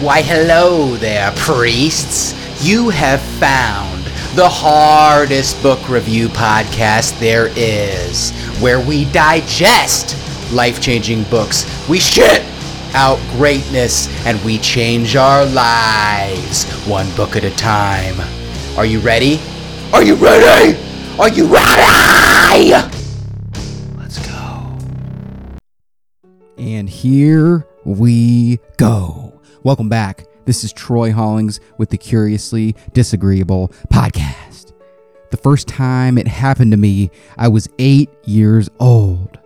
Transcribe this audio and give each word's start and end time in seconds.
Why, 0.00 0.22
hello 0.22 0.96
there, 0.96 1.30
priests. 1.36 2.32
You 2.66 2.88
have 2.88 3.20
found 3.20 4.02
the 4.34 4.48
hardest 4.48 5.62
book 5.62 5.90
review 5.90 6.28
podcast 6.28 7.20
there 7.20 7.50
is, 7.54 8.30
where 8.62 8.80
we 8.80 9.04
digest 9.12 10.16
life 10.54 10.80
changing 10.80 11.24
books. 11.24 11.66
We 11.86 11.98
shit 12.00 12.42
out 12.94 13.18
greatness 13.32 14.08
and 14.24 14.42
we 14.42 14.56
change 14.56 15.16
our 15.16 15.44
lives 15.44 16.64
one 16.86 17.14
book 17.14 17.36
at 17.36 17.44
a 17.44 17.54
time. 17.56 18.18
Are 18.78 18.86
you 18.86 19.00
ready? 19.00 19.38
Are 19.92 20.02
you 20.02 20.14
ready? 20.14 20.78
Are 21.18 21.28
you 21.28 21.44
ready? 21.44 22.70
Let's 23.98 24.26
go. 24.26 24.78
And 26.56 26.88
here 26.88 27.66
we 27.84 28.60
go. 28.78 29.29
Welcome 29.62 29.90
back. 29.90 30.24
This 30.46 30.64
is 30.64 30.72
Troy 30.72 31.12
Hollings 31.12 31.60
with 31.76 31.90
the 31.90 31.98
Curiously 31.98 32.74
Disagreeable 32.94 33.68
podcast. 33.92 34.72
The 35.30 35.36
first 35.36 35.68
time 35.68 36.16
it 36.16 36.26
happened 36.26 36.70
to 36.70 36.78
me, 36.78 37.10
I 37.36 37.48
was 37.48 37.68
eight 37.78 38.08
years 38.24 38.70
old. 38.78 39.38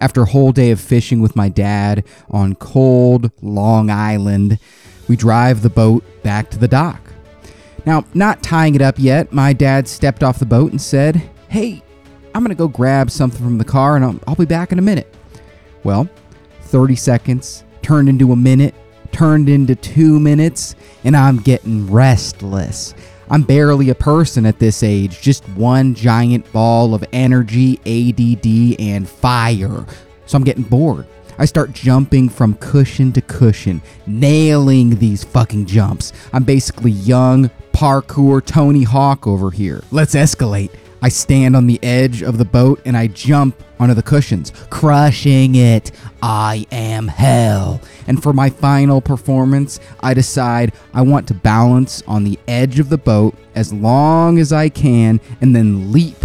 After 0.00 0.22
a 0.22 0.26
whole 0.26 0.50
day 0.50 0.72
of 0.72 0.80
fishing 0.80 1.20
with 1.20 1.36
my 1.36 1.48
dad 1.48 2.04
on 2.30 2.56
cold 2.56 3.30
Long 3.42 3.90
Island, 3.90 4.58
we 5.06 5.14
drive 5.14 5.62
the 5.62 5.70
boat 5.70 6.02
back 6.24 6.50
to 6.50 6.58
the 6.58 6.66
dock. 6.66 7.00
Now, 7.86 8.04
not 8.12 8.42
tying 8.42 8.74
it 8.74 8.82
up 8.82 8.98
yet, 8.98 9.32
my 9.32 9.52
dad 9.52 9.86
stepped 9.86 10.24
off 10.24 10.40
the 10.40 10.46
boat 10.46 10.72
and 10.72 10.82
said, 10.82 11.30
Hey, 11.48 11.80
I'm 12.34 12.42
gonna 12.42 12.56
go 12.56 12.66
grab 12.66 13.08
something 13.08 13.40
from 13.40 13.58
the 13.58 13.64
car 13.64 13.94
and 13.94 14.04
I'll, 14.04 14.18
I'll 14.26 14.34
be 14.34 14.46
back 14.46 14.72
in 14.72 14.80
a 14.80 14.82
minute. 14.82 15.14
Well, 15.84 16.08
30 16.62 16.96
seconds 16.96 17.62
turned 17.82 18.08
into 18.08 18.32
a 18.32 18.36
minute, 18.36 18.74
turned 19.12 19.48
into 19.48 19.74
two 19.74 20.18
minutes, 20.20 20.74
and 21.04 21.16
I'm 21.16 21.38
getting 21.38 21.90
restless. 21.90 22.94
I'm 23.28 23.42
barely 23.42 23.90
a 23.90 23.94
person 23.94 24.44
at 24.44 24.58
this 24.58 24.82
age, 24.82 25.20
just 25.20 25.48
one 25.50 25.94
giant 25.94 26.52
ball 26.52 26.94
of 26.94 27.04
energy, 27.12 27.78
ADD, 27.86 28.80
and 28.80 29.08
fire. 29.08 29.86
So 30.26 30.36
I'm 30.36 30.44
getting 30.44 30.64
bored. 30.64 31.06
I 31.38 31.44
start 31.44 31.72
jumping 31.72 32.28
from 32.28 32.54
cushion 32.54 33.12
to 33.12 33.22
cushion, 33.22 33.80
nailing 34.06 34.96
these 34.98 35.24
fucking 35.24 35.66
jumps. 35.66 36.12
I'm 36.32 36.44
basically 36.44 36.90
young 36.90 37.50
parkour 37.72 38.44
Tony 38.44 38.82
Hawk 38.82 39.26
over 39.26 39.50
here. 39.50 39.82
Let's 39.90 40.14
escalate. 40.14 40.70
I 41.02 41.08
stand 41.08 41.56
on 41.56 41.66
the 41.66 41.82
edge 41.82 42.22
of 42.22 42.38
the 42.38 42.44
boat 42.44 42.80
and 42.84 42.96
I 42.96 43.06
jump 43.06 43.62
onto 43.78 43.94
the 43.94 44.02
cushions, 44.02 44.52
crushing 44.68 45.54
it. 45.54 45.92
I 46.22 46.66
am 46.70 47.08
hell. 47.08 47.80
And 48.06 48.22
for 48.22 48.32
my 48.32 48.50
final 48.50 49.00
performance, 49.00 49.80
I 50.00 50.14
decide 50.14 50.72
I 50.92 51.02
want 51.02 51.26
to 51.28 51.34
balance 51.34 52.02
on 52.06 52.24
the 52.24 52.38
edge 52.46 52.78
of 52.78 52.90
the 52.90 52.98
boat 52.98 53.34
as 53.54 53.72
long 53.72 54.38
as 54.38 54.52
I 54.52 54.68
can 54.68 55.20
and 55.40 55.56
then 55.56 55.92
leap 55.92 56.16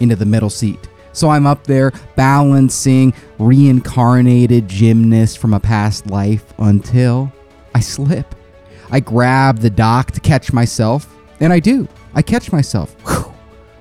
into 0.00 0.16
the 0.16 0.26
middle 0.26 0.50
seat. 0.50 0.88
So 1.12 1.28
I'm 1.28 1.46
up 1.46 1.64
there 1.64 1.92
balancing 2.16 3.14
reincarnated 3.38 4.66
gymnast 4.66 5.38
from 5.38 5.54
a 5.54 5.60
past 5.60 6.08
life 6.08 6.52
until 6.58 7.32
I 7.74 7.80
slip. 7.80 8.34
I 8.90 9.00
grab 9.00 9.58
the 9.58 9.70
dock 9.70 10.10
to 10.12 10.20
catch 10.20 10.52
myself, 10.52 11.16
and 11.40 11.52
I 11.52 11.60
do. 11.60 11.88
I 12.14 12.22
catch 12.22 12.52
myself. 12.52 12.94
Whew, 13.06 13.33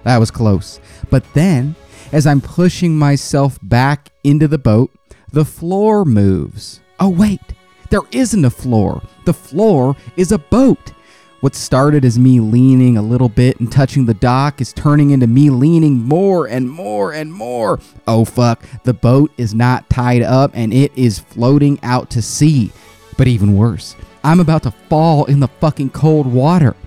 that 0.04 0.18
was 0.18 0.32
close. 0.32 0.80
But 1.10 1.24
then, 1.34 1.76
as 2.12 2.28
I'm 2.28 2.42
pushing 2.42 2.98
myself 2.98 3.58
back 3.62 4.10
into 4.24 4.48
the 4.48 4.58
boat, 4.58 4.92
the 5.32 5.46
floor 5.46 6.06
moves. 6.06 6.80
Oh, 7.00 7.10
wait, 7.10 7.42
there 7.90 8.02
isn't 8.12 8.46
a 8.46 8.50
floor. 8.50 9.02
The 9.26 9.34
floor 9.34 9.96
is 10.16 10.32
a 10.32 10.38
boat. 10.38 10.94
What 11.42 11.56
started 11.56 12.06
as 12.06 12.18
me 12.18 12.40
leaning 12.40 12.96
a 12.96 13.02
little 13.02 13.28
bit 13.28 13.60
and 13.60 13.70
touching 13.70 14.06
the 14.06 14.14
dock 14.14 14.62
is 14.62 14.72
turning 14.72 15.10
into 15.10 15.28
me 15.28 15.50
leaning 15.50 15.96
more 15.96 16.48
and 16.48 16.70
more 16.70 17.12
and 17.12 17.34
more. 17.34 17.82
Oh 18.08 18.24
fuck, 18.24 18.64
the 18.84 18.94
boat 18.94 19.30
is 19.38 19.54
not 19.54 19.90
tied 19.90 20.22
up 20.22 20.52
and 20.54 20.74
it 20.74 20.98
is 20.98 21.20
floating 21.20 21.80
out 21.84 22.10
to 22.12 22.22
sea. 22.22 22.72
But 23.18 23.28
even 23.28 23.58
worse, 23.58 23.96
I'm 24.24 24.40
about 24.40 24.64
to 24.64 24.72
fall 24.72 25.26
in 25.26 25.42
the 25.42 25.50
fucking 25.50 25.90
cold 25.90 26.28
water. 26.28 26.78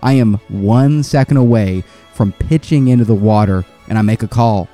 I 0.00 0.12
am 0.12 0.34
one 0.48 1.02
second 1.02 1.38
away 1.38 1.82
from 2.14 2.32
pitching 2.32 2.88
into 2.88 3.04
the 3.04 3.14
water 3.14 3.64
and 3.88 3.98
I 3.98 4.02
make 4.02 4.22
a 4.22 4.28
call. 4.28 4.68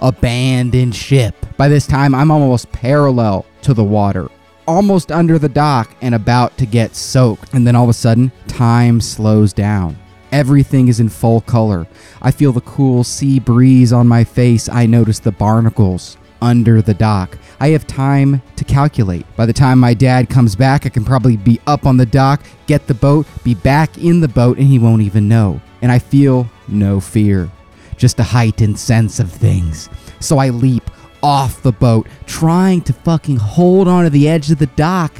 Abandoned 0.00 0.94
ship. 0.94 1.34
By 1.56 1.68
this 1.68 1.86
time, 1.86 2.14
I'm 2.14 2.30
almost 2.30 2.72
parallel 2.72 3.46
to 3.62 3.74
the 3.74 3.84
water 3.84 4.28
almost 4.66 5.12
under 5.12 5.38
the 5.38 5.48
dock 5.48 5.94
and 6.00 6.14
about 6.14 6.56
to 6.58 6.66
get 6.66 6.94
soaked. 6.94 7.52
And 7.52 7.66
then 7.66 7.76
all 7.76 7.84
of 7.84 7.90
a 7.90 7.94
sudden, 7.94 8.32
time 8.46 9.00
slows 9.00 9.52
down. 9.52 9.96
Everything 10.32 10.88
is 10.88 11.00
in 11.00 11.08
full 11.08 11.40
color. 11.42 11.86
I 12.20 12.30
feel 12.30 12.52
the 12.52 12.60
cool 12.62 13.04
sea 13.04 13.38
breeze 13.38 13.92
on 13.92 14.08
my 14.08 14.24
face. 14.24 14.68
I 14.68 14.86
notice 14.86 15.20
the 15.20 15.32
barnacles 15.32 16.16
under 16.42 16.82
the 16.82 16.94
dock. 16.94 17.38
I 17.60 17.68
have 17.68 17.86
time 17.86 18.42
to 18.56 18.64
calculate. 18.64 19.24
By 19.36 19.46
the 19.46 19.52
time 19.52 19.78
my 19.78 19.94
dad 19.94 20.28
comes 20.28 20.56
back, 20.56 20.84
I 20.84 20.88
can 20.88 21.04
probably 21.04 21.36
be 21.36 21.60
up 21.66 21.86
on 21.86 21.96
the 21.96 22.06
dock, 22.06 22.42
get 22.66 22.86
the 22.86 22.94
boat, 22.94 23.26
be 23.44 23.54
back 23.54 23.96
in 23.96 24.20
the 24.20 24.28
boat, 24.28 24.58
and 24.58 24.66
he 24.66 24.78
won't 24.78 25.02
even 25.02 25.28
know. 25.28 25.60
And 25.82 25.92
I 25.92 25.98
feel 25.98 26.50
no 26.68 27.00
fear, 27.00 27.50
just 27.96 28.20
a 28.20 28.24
heightened 28.24 28.78
sense 28.78 29.20
of 29.20 29.30
things. 29.30 29.88
So 30.20 30.38
I 30.38 30.50
leap 30.50 30.90
off 31.22 31.62
the 31.62 31.72
boat, 31.72 32.06
trying 32.26 32.82
to 32.82 32.92
fucking 32.92 33.36
hold 33.36 33.88
onto 33.88 34.10
the 34.10 34.28
edge 34.28 34.50
of 34.50 34.58
the 34.58 34.66
dock. 34.66 35.12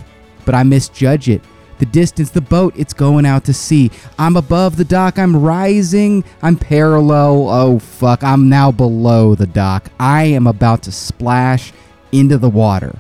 But 0.44 0.54
I 0.54 0.62
misjudge 0.62 1.28
it. 1.28 1.42
The 1.78 1.86
distance, 1.86 2.30
the 2.30 2.40
boat, 2.40 2.74
it's 2.76 2.92
going 2.92 3.26
out 3.26 3.44
to 3.46 3.54
sea. 3.54 3.90
I'm 4.18 4.36
above 4.36 4.76
the 4.76 4.84
dock. 4.84 5.18
I'm 5.18 5.36
rising. 5.36 6.22
I'm 6.42 6.56
parallel. 6.56 7.48
Oh, 7.48 7.78
fuck. 7.78 8.22
I'm 8.22 8.48
now 8.48 8.70
below 8.70 9.34
the 9.34 9.46
dock. 9.46 9.90
I 9.98 10.24
am 10.24 10.46
about 10.46 10.82
to 10.84 10.92
splash 10.92 11.72
into 12.12 12.38
the 12.38 12.50
water. 12.50 12.96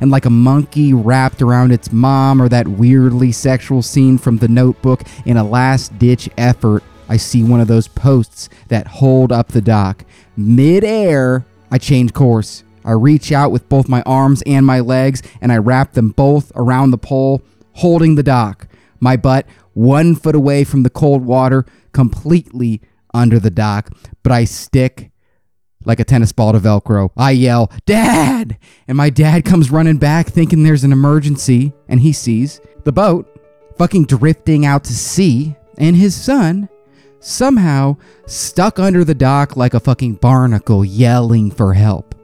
And 0.00 0.10
like 0.10 0.24
a 0.24 0.30
monkey 0.30 0.92
wrapped 0.92 1.42
around 1.42 1.72
its 1.72 1.92
mom, 1.92 2.40
or 2.42 2.48
that 2.48 2.68
weirdly 2.68 3.32
sexual 3.32 3.82
scene 3.82 4.18
from 4.18 4.38
the 4.38 4.48
notebook, 4.48 5.02
in 5.24 5.36
a 5.36 5.44
last 5.44 5.98
ditch 5.98 6.28
effort, 6.36 6.82
I 7.12 7.18
see 7.18 7.42
one 7.42 7.60
of 7.60 7.68
those 7.68 7.88
posts 7.88 8.48
that 8.68 8.86
hold 8.86 9.32
up 9.32 9.48
the 9.48 9.60
dock. 9.60 10.06
Mid 10.34 10.82
air, 10.82 11.44
I 11.70 11.76
change 11.76 12.14
course. 12.14 12.64
I 12.86 12.92
reach 12.92 13.32
out 13.32 13.52
with 13.52 13.68
both 13.68 13.86
my 13.86 14.00
arms 14.06 14.42
and 14.46 14.64
my 14.64 14.80
legs 14.80 15.22
and 15.42 15.52
I 15.52 15.58
wrap 15.58 15.92
them 15.92 16.08
both 16.08 16.50
around 16.56 16.90
the 16.90 16.96
pole, 16.96 17.42
holding 17.74 18.14
the 18.14 18.22
dock. 18.22 18.66
My 18.98 19.18
butt 19.18 19.44
one 19.74 20.14
foot 20.14 20.34
away 20.34 20.64
from 20.64 20.84
the 20.84 20.88
cold 20.88 21.26
water, 21.26 21.66
completely 21.92 22.80
under 23.12 23.38
the 23.38 23.50
dock, 23.50 23.90
but 24.22 24.32
I 24.32 24.46
stick 24.46 25.10
like 25.84 26.00
a 26.00 26.04
tennis 26.04 26.32
ball 26.32 26.52
to 26.52 26.60
Velcro. 26.60 27.10
I 27.14 27.32
yell, 27.32 27.70
Dad! 27.84 28.56
And 28.88 28.96
my 28.96 29.10
dad 29.10 29.44
comes 29.44 29.70
running 29.70 29.98
back 29.98 30.28
thinking 30.28 30.62
there's 30.62 30.84
an 30.84 30.92
emergency, 30.92 31.74
and 31.88 32.00
he 32.00 32.14
sees 32.14 32.62
the 32.84 32.92
boat 32.92 33.28
fucking 33.76 34.06
drifting 34.06 34.64
out 34.64 34.84
to 34.84 34.94
sea, 34.94 35.56
and 35.76 35.94
his 35.94 36.14
son 36.14 36.70
somehow 37.22 37.96
stuck 38.26 38.78
under 38.78 39.04
the 39.04 39.14
dock 39.14 39.56
like 39.56 39.74
a 39.74 39.80
fucking 39.80 40.14
barnacle 40.14 40.84
yelling 40.84 41.50
for 41.50 41.72
help. 41.74 42.14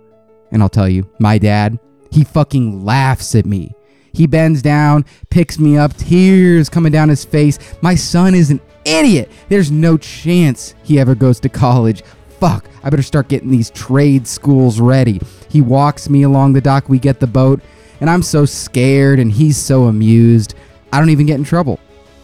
And 0.50 0.62
I'll 0.62 0.68
tell 0.68 0.88
you, 0.88 1.08
my 1.18 1.38
dad, 1.38 1.78
he 2.10 2.24
fucking 2.24 2.84
laughs 2.84 3.34
at 3.34 3.46
me. 3.46 3.74
He 4.12 4.26
bends 4.26 4.62
down, 4.62 5.04
picks 5.30 5.58
me 5.58 5.76
up, 5.76 5.94
tears 5.96 6.68
coming 6.68 6.92
down 6.92 7.08
his 7.08 7.24
face. 7.24 7.58
My 7.82 7.94
son 7.94 8.34
is 8.34 8.50
an 8.50 8.60
idiot. 8.84 9.30
There's 9.48 9.70
no 9.70 9.96
chance 9.96 10.74
he 10.82 10.98
ever 10.98 11.14
goes 11.14 11.38
to 11.40 11.48
college. 11.48 12.02
Fuck, 12.40 12.68
I 12.82 12.90
better 12.90 13.02
start 13.02 13.28
getting 13.28 13.50
these 13.50 13.70
trade 13.70 14.26
schools 14.26 14.80
ready. 14.80 15.20
He 15.48 15.60
walks 15.60 16.08
me 16.08 16.22
along 16.22 16.52
the 16.52 16.60
dock, 16.60 16.88
we 16.88 16.98
get 16.98 17.20
the 17.20 17.26
boat, 17.26 17.60
and 18.00 18.08
I'm 18.08 18.22
so 18.22 18.44
scared 18.44 19.18
and 19.18 19.30
he's 19.30 19.56
so 19.56 19.84
amused. 19.84 20.54
I 20.92 20.98
don't 20.98 21.10
even 21.10 21.26
get 21.26 21.38
in 21.38 21.44
trouble. 21.44 21.78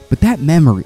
But 0.08 0.20
that 0.20 0.40
memory, 0.40 0.84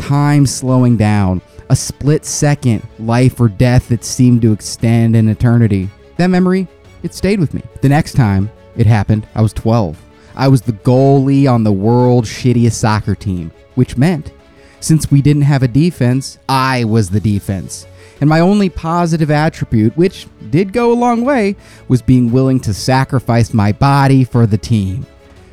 time 0.00 0.46
slowing 0.46 0.96
down, 0.96 1.42
a 1.68 1.76
split 1.76 2.24
second, 2.24 2.86
life 2.98 3.40
or 3.40 3.48
death 3.48 3.88
that 3.88 4.04
seemed 4.04 4.42
to 4.42 4.52
extend 4.52 5.14
an 5.14 5.28
eternity. 5.28 5.88
That 6.16 6.28
memory, 6.28 6.66
it 7.02 7.14
stayed 7.14 7.38
with 7.38 7.54
me. 7.54 7.62
The 7.82 7.88
next 7.88 8.14
time 8.14 8.50
it 8.76 8.86
happened, 8.86 9.26
I 9.34 9.42
was 9.42 9.52
12. 9.52 10.00
I 10.34 10.48
was 10.48 10.62
the 10.62 10.72
goalie 10.72 11.50
on 11.50 11.64
the 11.64 11.72
world's 11.72 12.30
shittiest 12.30 12.72
soccer 12.72 13.14
team, 13.14 13.52
which 13.74 13.96
meant 13.96 14.32
since 14.80 15.10
we 15.10 15.20
didn't 15.20 15.42
have 15.42 15.62
a 15.62 15.68
defense, 15.68 16.38
I 16.48 16.84
was 16.84 17.10
the 17.10 17.20
defense. 17.20 17.86
And 18.20 18.28
my 18.28 18.40
only 18.40 18.68
positive 18.70 19.30
attribute, 19.30 19.96
which 19.96 20.26
did 20.50 20.72
go 20.72 20.92
a 20.92 20.94
long 20.94 21.22
way, 21.24 21.56
was 21.88 22.02
being 22.02 22.32
willing 22.32 22.60
to 22.60 22.74
sacrifice 22.74 23.52
my 23.52 23.72
body 23.72 24.24
for 24.24 24.46
the 24.46 24.58
team. 24.58 25.06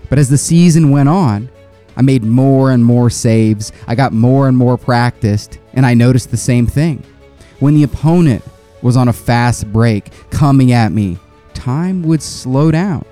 But 0.09 0.19
as 0.19 0.29
the 0.29 0.37
season 0.37 0.91
went 0.91 1.09
on, 1.09 1.49
I 1.97 2.03
made 2.03 2.23
more 2.23 2.71
and 2.71 2.85
more 2.85 3.09
saves, 3.09 3.73
I 3.87 3.95
got 3.95 4.13
more 4.13 4.47
and 4.47 4.55
more 4.55 4.77
practiced, 4.77 5.59
and 5.73 5.85
I 5.85 5.95
noticed 5.95 6.31
the 6.31 6.37
same 6.37 6.67
thing. 6.67 7.03
When 7.59 7.73
the 7.73 7.83
opponent 7.83 8.43
was 8.83 8.95
on 8.95 9.07
a 9.07 9.13
fast 9.13 9.73
break 9.73 10.11
coming 10.29 10.71
at 10.71 10.91
me, 10.91 11.17
time 11.55 12.03
would 12.03 12.21
slow 12.21 12.69
down. 12.69 13.03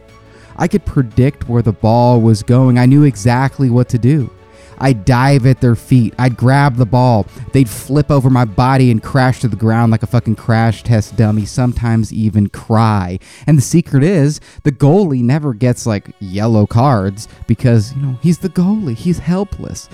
I 0.56 0.68
could 0.68 0.86
predict 0.86 1.50
where 1.50 1.64
the 1.64 1.74
ball 1.74 2.22
was 2.22 2.44
going. 2.44 2.78
I 2.78 2.86
knew 2.86 3.04
exactly 3.04 3.70
what 3.70 3.90
to 3.90 3.98
do. 3.98 4.30
I'd 4.78 5.06
dive 5.06 5.46
at 5.46 5.62
their 5.62 5.76
feet. 5.76 6.14
I'd 6.18 6.38
grab 6.38 6.76
the 6.76 6.86
ball. 6.86 7.28
They'd 7.54 7.70
flip 7.70 8.12
over 8.12 8.30
my 8.30 8.46
body 8.46 8.92
and 8.92 9.02
crash 9.02 9.40
to 9.42 9.48
the 9.48 9.56
ground 9.56 9.92
like 9.92 10.04
a 10.04 10.08
fucking 10.08 10.36
crash 10.36 10.84
test 10.84 11.16
dummy, 11.16 11.46
sometimes 11.46 12.14
even 12.14 12.48
cry. 12.48 13.20
And 13.48 13.58
the 13.58 13.62
secret 13.62 14.04
is 14.04 14.40
the 14.64 14.72
goalie 14.72 15.24
never 15.24 15.54
gets 15.54 15.86
like 15.86 16.12
yellow 16.20 16.66
cards 16.66 17.28
because, 17.48 17.96
you 17.96 18.02
know, 18.02 18.20
he's 18.22 18.40
the 18.40 18.50
goalie. 18.50 18.96
He's 18.96 19.20
helpless. 19.20 19.90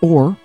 Or 0.00 0.36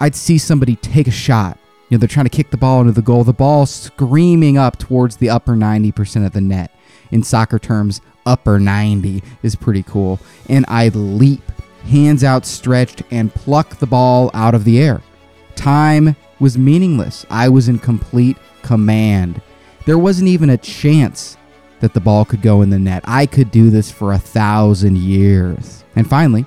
I'd 0.00 0.14
see 0.14 0.38
somebody 0.38 0.76
take 0.76 1.08
a 1.08 1.12
shot. 1.12 1.58
You 1.88 1.96
know, 1.96 2.00
they're 2.00 2.08
trying 2.08 2.26
to 2.26 2.30
kick 2.30 2.50
the 2.50 2.56
ball 2.56 2.80
into 2.80 2.92
the 2.92 3.02
goal. 3.02 3.24
The 3.24 3.32
ball 3.32 3.66
screaming 3.66 4.56
up 4.56 4.78
towards 4.78 5.16
the 5.16 5.28
upper 5.28 5.54
90% 5.54 6.24
of 6.24 6.32
the 6.32 6.40
net. 6.40 6.74
In 7.10 7.24
soccer 7.24 7.58
terms, 7.58 8.00
upper 8.24 8.60
90 8.60 9.22
is 9.42 9.56
pretty 9.56 9.82
cool. 9.82 10.20
And 10.48 10.64
I'd 10.68 10.94
leap 10.94 11.49
hands 11.82 12.24
outstretched, 12.24 13.02
and 13.10 13.34
pluck 13.34 13.78
the 13.78 13.86
ball 13.86 14.30
out 14.34 14.54
of 14.54 14.64
the 14.64 14.80
air. 14.80 15.02
Time 15.54 16.16
was 16.38 16.56
meaningless. 16.56 17.26
I 17.30 17.48
was 17.48 17.68
in 17.68 17.78
complete 17.78 18.36
command. 18.62 19.40
There 19.86 19.98
wasn't 19.98 20.28
even 20.28 20.50
a 20.50 20.56
chance 20.56 21.36
that 21.80 21.94
the 21.94 22.00
ball 22.00 22.24
could 22.24 22.42
go 22.42 22.62
in 22.62 22.70
the 22.70 22.78
net. 22.78 23.02
I 23.06 23.26
could 23.26 23.50
do 23.50 23.70
this 23.70 23.90
for 23.90 24.12
a 24.12 24.18
thousand 24.18 24.98
years. 24.98 25.84
And 25.96 26.08
finally, 26.08 26.46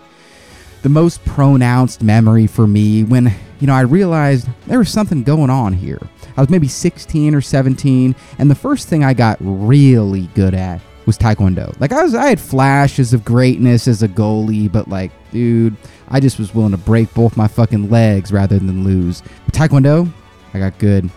the 0.83 0.89
most 0.89 1.24
pronounced 1.25 2.03
memory 2.03 2.47
for 2.47 2.68
me 2.68 3.03
when, 3.03 3.33
you 3.59 3.68
know, 3.68 3.74
I 3.74 3.81
realized 3.81 4.47
there 4.68 4.80
was 4.80 4.89
something 4.89 5.24
going 5.24 5.50
on 5.50 5.74
here. 5.74 6.00
I 6.35 6.41
was 6.41 6.50
maybe 6.50 6.68
16 6.68 7.35
or 7.35 7.41
17, 7.41 8.15
and 8.38 8.50
the 8.50 8.56
first 8.56 8.88
thing 8.88 9.03
I 9.03 9.13
got 9.13 9.38
really 9.39 10.27
good 10.33 10.53
at 10.53 10.81
was 11.06 11.18
taekwondo. 11.18 11.80
Like 11.80 11.91
I 11.91 12.03
was 12.03 12.15
I 12.15 12.27
had 12.27 12.39
flashes 12.39 13.13
of 13.13 13.25
greatness 13.25 13.88
as 13.88 14.03
a 14.03 14.07
goalie, 14.07 14.71
but 14.71 14.88
like, 14.88 15.12
dude, 15.33 15.75
I 16.07 16.19
just 16.19 16.39
was 16.39 16.56
willing 16.56 16.71
to 16.71 16.77
break 16.77 17.13
both 17.13 17.35
my 17.35 17.47
fucking 17.47 17.89
legs 17.89 18.31
rather 18.31 18.57
than 18.57 18.85
lose. 18.85 19.21
But 19.45 19.53
taekwondo, 19.53 20.09
I 20.53 20.59
got 20.59 20.77
good. 20.80 21.09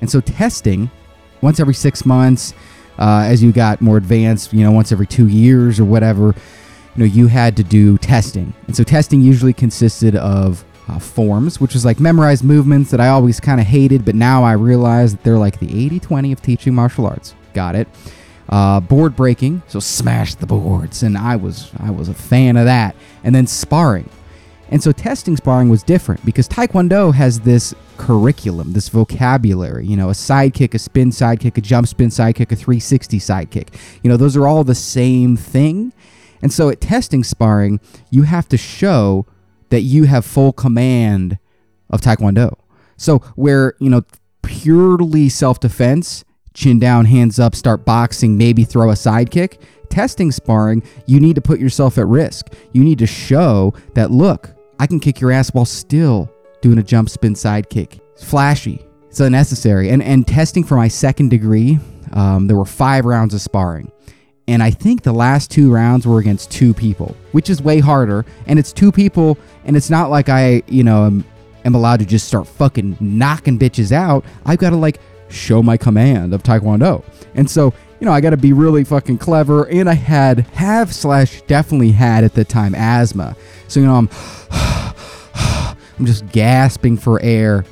And 0.00 0.10
so 0.10 0.20
testing 0.20 0.90
once 1.40 1.60
every 1.60 1.74
6 1.74 2.04
months 2.04 2.54
uh, 2.98 3.22
as 3.26 3.42
you 3.42 3.52
got 3.52 3.80
more 3.80 3.96
advanced, 3.96 4.52
you 4.52 4.64
know, 4.64 4.72
once 4.72 4.90
every 4.90 5.06
2 5.06 5.28
years 5.28 5.78
or 5.78 5.84
whatever, 5.84 6.34
you 6.96 7.04
know, 7.04 7.04
you 7.04 7.28
had 7.28 7.56
to 7.58 7.62
do 7.62 7.96
testing. 7.98 8.52
And 8.66 8.74
so 8.74 8.82
testing 8.82 9.20
usually 9.20 9.52
consisted 9.52 10.16
of 10.16 10.64
uh, 10.88 10.98
forms, 10.98 11.60
which 11.60 11.74
was 11.74 11.84
like 11.84 12.00
memorized 12.00 12.42
movements 12.42 12.90
that 12.90 13.00
I 13.00 13.08
always 13.08 13.38
kind 13.38 13.60
of 13.60 13.66
hated, 13.66 14.04
but 14.04 14.14
now 14.14 14.42
I 14.42 14.52
realize 14.52 15.12
that 15.12 15.22
they're 15.22 15.38
like 15.38 15.60
the 15.60 15.84
80 15.84 16.00
20 16.00 16.32
of 16.32 16.42
teaching 16.42 16.74
martial 16.74 17.06
arts. 17.06 17.34
Got 17.52 17.76
it 17.76 17.86
uh, 18.48 18.80
board 18.80 19.14
breaking, 19.14 19.62
so 19.68 19.80
smash 19.80 20.34
the 20.34 20.46
boards, 20.46 21.02
and 21.02 21.16
I 21.16 21.36
was 21.36 21.70
I 21.78 21.90
was 21.90 22.08
a 22.08 22.14
fan 22.14 22.56
of 22.56 22.64
that. 22.64 22.96
And 23.24 23.34
then 23.34 23.46
sparring, 23.46 24.08
and 24.70 24.82
so 24.82 24.92
testing 24.92 25.36
sparring 25.36 25.68
was 25.68 25.82
different 25.82 26.24
because 26.24 26.48
Taekwondo 26.48 27.14
has 27.14 27.40
this 27.40 27.74
curriculum, 27.96 28.72
this 28.72 28.88
vocabulary. 28.88 29.86
You 29.86 29.96
know, 29.96 30.10
a 30.10 30.14
side 30.14 30.54
kick, 30.54 30.74
a 30.74 30.78
spin 30.78 31.12
side 31.12 31.40
kick, 31.40 31.58
a 31.58 31.60
jump 31.60 31.86
spin 31.88 32.10
side 32.10 32.34
kick, 32.34 32.52
a 32.52 32.56
360 32.56 33.18
side 33.18 33.50
kick. 33.50 33.74
You 34.02 34.10
know, 34.10 34.16
those 34.16 34.36
are 34.36 34.46
all 34.46 34.64
the 34.64 34.74
same 34.74 35.36
thing. 35.36 35.92
And 36.42 36.52
so 36.52 36.68
at 36.68 36.80
testing 36.80 37.24
sparring, 37.24 37.80
you 38.10 38.22
have 38.22 38.48
to 38.48 38.56
show 38.56 39.26
that 39.70 39.82
you 39.82 40.04
have 40.04 40.24
full 40.24 40.52
command 40.52 41.38
of 41.90 42.00
Taekwondo. 42.00 42.54
So 42.96 43.18
where 43.36 43.74
you 43.78 43.90
know 43.90 44.02
purely 44.42 45.28
self 45.28 45.60
defense 45.60 46.24
chin 46.54 46.78
down, 46.78 47.04
hands 47.04 47.38
up, 47.38 47.54
start 47.54 47.84
boxing, 47.84 48.36
maybe 48.36 48.64
throw 48.64 48.90
a 48.90 48.94
sidekick. 48.94 49.60
Testing 49.90 50.30
sparring, 50.30 50.82
you 51.06 51.18
need 51.18 51.34
to 51.34 51.40
put 51.40 51.58
yourself 51.58 51.96
at 51.96 52.06
risk. 52.06 52.52
You 52.72 52.84
need 52.84 52.98
to 52.98 53.06
show 53.06 53.72
that, 53.94 54.10
look, 54.10 54.50
I 54.78 54.86
can 54.86 55.00
kick 55.00 55.20
your 55.20 55.32
ass 55.32 55.50
while 55.54 55.64
still 55.64 56.30
doing 56.60 56.78
a 56.78 56.82
jump 56.82 57.08
spin 57.08 57.34
sidekick. 57.34 58.00
It's 58.12 58.22
flashy, 58.22 58.84
it's 59.08 59.20
unnecessary. 59.20 59.88
And, 59.88 60.02
and 60.02 60.26
testing 60.26 60.62
for 60.62 60.76
my 60.76 60.88
second 60.88 61.30
degree, 61.30 61.78
um, 62.12 62.48
there 62.48 62.56
were 62.56 62.66
five 62.66 63.06
rounds 63.06 63.32
of 63.32 63.40
sparring. 63.40 63.90
And 64.46 64.62
I 64.62 64.70
think 64.70 65.02
the 65.02 65.12
last 65.12 65.50
two 65.50 65.70
rounds 65.70 66.06
were 66.06 66.18
against 66.18 66.50
two 66.50 66.72
people, 66.72 67.16
which 67.32 67.50
is 67.50 67.60
way 67.60 67.80
harder. 67.80 68.24
And 68.46 68.58
it's 68.58 68.72
two 68.72 68.90
people, 68.90 69.38
and 69.64 69.76
it's 69.76 69.90
not 69.90 70.10
like 70.10 70.28
I, 70.28 70.62
you 70.68 70.84
know, 70.84 71.04
am, 71.06 71.24
am 71.64 71.74
allowed 71.74 72.00
to 72.00 72.06
just 72.06 72.26
start 72.26 72.46
fucking 72.46 72.96
knocking 73.00 73.58
bitches 73.58 73.92
out. 73.92 74.24
I've 74.46 74.58
got 74.58 74.70
to 74.70 74.76
like 74.76 75.00
show 75.28 75.62
my 75.62 75.76
command 75.76 76.34
of 76.34 76.42
Taekwondo. 76.42 77.04
And 77.34 77.50
so, 77.50 77.72
you 78.00 78.06
know, 78.06 78.12
I 78.12 78.20
got 78.20 78.30
to 78.30 78.36
be 78.36 78.52
really 78.52 78.84
fucking 78.84 79.18
clever. 79.18 79.68
And 79.68 79.88
I 79.88 79.94
had, 79.94 80.40
have 80.54 80.94
slash 80.94 81.42
definitely 81.42 81.92
had 81.92 82.24
at 82.24 82.34
the 82.34 82.44
time 82.44 82.74
asthma. 82.74 83.36
So, 83.66 83.80
you 83.80 83.86
know, 83.86 83.96
I'm, 83.96 84.08
I'm 85.98 86.06
just 86.06 86.26
gasping 86.28 86.96
for 86.96 87.20
air. 87.22 87.64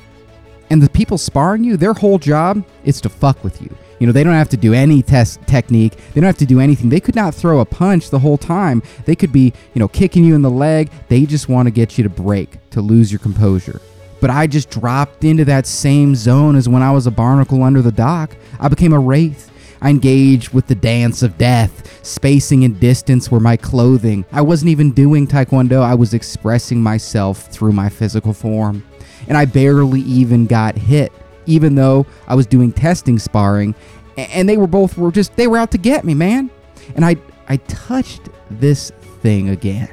And 0.69 0.81
the 0.81 0.89
people 0.89 1.17
sparring 1.17 1.63
you, 1.63 1.77
their 1.77 1.93
whole 1.93 2.19
job 2.19 2.65
is 2.83 2.99
to 3.01 3.09
fuck 3.09 3.43
with 3.43 3.61
you. 3.61 3.73
You 3.99 4.05
know, 4.05 4.13
they 4.13 4.23
don't 4.23 4.33
have 4.33 4.49
to 4.49 4.57
do 4.57 4.73
any 4.73 5.01
test 5.01 5.41
technique. 5.47 5.97
They 6.13 6.21
don't 6.21 6.27
have 6.27 6.37
to 6.37 6.45
do 6.45 6.59
anything. 6.59 6.89
They 6.89 6.99
could 6.99 7.15
not 7.15 7.33
throw 7.33 7.61
a 7.61 7.65
punch 7.65 8.09
the 8.09 8.19
whole 8.19 8.37
time. 8.37 8.83
They 9.05 9.15
could 9.15 9.31
be, 9.31 9.53
you 9.73 9.79
know, 9.79 9.87
kicking 9.87 10.23
you 10.23 10.35
in 10.35 10.41
the 10.41 10.51
leg. 10.51 10.91
They 11.07 11.25
just 11.25 11.49
want 11.49 11.67
to 11.67 11.71
get 11.71 11.97
you 11.97 12.03
to 12.03 12.09
break, 12.09 12.69
to 12.71 12.81
lose 12.81 13.11
your 13.11 13.19
composure. 13.19 13.81
But 14.19 14.29
I 14.29 14.47
just 14.47 14.69
dropped 14.69 15.23
into 15.23 15.45
that 15.45 15.67
same 15.67 16.15
zone 16.15 16.55
as 16.55 16.67
when 16.67 16.81
I 16.81 16.91
was 16.91 17.07
a 17.07 17.11
barnacle 17.11 17.63
under 17.63 17.81
the 17.81 17.91
dock. 17.91 18.35
I 18.59 18.67
became 18.67 18.93
a 18.93 18.99
wraith. 18.99 19.51
I 19.81 19.89
engaged 19.89 20.53
with 20.53 20.67
the 20.67 20.75
dance 20.75 21.21
of 21.21 21.37
death. 21.37 22.05
Spacing 22.05 22.63
and 22.63 22.79
distance 22.79 23.29
were 23.29 23.39
my 23.39 23.57
clothing. 23.57 24.25
I 24.31 24.41
wasn't 24.41 24.69
even 24.69 24.91
doing 24.91 25.27
taekwondo, 25.27 25.81
I 25.81 25.95
was 25.95 26.13
expressing 26.13 26.81
myself 26.81 27.47
through 27.47 27.73
my 27.73 27.89
physical 27.89 28.33
form. 28.33 28.83
And 29.27 29.37
I 29.37 29.45
barely 29.45 30.01
even 30.01 30.45
got 30.45 30.77
hit, 30.77 31.11
even 31.45 31.75
though 31.75 32.05
I 32.27 32.35
was 32.35 32.47
doing 32.47 32.71
testing 32.71 33.19
sparring. 33.19 33.75
And 34.15 34.49
they 34.49 34.57
were 34.57 34.67
both 34.67 34.97
were 34.97 35.11
just 35.11 35.35
they 35.35 35.47
were 35.47 35.57
out 35.57 35.71
to 35.71 35.77
get 35.77 36.05
me, 36.05 36.13
man. 36.13 36.49
And 36.95 37.05
I 37.05 37.17
I 37.47 37.57
touched 37.57 38.29
this 38.49 38.91
thing 39.21 39.49
again. 39.49 39.89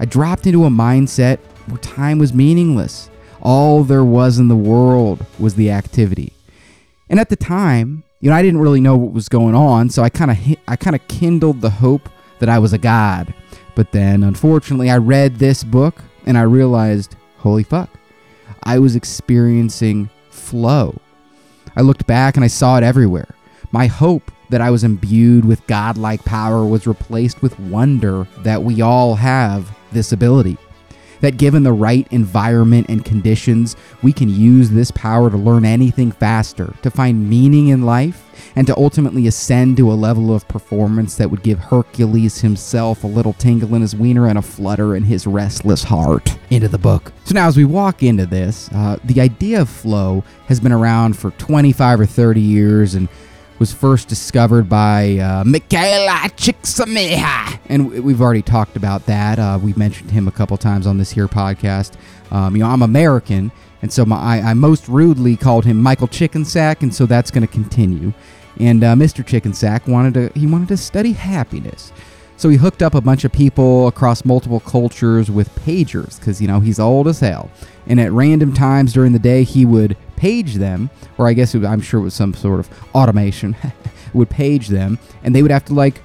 I 0.00 0.04
dropped 0.04 0.46
into 0.46 0.64
a 0.64 0.70
mindset 0.70 1.38
where 1.66 1.78
time 1.78 2.18
was 2.18 2.32
meaningless. 2.32 3.08
All 3.42 3.82
there 3.82 4.04
was 4.04 4.38
in 4.38 4.46
the 4.46 4.56
world 4.56 5.26
was 5.38 5.56
the 5.56 5.70
activity. 5.70 6.32
And 7.10 7.18
at 7.18 7.28
the 7.28 7.36
time, 7.36 8.04
you 8.20 8.30
know, 8.30 8.36
I 8.36 8.42
didn't 8.42 8.60
really 8.60 8.80
know 8.80 8.96
what 8.96 9.12
was 9.12 9.28
going 9.28 9.56
on, 9.56 9.90
so 9.90 10.02
I 10.02 10.08
kind 10.08 10.30
of 10.30 10.38
I 10.68 10.76
kind 10.76 10.94
of 10.94 11.06
kindled 11.08 11.60
the 11.60 11.70
hope 11.70 12.08
that 12.38 12.48
I 12.48 12.60
was 12.60 12.72
a 12.72 12.78
god. 12.78 13.34
But 13.74 13.90
then, 13.90 14.22
unfortunately, 14.22 14.90
I 14.90 14.98
read 14.98 15.36
this 15.36 15.64
book 15.64 16.02
and 16.24 16.38
I 16.38 16.42
realized, 16.42 17.16
holy 17.38 17.64
fuck, 17.64 17.90
I 18.62 18.78
was 18.78 18.94
experiencing 18.94 20.08
flow. 20.30 21.00
I 21.74 21.80
looked 21.80 22.06
back 22.06 22.36
and 22.36 22.44
I 22.44 22.48
saw 22.48 22.76
it 22.76 22.84
everywhere. 22.84 23.34
My 23.72 23.86
hope 23.86 24.30
that 24.50 24.60
I 24.60 24.70
was 24.70 24.84
imbued 24.84 25.44
with 25.44 25.66
godlike 25.66 26.24
power 26.24 26.64
was 26.64 26.86
replaced 26.86 27.42
with 27.42 27.58
wonder 27.58 28.28
that 28.40 28.62
we 28.62 28.82
all 28.82 29.16
have 29.16 29.76
this 29.90 30.12
ability 30.12 30.58
that 31.22 31.38
given 31.38 31.62
the 31.62 31.72
right 31.72 32.06
environment 32.10 32.86
and 32.88 33.04
conditions, 33.04 33.74
we 34.02 34.12
can 34.12 34.28
use 34.28 34.70
this 34.70 34.90
power 34.90 35.30
to 35.30 35.36
learn 35.36 35.64
anything 35.64 36.12
faster, 36.12 36.74
to 36.82 36.90
find 36.90 37.30
meaning 37.30 37.68
in 37.68 37.82
life, 37.82 38.28
and 38.56 38.66
to 38.66 38.76
ultimately 38.76 39.26
ascend 39.26 39.76
to 39.78 39.90
a 39.90 39.94
level 39.94 40.34
of 40.34 40.46
performance 40.48 41.16
that 41.16 41.30
would 41.30 41.42
give 41.42 41.58
Hercules 41.58 42.40
himself 42.40 43.04
a 43.04 43.06
little 43.06 43.32
tingle 43.34 43.74
in 43.74 43.82
his 43.82 43.96
wiener 43.96 44.28
and 44.28 44.38
a 44.38 44.42
flutter 44.42 44.94
in 44.94 45.04
his 45.04 45.26
restless 45.26 45.82
heart. 45.82 46.36
Into 46.50 46.68
the 46.68 46.78
book. 46.78 47.12
So 47.24 47.34
now, 47.34 47.46
as 47.46 47.56
we 47.56 47.64
walk 47.64 48.02
into 48.02 48.26
this, 48.26 48.68
uh, 48.72 48.98
the 49.04 49.20
idea 49.20 49.62
of 49.62 49.70
flow 49.70 50.24
has 50.48 50.60
been 50.60 50.72
around 50.72 51.16
for 51.16 51.30
25 51.32 52.00
or 52.00 52.06
30 52.06 52.40
years 52.40 52.94
and 52.94 53.08
was 53.58 53.72
first 53.72 54.08
discovered 54.08 54.68
by 54.68 55.18
uh, 55.18 55.44
Michaela 55.44 56.28
Csikszentmihalyi, 56.36 57.58
and 57.68 57.90
we've 58.04 58.20
already 58.20 58.42
talked 58.42 58.76
about 58.76 59.06
that. 59.06 59.38
Uh, 59.38 59.58
we've 59.62 59.76
mentioned 59.76 60.10
him 60.10 60.28
a 60.28 60.32
couple 60.32 60.56
times 60.56 60.86
on 60.86 60.98
this 60.98 61.10
here 61.10 61.28
podcast. 61.28 61.94
Um, 62.30 62.56
you 62.56 62.62
know, 62.62 62.68
I'm 62.68 62.82
American, 62.82 63.52
and 63.82 63.92
so 63.92 64.04
my, 64.04 64.16
I, 64.16 64.50
I, 64.50 64.54
most 64.54 64.88
rudely 64.88 65.36
called 65.36 65.64
him 65.64 65.80
Michael 65.80 66.08
Chicken 66.08 66.44
Sack, 66.44 66.82
and 66.82 66.94
so 66.94 67.06
that's 67.06 67.30
going 67.30 67.46
to 67.46 67.52
continue. 67.52 68.12
And 68.58 68.84
uh, 68.84 68.94
Mr. 68.94 69.24
Chicken 69.26 69.54
Sack 69.54 69.86
wanted 69.86 70.14
to 70.14 70.38
he 70.38 70.46
wanted 70.46 70.68
to 70.68 70.76
study 70.76 71.12
happiness. 71.12 71.92
So 72.42 72.48
he 72.48 72.56
hooked 72.56 72.82
up 72.82 72.96
a 72.96 73.00
bunch 73.00 73.22
of 73.22 73.30
people 73.30 73.86
across 73.86 74.24
multiple 74.24 74.58
cultures 74.58 75.30
with 75.30 75.54
pagers 75.64 76.18
because, 76.18 76.42
you 76.42 76.48
know, 76.48 76.58
he's 76.58 76.80
old 76.80 77.06
as 77.06 77.20
hell. 77.20 77.48
And 77.86 78.00
at 78.00 78.10
random 78.10 78.52
times 78.52 78.92
during 78.92 79.12
the 79.12 79.20
day, 79.20 79.44
he 79.44 79.64
would 79.64 79.96
page 80.16 80.56
them, 80.56 80.90
or 81.18 81.28
I 81.28 81.34
guess 81.34 81.54
I'm 81.54 81.80
sure 81.80 82.00
it 82.00 82.02
was 82.02 82.14
some 82.14 82.34
sort 82.34 82.58
of 82.58 82.68
automation, 82.96 83.54
would 84.12 84.28
page 84.28 84.66
them, 84.66 84.98
and 85.22 85.36
they 85.36 85.42
would 85.42 85.52
have 85.52 85.64
to 85.66 85.72
like 85.72 86.02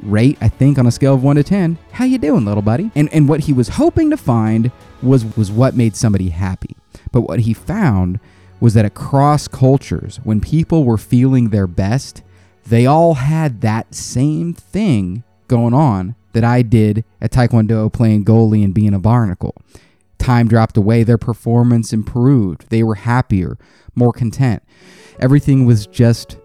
rate, 0.00 0.38
I 0.40 0.48
think, 0.48 0.78
on 0.78 0.86
a 0.86 0.90
scale 0.90 1.12
of 1.12 1.22
one 1.22 1.36
to 1.36 1.44
ten, 1.44 1.76
how 1.92 2.06
you 2.06 2.16
doing, 2.16 2.46
little 2.46 2.62
buddy? 2.62 2.90
And 2.94 3.12
and 3.12 3.28
what 3.28 3.40
he 3.40 3.52
was 3.52 3.68
hoping 3.68 4.08
to 4.08 4.16
find 4.16 4.72
was 5.02 5.36
was 5.36 5.52
what 5.52 5.76
made 5.76 5.96
somebody 5.96 6.30
happy. 6.30 6.76
But 7.12 7.28
what 7.28 7.40
he 7.40 7.52
found 7.52 8.20
was 8.58 8.72
that 8.72 8.86
across 8.86 9.48
cultures, 9.48 10.18
when 10.24 10.40
people 10.40 10.84
were 10.84 10.96
feeling 10.96 11.50
their 11.50 11.66
best, 11.66 12.22
they 12.64 12.86
all 12.86 13.12
had 13.16 13.60
that 13.60 13.94
same 13.94 14.54
thing 14.54 15.24
going 15.48 15.74
on 15.74 16.14
that 16.32 16.44
I 16.44 16.62
did 16.62 17.04
at 17.20 17.30
Taekwondo 17.30 17.92
playing 17.92 18.24
goalie 18.24 18.64
and 18.64 18.74
being 18.74 18.94
a 18.94 18.98
barnacle. 18.98 19.54
Time 20.18 20.48
dropped 20.48 20.76
away, 20.76 21.02
their 21.02 21.18
performance 21.18 21.92
improved. 21.92 22.68
They 22.70 22.82
were 22.82 22.96
happier, 22.96 23.58
more 23.94 24.12
content. 24.12 24.62
Everything 25.18 25.64
was 25.64 25.86
just 25.86 26.38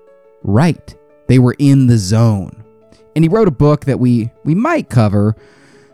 right. 0.44 0.96
They 1.28 1.40
were 1.40 1.56
in 1.60 1.88
the 1.88 1.98
zone. 1.98 2.64
And 3.16 3.24
he 3.24 3.30
wrote 3.30 3.48
a 3.48 3.52
book 3.52 3.86
that 3.86 4.00
we 4.00 4.30
we 4.44 4.56
might 4.56 4.90
cover. 4.90 5.36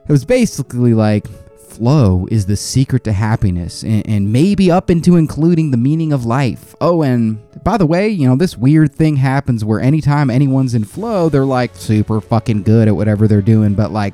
It 0.08 0.12
was 0.12 0.26
basically 0.26 0.94
like 0.94 1.28
flow 1.76 2.28
is 2.32 2.46
the 2.46 2.56
secret 2.56 3.04
to 3.04 3.12
happiness 3.12 3.84
and, 3.84 4.08
and, 4.08 4.32
maybe 4.32 4.72
up 4.72 4.90
into 4.90 5.16
including 5.16 5.72
the 5.72 5.78
meaning 5.78 6.14
of 6.14 6.26
life. 6.26 6.76
Oh, 6.82 7.02
and 7.02 7.40
by 7.64 7.78
the 7.78 7.86
way, 7.86 8.10
you 8.10 8.28
know, 8.28 8.36
this 8.36 8.58
weird 8.58 8.94
thing 8.94 9.18
happens 9.18 9.64
where 9.64 9.80
anytime 9.80 10.30
anyone's 10.30 10.74
in 10.74 10.84
flow, 10.84 11.30
they're 11.30 11.46
like 11.46 11.76
super 11.76 12.22
fucking 12.22 12.64
good 12.64 12.88
at 12.88 12.96
whatever 12.96 13.28
they're 13.28 13.42
doing, 13.42 13.74
but 13.74 13.92
like 13.92 14.14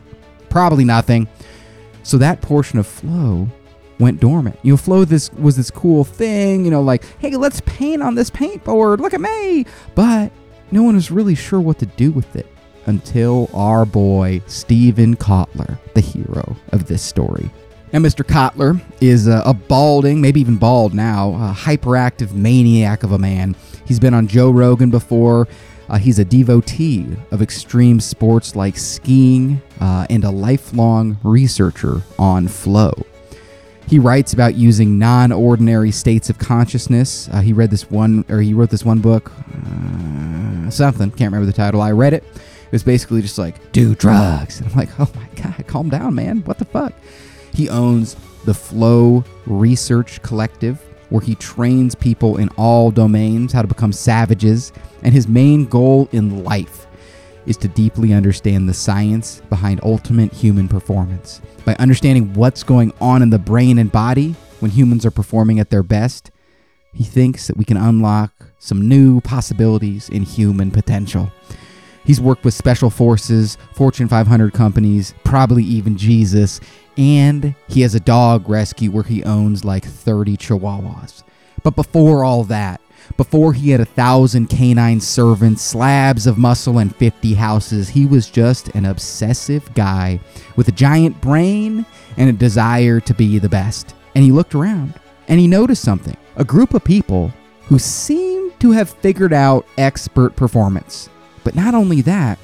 probably 0.50 0.84
nothing. 0.84 1.28
So 2.04 2.18
that 2.18 2.42
portion 2.42 2.80
of 2.80 2.88
flow 2.88 3.48
went 4.00 4.20
dormant. 4.20 4.58
You 4.64 4.74
know, 4.74 4.78
flow 4.78 5.06
this 5.06 5.32
was 5.34 5.56
this 5.56 5.72
cool 5.72 6.04
thing, 6.04 6.66
you 6.66 6.72
know, 6.72 6.82
like, 6.82 7.06
hey, 7.20 7.36
let's 7.36 7.62
paint 7.62 8.02
on 8.02 8.16
this 8.16 8.30
paint 8.30 8.64
board. 8.64 9.00
Look 9.00 9.14
at 9.14 9.22
me. 9.22 9.66
But 9.96 10.32
no 10.72 10.84
one 10.84 10.96
was 10.96 11.12
really 11.12 11.36
sure 11.36 11.62
what 11.62 11.80
to 11.80 11.86
do 11.86 12.12
with 12.12 12.36
it 12.36 12.51
until 12.86 13.50
our 13.54 13.86
boy 13.86 14.42
Steven 14.48 15.16
Kotler, 15.16 15.78
the 15.94 16.02
hero 16.02 16.56
of 16.72 16.88
this 16.88 17.02
story. 17.02 17.50
Now, 17.94 18.00
Mr. 18.00 18.24
Kotler 18.26 18.82
is 19.02 19.28
a, 19.28 19.44
a, 19.46 19.54
balding, 19.54 20.22
maybe 20.22 20.40
even 20.40 20.56
bald 20.56 20.94
now, 20.94 21.32
a 21.32 21.54
hyperactive 21.54 22.32
maniac 22.32 23.04
of 23.04 23.12
a 23.12 23.18
man. 23.18 23.56
He's 23.86 24.00
been 24.00 24.14
on 24.14 24.28
Joe 24.28 24.50
Rogan 24.50 24.90
before. 24.90 25.50
Uh, 25.90 25.98
he's 25.98 26.18
a 26.18 26.24
devotee 26.24 27.06
of 27.32 27.42
extreme 27.42 28.00
sports 28.00 28.56
like 28.56 28.78
skiing 28.78 29.62
uh, 29.82 30.08
and 30.10 30.24
a 30.24 30.32
lifelong 30.32 31.18
researcher 31.22 32.02
on 32.18 32.48
flow. 32.48 32.94
He 33.88 34.00
writes 34.00 34.32
about 34.32 34.56
using 34.56 34.98
non-ordinary 34.98 35.92
states 35.92 36.30
of 36.30 36.40
consciousness. 36.40 37.28
Uh, 37.28 37.42
he 37.42 37.52
read 37.52 37.72
this 37.72 37.92
one, 37.92 38.24
or 38.30 38.40
he 38.40 38.54
wrote 38.54 38.70
this 38.70 38.86
one 38.86 39.00
book, 39.00 39.34
uh, 39.54 40.70
something. 40.70 41.10
Can't 41.10 41.34
remember 41.34 41.46
the 41.46 41.52
title. 41.52 41.82
I 41.82 41.92
read 41.92 42.14
it. 42.14 42.24
It 42.72 42.76
was 42.76 42.84
basically 42.84 43.22
just 43.22 43.38
like, 43.38 43.74
do 43.74 43.96
drugs. 43.96 44.62
And 44.62 44.72
I'm 44.72 44.78
like, 44.78 44.98
oh 44.98 45.12
my 45.14 45.28
God, 45.42 45.68
calm 45.68 45.90
down, 45.90 46.16
man. 46.16 46.40
What 46.46 46.58
the 46.58 46.64
fuck? 46.64 46.94
He 47.54 47.68
owns 47.68 48.16
the 48.46 48.54
Flow 48.54 49.26
Research 49.46 50.22
Collective, 50.22 50.80
where 51.10 51.22
he 51.22 51.36
trains 51.36 51.96
people 51.96 52.38
in 52.38 52.48
all 52.56 52.90
domains 52.90 53.52
how 53.52 53.62
to 53.62 53.68
become 53.68 53.92
savages. 53.92 54.72
And 55.04 55.14
his 55.14 55.28
main 55.28 55.66
goal 55.66 56.08
in 56.14 56.46
life 56.46 56.88
is 57.46 57.58
to 57.58 57.68
deeply 57.68 58.14
understand 58.14 58.70
the 58.70 58.74
science 58.74 59.42
behind 59.50 59.82
ultimate 59.84 60.32
human 60.32 60.70
performance. 60.70 61.42
By 61.66 61.76
understanding 61.76 62.34
what's 62.36 62.64
going 62.64 62.94
on 63.02 63.22
in 63.22 63.32
the 63.32 63.40
brain 63.40 63.80
and 63.80 63.92
body 63.92 64.36
when 64.62 64.72
humans 64.72 65.06
are 65.06 65.12
performing 65.12 65.60
at 65.60 65.72
their 65.72 65.84
best, 65.84 66.32
he 66.94 67.04
thinks 67.04 67.48
that 67.48 67.58
we 67.58 67.66
can 67.66 67.78
unlock 67.78 68.32
some 68.60 68.88
new 68.88 69.20
possibilities 69.22 70.08
in 70.08 70.24
human 70.24 70.72
potential. 70.72 71.32
He's 72.04 72.22
worked 72.22 72.44
with 72.44 72.54
special 72.54 72.90
forces, 72.90 73.58
Fortune 73.74 74.08
500 74.08 74.54
companies, 74.54 75.14
probably 75.24 75.64
even 75.64 75.98
Jesus, 75.98 76.60
and 76.98 77.56
he 77.68 77.82
has 77.82 77.96
a 77.96 78.00
dog 78.00 78.50
rescue 78.50 78.92
where 78.92 79.04
he 79.04 79.24
owns 79.24 79.64
like 79.64 79.86
30 79.86 80.38
chihuahuas. 80.38 81.24
But 81.64 81.76
before 81.76 82.24
all 82.24 82.44
that, 82.46 82.82
before 83.18 83.54
he 83.54 83.72
had 83.72 83.82
a 83.82 83.86
thousand 83.86 84.48
canine 84.48 85.00
servants, 85.00 85.62
slabs 85.62 86.28
of 86.28 86.38
muscle, 86.38 86.80
and 86.80 86.96
50 86.96 87.34
houses, 87.34 87.90
he 87.90 88.06
was 88.06 88.30
just 88.30 88.70
an 88.70 88.86
obsessive 88.86 89.74
guy 89.74 90.20
with 90.56 90.68
a 90.68 90.74
giant 90.74 91.20
brain 91.22 91.86
and 92.18 92.30
a 92.30 92.34
desire 92.34 93.00
to 93.02 93.14
be 93.14 93.40
the 93.40 93.50
best. 93.50 93.96
And 94.16 94.24
he 94.24 94.32
looked 94.32 94.56
around 94.56 94.94
and 95.28 95.40
he 95.40 95.48
noticed 95.48 95.84
something 95.84 96.18
a 96.36 96.44
group 96.44 96.74
of 96.74 96.84
people 96.84 97.32
who 97.64 97.80
seemed 97.80 98.60
to 98.60 98.72
have 98.72 98.90
figured 98.90 99.34
out 99.34 99.66
expert 99.78 100.36
performance. 100.36 101.10
But 101.44 101.56
not 101.56 101.74
only 101.74 102.02
that, 102.02 102.40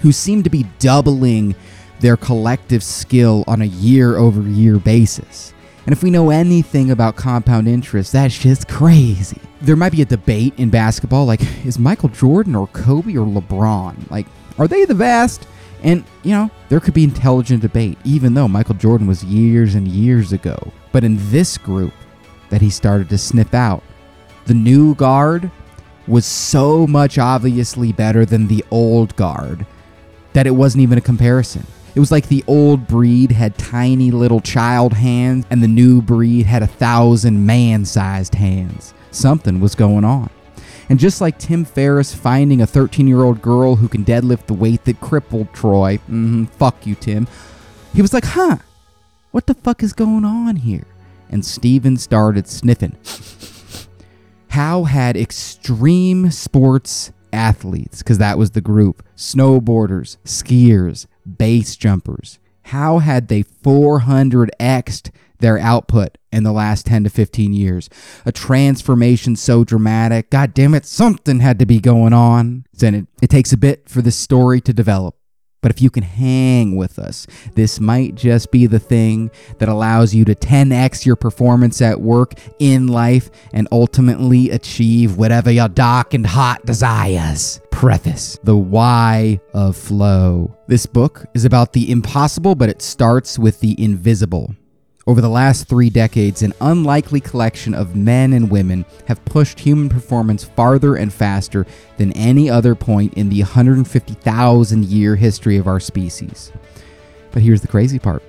who 0.00 0.12
seem 0.12 0.42
to 0.42 0.50
be 0.50 0.66
doubling 0.78 1.54
their 2.00 2.16
collective 2.16 2.82
skill 2.82 3.44
on 3.46 3.62
a 3.62 3.66
year 3.66 4.16
over 4.16 4.42
year 4.42 4.78
basis. 4.78 5.52
And 5.86 5.92
if 5.92 6.02
we 6.02 6.10
know 6.10 6.30
anything 6.30 6.90
about 6.90 7.16
compound 7.16 7.66
interest, 7.66 8.12
that's 8.12 8.38
just 8.38 8.68
crazy. 8.68 9.40
There 9.62 9.74
might 9.74 9.92
be 9.92 10.02
a 10.02 10.04
debate 10.04 10.54
in 10.58 10.70
basketball 10.70 11.24
like, 11.24 11.40
is 11.64 11.78
Michael 11.78 12.10
Jordan 12.10 12.54
or 12.54 12.66
Kobe 12.68 13.16
or 13.16 13.26
LeBron? 13.26 14.10
Like, 14.10 14.26
are 14.58 14.68
they 14.68 14.84
the 14.84 14.94
best? 14.94 15.48
And, 15.82 16.04
you 16.24 16.32
know, 16.32 16.50
there 16.68 16.80
could 16.80 16.94
be 16.94 17.04
intelligent 17.04 17.62
debate, 17.62 17.98
even 18.04 18.34
though 18.34 18.48
Michael 18.48 18.74
Jordan 18.74 19.06
was 19.06 19.24
years 19.24 19.74
and 19.74 19.88
years 19.88 20.32
ago. 20.32 20.72
But 20.92 21.04
in 21.04 21.16
this 21.30 21.56
group 21.56 21.94
that 22.50 22.60
he 22.60 22.70
started 22.70 23.08
to 23.08 23.18
sniff 23.18 23.54
out, 23.54 23.82
the 24.44 24.54
new 24.54 24.94
guard 24.94 25.50
was 26.08 26.24
so 26.26 26.86
much 26.86 27.18
obviously 27.18 27.92
better 27.92 28.24
than 28.24 28.46
the 28.46 28.64
old 28.70 29.14
guard 29.16 29.66
that 30.32 30.46
it 30.46 30.52
wasn't 30.52 30.82
even 30.82 30.98
a 30.98 31.02
comparison. 31.02 31.66
It 31.94 32.00
was 32.00 32.12
like 32.12 32.28
the 32.28 32.44
old 32.46 32.86
breed 32.86 33.32
had 33.32 33.58
tiny 33.58 34.10
little 34.10 34.40
child 34.40 34.92
hands 34.92 35.44
and 35.50 35.62
the 35.62 35.68
new 35.68 36.00
breed 36.00 36.46
had 36.46 36.62
a 36.62 36.66
thousand 36.66 37.44
man 37.44 37.84
sized 37.84 38.34
hands. 38.34 38.94
Something 39.10 39.60
was 39.60 39.74
going 39.74 40.04
on. 40.04 40.30
And 40.88 40.98
just 40.98 41.20
like 41.20 41.38
Tim 41.38 41.64
Ferriss 41.64 42.14
finding 42.14 42.62
a 42.62 42.66
13 42.66 43.06
year 43.06 43.22
old 43.22 43.42
girl 43.42 43.76
who 43.76 43.88
can 43.88 44.04
deadlift 44.04 44.46
the 44.46 44.54
weight 44.54 44.84
that 44.84 45.00
crippled 45.00 45.52
Troy, 45.52 45.96
mm-hmm, 45.96 46.44
fuck 46.44 46.86
you, 46.86 46.94
Tim, 46.94 47.26
he 47.94 48.02
was 48.02 48.14
like, 48.14 48.24
huh, 48.24 48.58
what 49.30 49.46
the 49.46 49.54
fuck 49.54 49.82
is 49.82 49.92
going 49.92 50.24
on 50.24 50.56
here? 50.56 50.86
And 51.30 51.44
Steven 51.44 51.96
started 51.96 52.48
sniffing. 52.48 52.96
How 54.48 54.84
had 54.84 55.16
extreme 55.16 56.30
sports 56.30 57.12
athletes, 57.32 57.98
because 57.98 58.18
that 58.18 58.38
was 58.38 58.52
the 58.52 58.60
group, 58.60 59.02
snowboarders, 59.16 60.16
skiers, 60.24 61.06
base 61.36 61.76
jumpers, 61.76 62.38
how 62.64 62.98
had 62.98 63.28
they 63.28 63.42
400x'd 63.42 65.10
their 65.38 65.58
output 65.58 66.18
in 66.32 66.42
the 66.42 66.52
last 66.52 66.86
10 66.86 67.04
to 67.04 67.10
15 67.10 67.52
years? 67.52 67.88
A 68.26 68.32
transformation 68.32 69.36
so 69.36 69.64
dramatic, 69.64 70.30
god 70.30 70.54
damn 70.54 70.74
it, 70.74 70.84
something 70.84 71.40
had 71.40 71.58
to 71.58 71.66
be 71.66 71.80
going 71.80 72.12
on. 72.12 72.64
And 72.82 72.96
it, 72.96 73.06
it 73.22 73.30
takes 73.30 73.52
a 73.52 73.56
bit 73.56 73.88
for 73.88 74.02
this 74.02 74.16
story 74.16 74.60
to 74.62 74.72
develop. 74.72 75.17
But 75.68 75.76
if 75.76 75.82
you 75.82 75.90
can 75.90 76.02
hang 76.02 76.76
with 76.76 76.98
us, 76.98 77.26
this 77.54 77.78
might 77.78 78.14
just 78.14 78.50
be 78.50 78.64
the 78.64 78.78
thing 78.78 79.30
that 79.58 79.68
allows 79.68 80.14
you 80.14 80.24
to 80.24 80.34
10x 80.34 81.04
your 81.04 81.14
performance 81.14 81.82
at 81.82 82.00
work, 82.00 82.32
in 82.58 82.86
life, 82.86 83.30
and 83.52 83.68
ultimately 83.70 84.48
achieve 84.48 85.18
whatever 85.18 85.50
your 85.50 85.68
dark 85.68 86.14
and 86.14 86.26
hot 86.26 86.64
desires. 86.64 87.60
Preface 87.70 88.38
The 88.42 88.56
Why 88.56 89.42
of 89.52 89.76
Flow. 89.76 90.56
This 90.68 90.86
book 90.86 91.26
is 91.34 91.44
about 91.44 91.74
the 91.74 91.90
impossible, 91.90 92.54
but 92.54 92.70
it 92.70 92.80
starts 92.80 93.38
with 93.38 93.60
the 93.60 93.78
invisible. 93.78 94.54
Over 95.08 95.22
the 95.22 95.28
last 95.30 95.68
three 95.68 95.88
decades, 95.88 96.42
an 96.42 96.52
unlikely 96.60 97.20
collection 97.20 97.72
of 97.72 97.96
men 97.96 98.34
and 98.34 98.50
women 98.50 98.84
have 99.06 99.24
pushed 99.24 99.58
human 99.58 99.88
performance 99.88 100.44
farther 100.44 100.96
and 100.96 101.10
faster 101.10 101.64
than 101.96 102.12
any 102.12 102.50
other 102.50 102.74
point 102.74 103.14
in 103.14 103.30
the 103.30 103.40
150,000 103.40 104.84
year 104.84 105.16
history 105.16 105.56
of 105.56 105.66
our 105.66 105.80
species. 105.80 106.52
But 107.30 107.40
here's 107.40 107.62
the 107.62 107.68
crazy 107.68 107.98
part 107.98 108.22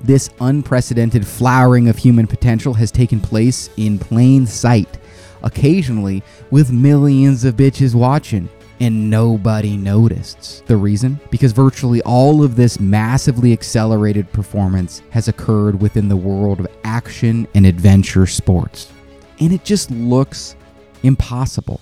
this 0.00 0.30
unprecedented 0.40 1.26
flowering 1.26 1.90
of 1.90 1.98
human 1.98 2.26
potential 2.26 2.72
has 2.72 2.90
taken 2.90 3.20
place 3.20 3.68
in 3.76 3.98
plain 3.98 4.46
sight, 4.46 4.96
occasionally 5.42 6.22
with 6.50 6.72
millions 6.72 7.44
of 7.44 7.56
bitches 7.56 7.94
watching 7.94 8.48
and 8.80 9.10
nobody 9.10 9.76
noticed. 9.76 10.66
The 10.66 10.76
reason? 10.76 11.20
Because 11.30 11.52
virtually 11.52 12.00
all 12.02 12.42
of 12.42 12.56
this 12.56 12.78
massively 12.78 13.52
accelerated 13.52 14.32
performance 14.32 15.02
has 15.10 15.28
occurred 15.28 15.80
within 15.80 16.08
the 16.08 16.16
world 16.16 16.60
of 16.60 16.68
action 16.84 17.48
and 17.54 17.66
adventure 17.66 18.26
sports. 18.26 18.92
And 19.40 19.52
it 19.52 19.64
just 19.64 19.90
looks 19.90 20.56
impossible. 21.02 21.80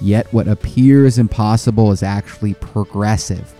Yet, 0.00 0.32
what 0.32 0.46
appears 0.46 1.18
impossible 1.18 1.90
is 1.90 2.02
actually 2.02 2.54
progressive. 2.54 3.52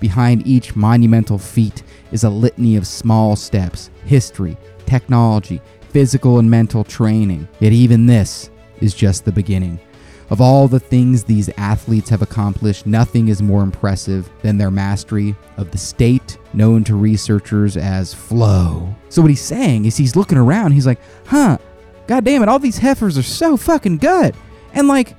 Behind 0.00 0.46
each 0.46 0.74
monumental 0.74 1.38
feat 1.38 1.82
is 2.10 2.24
a 2.24 2.30
litany 2.30 2.76
of 2.76 2.86
small 2.86 3.36
steps, 3.36 3.90
history, 4.04 4.56
technology, 4.86 5.60
physical 5.90 6.40
and 6.40 6.50
mental 6.50 6.82
training. 6.82 7.46
Yet, 7.60 7.72
even 7.72 8.06
this 8.06 8.50
is 8.80 8.92
just 8.94 9.24
the 9.24 9.32
beginning. 9.32 9.78
Of 10.30 10.40
all 10.40 10.68
the 10.68 10.80
things 10.80 11.24
these 11.24 11.48
athletes 11.56 12.08
have 12.10 12.22
accomplished, 12.22 12.86
nothing 12.86 13.28
is 13.28 13.42
more 13.42 13.62
impressive 13.62 14.30
than 14.42 14.58
their 14.58 14.70
mastery 14.70 15.36
of 15.56 15.70
the 15.70 15.78
state 15.78 16.38
known 16.52 16.84
to 16.84 16.94
researchers 16.96 17.76
as 17.76 18.14
flow. 18.14 18.94
So, 19.08 19.22
what 19.22 19.30
he's 19.30 19.40
saying 19.40 19.84
is 19.84 19.96
he's 19.96 20.16
looking 20.16 20.38
around, 20.38 20.72
he's 20.72 20.86
like, 20.86 21.00
huh, 21.26 21.58
god 22.06 22.24
damn 22.24 22.42
it, 22.42 22.48
all 22.48 22.58
these 22.58 22.78
heifers 22.78 23.18
are 23.18 23.22
so 23.22 23.56
fucking 23.56 23.98
good. 23.98 24.34
And 24.72 24.88
like, 24.88 25.14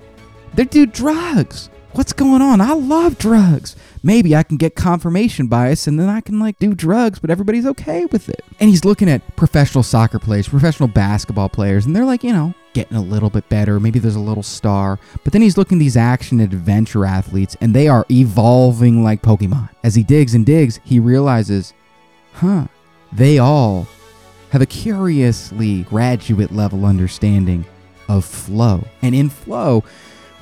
they 0.54 0.66
do 0.66 0.86
drugs. 0.86 1.70
What's 1.94 2.12
going 2.14 2.42
on? 2.42 2.60
I 2.60 2.74
love 2.74 3.18
drugs. 3.18 3.76
maybe 4.04 4.36
I 4.36 4.44
can 4.44 4.58
get 4.58 4.76
confirmation 4.76 5.48
bias 5.48 5.88
and 5.88 5.98
then 5.98 6.10
I 6.10 6.20
can 6.20 6.40
like 6.42 6.60
do 6.60 6.74
drugs, 6.74 7.20
but 7.20 7.30
everybody's 7.30 7.66
okay 7.68 8.06
with 8.08 8.28
it. 8.28 8.44
And 8.60 8.70
he's 8.70 8.84
looking 8.84 9.10
at 9.10 9.36
professional 9.38 9.84
soccer 9.84 10.20
players, 10.20 10.50
professional 10.50 10.90
basketball 10.90 11.48
players, 11.48 11.86
and 11.86 11.96
they're 11.96 12.06
like, 12.06 12.24
you 12.24 12.34
know, 12.34 12.54
getting 12.76 12.98
a 12.98 13.02
little 13.02 13.32
bit 13.32 13.50
better. 13.50 13.80
Maybe 13.80 13.98
there's 13.98 14.16
a 14.16 14.20
little 14.20 14.44
star. 14.44 15.00
But 15.24 15.34
then 15.34 15.42
he's 15.42 15.58
looking 15.58 15.80
these 15.80 15.98
action 15.98 16.40
adventure 16.40 17.06
athletes 17.06 17.58
and 17.62 17.74
they 17.74 17.88
are 17.88 18.06
evolving 18.12 19.04
like 19.04 19.24
Pokemon. 19.24 19.70
As 19.84 19.96
he 19.96 20.04
digs 20.04 20.36
and 20.36 20.46
digs, 20.46 20.80
he 20.84 21.00
realizes, 21.00 21.74
huh, 22.34 22.68
they 23.12 23.40
all 23.40 23.88
have 24.52 24.62
a 24.62 24.68
curiously 24.68 25.84
graduate 25.84 26.52
level 26.52 26.86
understanding 26.86 27.66
of 28.08 28.26
flow. 28.26 28.84
And 29.02 29.16
in 29.16 29.30
flow, 29.30 29.84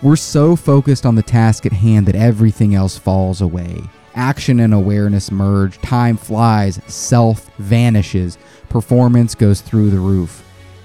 we're 0.01 0.15
so 0.17 0.55
focused 0.55 1.05
on 1.05 1.15
the 1.15 1.23
task 1.23 1.65
at 1.65 1.71
hand 1.71 2.07
that 2.07 2.15
everything 2.15 2.75
else 2.75 2.97
falls 2.97 3.41
away. 3.41 3.79
Action 4.15 4.59
and 4.59 4.73
awareness 4.73 5.31
merge, 5.31 5.79
time 5.81 6.17
flies, 6.17 6.81
self 6.87 7.49
vanishes, 7.57 8.37
performance 8.69 9.33
goes 9.33 9.61
through 9.61 9.91
the 9.91 9.99
roof. 9.99 10.43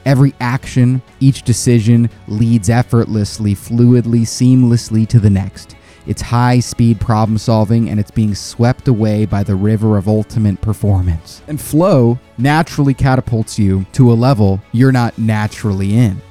Every 0.08 0.32
action, 0.40 1.02
each 1.20 1.42
decision 1.42 2.08
leads 2.28 2.70
effortlessly, 2.70 3.54
fluidly, 3.54 4.22
seamlessly 4.22 5.06
to 5.06 5.20
the 5.20 5.28
next. 5.28 5.76
It's 6.06 6.22
high 6.22 6.60
speed 6.60 6.98
problem 6.98 7.36
solving 7.36 7.90
and 7.90 8.00
it's 8.00 8.10
being 8.10 8.34
swept 8.34 8.88
away 8.88 9.26
by 9.26 9.42
the 9.42 9.54
river 9.54 9.98
of 9.98 10.08
ultimate 10.08 10.62
performance. 10.62 11.42
And 11.46 11.60
flow 11.60 12.18
naturally 12.38 12.94
catapults 12.94 13.58
you 13.58 13.84
to 13.92 14.10
a 14.10 14.14
level 14.14 14.62
you're 14.72 14.92
not 14.92 15.18
naturally 15.18 15.94
in. 15.94 16.22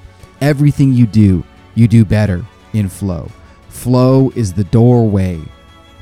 Everything 0.41 0.91
you 0.91 1.05
do, 1.05 1.43
you 1.75 1.87
do 1.87 2.03
better 2.03 2.43
in 2.73 2.89
flow. 2.89 3.29
Flow 3.69 4.31
is 4.31 4.53
the 4.53 4.63
doorway 4.63 5.39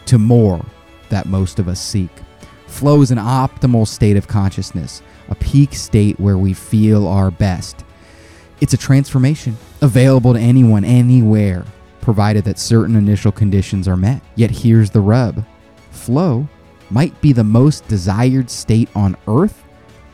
to 0.06 0.18
more 0.18 0.66
that 1.10 1.26
most 1.26 1.60
of 1.60 1.68
us 1.68 1.82
seek. 1.82 2.22
Flow 2.68 3.02
is 3.02 3.12
an 3.12 3.18
optimal 3.18 3.86
state 3.86 4.16
of 4.16 4.30
consciousness, 4.30 5.02
a 5.30 5.36
peak 5.36 5.74
state 5.74 6.20
where 6.20 6.38
we 6.38 6.54
feel 6.54 7.08
our 7.08 7.32
best. 7.32 7.84
It's 8.62 8.74
a 8.74 8.78
transformation 8.78 9.58
available 9.82 10.34
to 10.34 10.40
anyone, 10.40 10.86
anywhere 10.86 11.66
provided 12.02 12.44
that 12.46 12.60
certain 12.60 12.96
initial 12.96 13.32
conditions 13.32 13.88
are 13.88 13.98
met. 13.98 14.22
Yet 14.36 14.52
here's 14.52 14.92
the 14.92 15.02
rub 15.02 15.44
flow 15.92 16.48
might 16.92 17.20
be 17.22 17.34
the 17.34 17.44
most 17.44 17.88
desired 17.88 18.50
state 18.50 18.90
on 18.96 19.18
earth, 19.28 19.64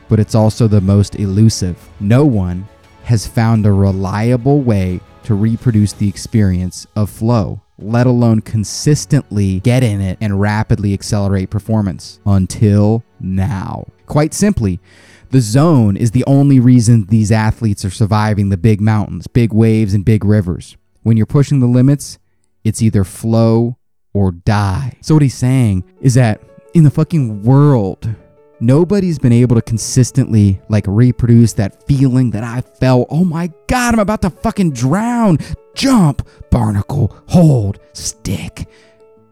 but 0.07 0.19
it's 0.19 0.35
also 0.35 0.67
the 0.67 0.79
most 0.79 1.15
elusive. 1.15 1.89
No 1.99 2.25
one 2.25 2.67
has 3.03 3.27
found 3.27 3.65
a 3.65 3.71
reliable 3.73 4.61
way 4.61 5.01
to 5.23 5.35
reproduce 5.35 5.93
the 5.93 6.07
experience 6.07 6.87
of 6.95 7.09
flow, 7.09 7.61
let 7.77 8.07
alone 8.07 8.41
consistently 8.41 9.59
get 9.59 9.83
in 9.83 9.99
it 9.99 10.17
and 10.21 10.39
rapidly 10.39 10.93
accelerate 10.93 11.49
performance 11.49 12.19
until 12.25 13.03
now. 13.19 13.85
Quite 14.11 14.33
simply, 14.33 14.81
the 15.29 15.39
zone 15.39 15.95
is 15.95 16.11
the 16.11 16.25
only 16.27 16.59
reason 16.59 17.05
these 17.05 17.31
athletes 17.31 17.85
are 17.85 17.89
surviving 17.89 18.49
the 18.49 18.57
big 18.57 18.81
mountains, 18.81 19.25
big 19.25 19.53
waves, 19.53 19.93
and 19.93 20.03
big 20.03 20.25
rivers. 20.25 20.75
When 21.03 21.15
you're 21.15 21.25
pushing 21.25 21.61
the 21.61 21.65
limits, 21.65 22.19
it's 22.65 22.81
either 22.81 23.05
flow 23.05 23.77
or 24.13 24.33
die. 24.33 24.97
So, 24.99 25.15
what 25.15 25.21
he's 25.21 25.35
saying 25.35 25.85
is 26.01 26.15
that 26.15 26.41
in 26.73 26.83
the 26.83 26.91
fucking 26.91 27.43
world, 27.43 28.13
nobody's 28.59 29.17
been 29.17 29.31
able 29.31 29.55
to 29.55 29.61
consistently 29.61 30.59
like 30.67 30.83
reproduce 30.87 31.53
that 31.53 31.87
feeling 31.87 32.31
that 32.31 32.43
I 32.43 32.59
felt. 32.59 33.07
Oh 33.09 33.23
my 33.23 33.49
God, 33.67 33.93
I'm 33.93 33.99
about 33.99 34.23
to 34.23 34.29
fucking 34.29 34.73
drown. 34.73 35.37
Jump, 35.73 36.27
barnacle, 36.49 37.15
hold, 37.27 37.79
stick. 37.93 38.67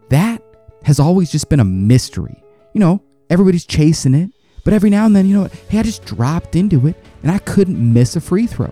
That 0.08 0.42
has 0.86 1.02
always 1.02 1.30
just 1.30 1.50
been 1.50 1.60
a 1.60 1.66
mystery. 1.66 2.42
You 2.72 2.80
know, 2.80 3.04
everybody's 3.30 3.66
chasing 3.66 4.14
it, 4.14 4.32
but 4.70 4.76
every 4.76 4.92
now 4.92 5.08
and 5.08 5.16
then, 5.16 5.26
you 5.26 5.36
know, 5.36 5.50
hey, 5.68 5.80
I 5.80 5.82
just 5.82 6.06
dropped 6.06 6.56
into 6.56 6.86
it 6.86 6.96
and 7.24 7.32
I 7.32 7.40
couldn't 7.40 7.92
miss 7.92 8.16
a 8.16 8.22
free 8.22 8.46
throw. 8.46 8.72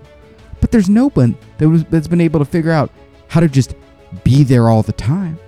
But 0.62 0.69
there's 0.69 0.89
no 0.89 1.10
one 1.10 1.36
that 1.58 1.67
was, 1.67 1.86
that's 1.86 2.08
been 2.08 2.21
able 2.21 2.38
to 2.38 2.45
figure 2.45 2.69
out 2.69 2.91
how 3.30 3.39
to 3.39 3.48
just 3.48 3.74
be 4.24 4.43
there 4.43 4.69
all 4.69 4.84
the 4.84 4.93
time 4.93 5.39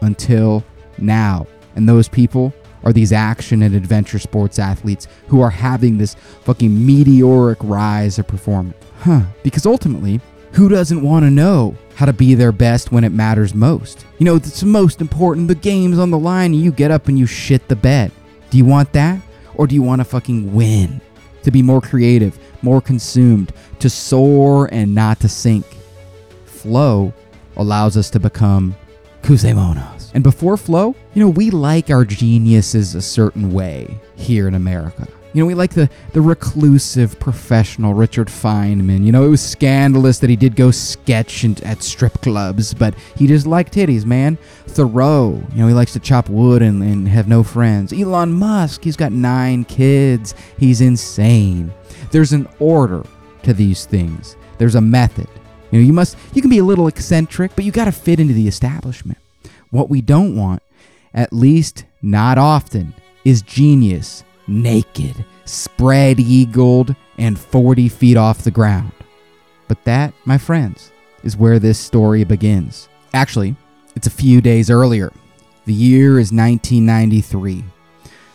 until 0.00 0.64
now. 0.96 1.46
And 1.76 1.86
those 1.86 2.08
people 2.08 2.54
are 2.82 2.94
these 2.94 3.12
action 3.12 3.60
and 3.62 3.74
adventure 3.74 4.18
sports 4.18 4.58
athletes 4.58 5.06
who 5.26 5.42
are 5.42 5.50
having 5.50 5.98
this 5.98 6.14
fucking 6.44 6.86
meteoric 6.86 7.58
rise 7.60 8.18
of 8.18 8.26
performance. 8.26 8.82
Huh. 9.00 9.24
Because 9.42 9.66
ultimately, 9.66 10.18
who 10.52 10.70
doesn't 10.70 11.02
want 11.02 11.26
to 11.26 11.30
know 11.30 11.76
how 11.96 12.06
to 12.06 12.14
be 12.14 12.32
their 12.34 12.52
best 12.52 12.90
when 12.90 13.04
it 13.04 13.12
matters 13.12 13.54
most? 13.54 14.06
You 14.18 14.24
know, 14.24 14.36
it's 14.36 14.62
most 14.62 15.02
important. 15.02 15.48
The 15.48 15.56
game's 15.56 15.98
on 15.98 16.10
the 16.10 16.18
line 16.18 16.54
and 16.54 16.62
you 16.62 16.72
get 16.72 16.90
up 16.90 17.08
and 17.08 17.18
you 17.18 17.26
shit 17.26 17.68
the 17.68 17.76
bed. 17.76 18.12
Do 18.48 18.56
you 18.56 18.64
want 18.64 18.94
that? 18.94 19.20
Or 19.60 19.66
do 19.66 19.74
you 19.74 19.82
want 19.82 20.00
to 20.00 20.06
fucking 20.06 20.54
win? 20.54 21.02
To 21.42 21.50
be 21.50 21.60
more 21.60 21.82
creative, 21.82 22.38
more 22.62 22.80
consumed, 22.80 23.52
to 23.80 23.90
soar 23.90 24.72
and 24.72 24.94
not 24.94 25.20
to 25.20 25.28
sink. 25.28 25.66
Flow 26.46 27.12
allows 27.58 27.94
us 27.98 28.08
to 28.12 28.18
become 28.18 28.74
kusemonos. 29.20 30.12
And 30.14 30.24
before 30.24 30.56
flow, 30.56 30.96
you 31.12 31.22
know, 31.22 31.28
we 31.28 31.50
like 31.50 31.90
our 31.90 32.06
geniuses 32.06 32.94
a 32.94 33.02
certain 33.02 33.52
way 33.52 34.00
here 34.16 34.48
in 34.48 34.54
America. 34.54 35.06
You 35.32 35.40
know, 35.40 35.46
we 35.46 35.54
like 35.54 35.74
the, 35.74 35.88
the 36.12 36.20
reclusive 36.20 37.20
professional 37.20 37.94
Richard 37.94 38.26
Feynman. 38.26 39.04
You 39.04 39.12
know, 39.12 39.24
it 39.24 39.28
was 39.28 39.40
scandalous 39.40 40.18
that 40.18 40.28
he 40.28 40.34
did 40.34 40.56
go 40.56 40.72
sketch 40.72 41.44
in, 41.44 41.62
at 41.64 41.84
strip 41.84 42.20
clubs, 42.20 42.74
but 42.74 42.94
he 43.16 43.28
just 43.28 43.46
liked 43.46 43.72
titties, 43.72 44.04
man. 44.04 44.38
Thoreau, 44.66 45.40
you 45.52 45.58
know, 45.58 45.68
he 45.68 45.74
likes 45.74 45.92
to 45.92 46.00
chop 46.00 46.28
wood 46.28 46.62
and, 46.62 46.82
and 46.82 47.06
have 47.06 47.28
no 47.28 47.44
friends. 47.44 47.92
Elon 47.92 48.32
Musk, 48.32 48.82
he's 48.82 48.96
got 48.96 49.12
nine 49.12 49.64
kids. 49.64 50.34
He's 50.58 50.80
insane. 50.80 51.72
There's 52.10 52.32
an 52.32 52.48
order 52.58 53.04
to 53.44 53.54
these 53.54 53.86
things, 53.86 54.36
there's 54.58 54.74
a 54.74 54.80
method. 54.80 55.28
You 55.70 55.78
know, 55.78 55.86
you 55.86 55.92
must, 55.92 56.16
you 56.34 56.42
can 56.42 56.50
be 56.50 56.58
a 56.58 56.64
little 56.64 56.88
eccentric, 56.88 57.54
but 57.54 57.64
you 57.64 57.70
got 57.70 57.84
to 57.84 57.92
fit 57.92 58.18
into 58.18 58.34
the 58.34 58.48
establishment. 58.48 59.18
What 59.70 59.88
we 59.88 60.00
don't 60.00 60.34
want, 60.34 60.64
at 61.14 61.32
least 61.32 61.84
not 62.02 62.36
often, 62.36 62.94
is 63.24 63.42
genius 63.42 64.24
naked, 64.46 65.24
spread 65.44 66.20
eagled, 66.20 66.94
and 67.18 67.38
40 67.38 67.88
feet 67.88 68.16
off 68.16 68.42
the 68.42 68.50
ground. 68.50 68.92
But 69.68 69.84
that, 69.84 70.14
my 70.24 70.38
friends, 70.38 70.90
is 71.22 71.36
where 71.36 71.58
this 71.58 71.78
story 71.78 72.24
begins. 72.24 72.88
Actually, 73.12 73.54
it's 73.94 74.06
a 74.06 74.10
few 74.10 74.40
days 74.40 74.70
earlier. 74.70 75.12
The 75.66 75.72
year 75.72 76.18
is 76.18 76.32
1993. 76.32 77.64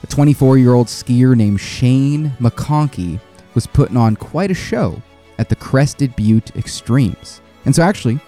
A 0.04 0.08
24 0.08 0.58
year 0.58 0.74
old 0.74 0.88
skier 0.88 1.36
named 1.36 1.60
Shane 1.60 2.32
McConkey 2.40 3.20
was 3.56 3.66
putting 3.66 3.98
on 3.98 4.16
quite 4.16 4.52
a 4.52 4.56
show 4.56 5.02
at 5.38 5.50
the 5.50 5.56
Crested 5.56 6.16
Butte 6.16 6.56
Extremes. 6.56 7.42
And 7.66 7.76
so, 7.76 7.82
actually, 7.82 8.20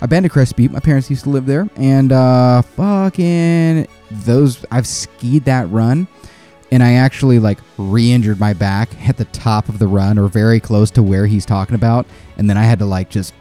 I've 0.00 0.10
been 0.10 0.24
to 0.24 0.28
Crested 0.28 0.56
Butte. 0.56 0.72
My 0.72 0.80
parents 0.80 1.08
used 1.08 1.24
to 1.24 1.30
live 1.30 1.46
there, 1.46 1.68
and 1.76 2.12
uh, 2.12 2.62
fucking 2.62 3.88
those 4.10 4.64
I've 4.70 4.86
skied 4.86 5.44
that 5.46 5.70
run, 5.70 6.06
and 6.70 6.82
I 6.82 6.94
actually 6.94 7.38
like 7.38 7.58
re-injured 7.78 8.40
my 8.40 8.52
back 8.52 8.88
at 9.08 9.16
the 9.16 9.24
top 9.26 9.68
of 9.68 9.78
the 9.78 9.86
run 9.86 10.18
or 10.18 10.28
very 10.28 10.60
close 10.60 10.90
to 10.92 11.02
where 11.02 11.26
he's 11.26 11.46
talking 11.46 11.74
about, 11.74 12.06
and 12.36 12.48
then 12.48 12.56
I 12.56 12.64
had 12.64 12.78
to 12.80 12.86
like 12.86 13.10
just 13.10 13.34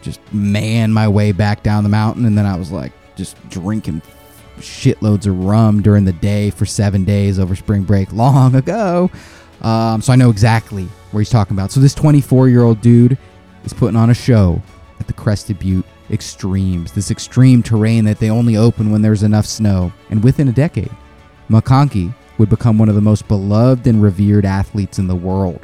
just 0.00 0.20
man 0.32 0.92
my 0.92 1.08
way 1.08 1.32
back 1.32 1.62
down 1.62 1.82
the 1.82 1.88
mountain, 1.88 2.24
and 2.24 2.36
then 2.36 2.46
I 2.46 2.56
was 2.56 2.70
like 2.70 2.92
just 3.16 3.36
drinking 3.48 4.02
shitloads 4.58 5.26
of 5.26 5.44
rum 5.44 5.82
during 5.82 6.04
the 6.04 6.12
day 6.12 6.50
for 6.50 6.66
seven 6.66 7.04
days 7.04 7.38
over 7.38 7.54
spring 7.56 7.82
break 7.82 8.12
long 8.12 8.54
ago. 8.54 9.10
Um, 9.62 10.00
so 10.00 10.12
I 10.12 10.16
know 10.16 10.30
exactly 10.30 10.84
where 11.10 11.20
he's 11.20 11.30
talking 11.30 11.56
about. 11.56 11.70
So 11.72 11.80
this 11.80 11.94
24 11.94 12.48
year 12.48 12.62
old 12.62 12.80
dude 12.80 13.18
is 13.64 13.72
putting 13.72 13.96
on 13.96 14.10
a 14.10 14.14
show 14.14 14.62
at 15.00 15.06
the 15.06 15.12
Crested 15.12 15.58
Butte 15.58 15.86
Extremes, 16.10 16.92
this 16.92 17.10
extreme 17.10 17.62
terrain 17.62 18.04
that 18.04 18.18
they 18.18 18.30
only 18.30 18.56
open 18.56 18.90
when 18.90 19.02
there's 19.02 19.22
enough 19.22 19.46
snow. 19.46 19.92
And 20.10 20.22
within 20.22 20.48
a 20.48 20.52
decade, 20.52 20.90
McConkey 21.50 22.14
would 22.38 22.48
become 22.48 22.78
one 22.78 22.88
of 22.88 22.94
the 22.94 23.00
most 23.00 23.28
beloved 23.28 23.86
and 23.86 24.02
revered 24.02 24.46
athletes 24.46 24.98
in 24.98 25.06
the 25.06 25.16
world. 25.16 25.60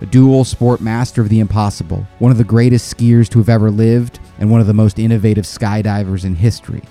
A 0.00 0.06
dual 0.06 0.44
sport 0.44 0.80
master 0.80 1.22
of 1.22 1.28
the 1.28 1.40
impossible, 1.40 2.06
one 2.18 2.30
of 2.30 2.38
the 2.38 2.44
greatest 2.44 2.94
skiers 2.94 3.28
to 3.30 3.38
have 3.38 3.48
ever 3.48 3.70
lived, 3.70 4.18
and 4.38 4.50
one 4.50 4.60
of 4.60 4.66
the 4.66 4.74
most 4.74 4.98
innovative 4.98 5.44
skydivers 5.44 6.24
in 6.24 6.34
history. 6.34 6.82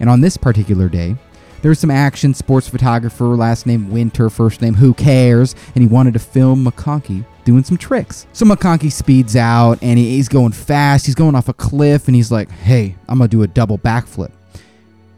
And 0.00 0.08
on 0.08 0.20
this 0.20 0.36
particular 0.36 0.88
day, 0.88 1.16
there's 1.62 1.78
some 1.78 1.90
action 1.90 2.34
sports 2.34 2.68
photographer, 2.68 3.36
last 3.36 3.64
name 3.64 3.90
Winter, 3.90 4.28
first 4.28 4.60
name 4.60 4.74
who 4.74 4.92
cares, 4.92 5.54
and 5.74 5.82
he 5.82 5.88
wanted 5.88 6.12
to 6.12 6.20
film 6.20 6.64
McConkey 6.64 7.24
doing 7.44 7.64
some 7.64 7.78
tricks. 7.78 8.26
So 8.32 8.44
McConkey 8.44 8.92
speeds 8.92 9.34
out 9.34 9.78
and 9.82 9.98
he's 9.98 10.28
going 10.28 10.52
fast. 10.52 11.06
He's 11.06 11.14
going 11.14 11.34
off 11.34 11.48
a 11.48 11.54
cliff 11.54 12.06
and 12.06 12.14
he's 12.14 12.30
like, 12.30 12.50
hey, 12.50 12.96
I'm 13.08 13.18
going 13.18 13.30
to 13.30 13.36
do 13.36 13.42
a 13.42 13.46
double 13.46 13.78
backflip. 13.78 14.32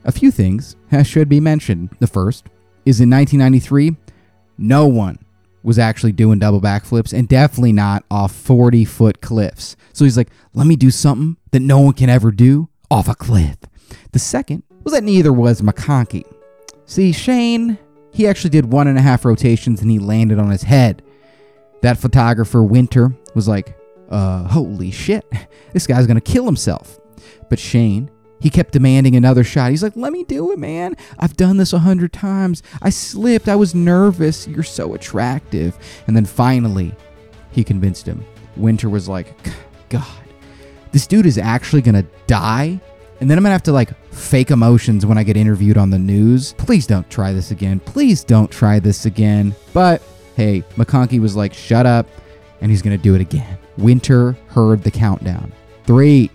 A 0.04 0.12
few 0.12 0.30
things 0.30 0.76
should 1.02 1.28
be 1.28 1.40
mentioned. 1.40 1.90
The 1.98 2.06
first 2.06 2.46
is 2.86 3.00
in 3.00 3.10
1993, 3.10 3.96
no 4.56 4.86
one 4.86 5.18
was 5.62 5.78
actually 5.78 6.12
doing 6.12 6.38
double 6.38 6.60
backflips 6.60 7.12
and 7.12 7.28
definitely 7.28 7.72
not 7.72 8.04
off 8.08 8.32
40 8.32 8.84
foot 8.84 9.20
cliffs. 9.20 9.76
So 9.92 10.04
he's 10.04 10.16
like, 10.16 10.30
let 10.54 10.66
me 10.66 10.76
do 10.76 10.92
something 10.92 11.36
that 11.50 11.60
no 11.60 11.80
one 11.80 11.92
can 11.94 12.08
ever 12.08 12.30
do 12.30 12.68
off 12.88 13.08
a 13.08 13.16
cliff. 13.16 13.56
The 14.12 14.20
second 14.20 14.62
was 14.84 14.94
that 14.94 15.02
neither 15.02 15.32
was 15.32 15.62
McConkey. 15.62 16.24
See, 16.84 17.12
Shane, 17.12 17.78
he 18.12 18.28
actually 18.28 18.50
did 18.50 18.72
one 18.72 18.86
and 18.86 18.96
a 18.96 19.02
half 19.02 19.24
rotations 19.24 19.82
and 19.82 19.90
he 19.90 19.98
landed 19.98 20.38
on 20.38 20.50
his 20.50 20.62
head. 20.62 21.02
That 21.82 21.98
photographer, 21.98 22.62
Winter, 22.62 23.14
was 23.34 23.48
like, 23.48 23.76
uh, 24.08 24.44
holy 24.44 24.92
shit, 24.92 25.26
this 25.72 25.88
guy's 25.88 26.06
gonna 26.06 26.20
kill 26.20 26.44
himself. 26.44 27.00
But 27.50 27.58
Shane, 27.58 28.08
he 28.40 28.50
kept 28.50 28.72
demanding 28.72 29.16
another 29.16 29.44
shot. 29.44 29.70
He's 29.70 29.82
like, 29.82 29.96
let 29.96 30.12
me 30.12 30.24
do 30.24 30.52
it, 30.52 30.58
man. 30.58 30.96
I've 31.18 31.36
done 31.36 31.56
this 31.56 31.72
a 31.72 31.78
hundred 31.78 32.12
times. 32.12 32.62
I 32.82 32.90
slipped. 32.90 33.48
I 33.48 33.56
was 33.56 33.74
nervous. 33.74 34.46
You're 34.46 34.62
so 34.62 34.94
attractive. 34.94 35.76
And 36.06 36.16
then 36.16 36.26
finally, 36.26 36.94
he 37.50 37.64
convinced 37.64 38.06
him. 38.06 38.24
Winter 38.56 38.88
was 38.88 39.08
like, 39.08 39.34
God, 39.88 40.06
this 40.92 41.06
dude 41.06 41.26
is 41.26 41.38
actually 41.38 41.82
gonna 41.82 42.06
die 42.26 42.80
and 43.20 43.30
then 43.30 43.38
I'm 43.38 43.44
gonna 43.44 43.54
have 43.54 43.62
to 43.64 43.72
like 43.72 43.96
fake 44.12 44.50
emotions 44.50 45.06
when 45.06 45.16
I 45.16 45.22
get 45.22 45.36
interviewed 45.36 45.78
on 45.78 45.90
the 45.90 45.98
news. 45.98 46.52
Please 46.54 46.86
don't 46.86 47.08
try 47.10 47.32
this 47.32 47.50
again. 47.50 47.80
Please 47.80 48.22
don't 48.24 48.50
try 48.50 48.78
this 48.78 49.06
again. 49.06 49.54
But 49.72 50.02
hey, 50.36 50.62
McConkey 50.76 51.20
was 51.20 51.34
like, 51.34 51.54
shut 51.54 51.86
up, 51.86 52.06
and 52.60 52.70
he's 52.70 52.82
gonna 52.82 52.98
do 52.98 53.14
it 53.14 53.20
again. 53.20 53.58
Winter 53.78 54.36
heard 54.48 54.82
the 54.82 54.90
countdown. 54.90 55.52
Three, 55.84 56.30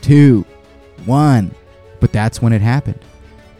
two, 0.00 0.46
one. 1.06 1.54
But 2.00 2.12
that's 2.12 2.42
when 2.42 2.52
it 2.52 2.60
happened. 2.60 3.00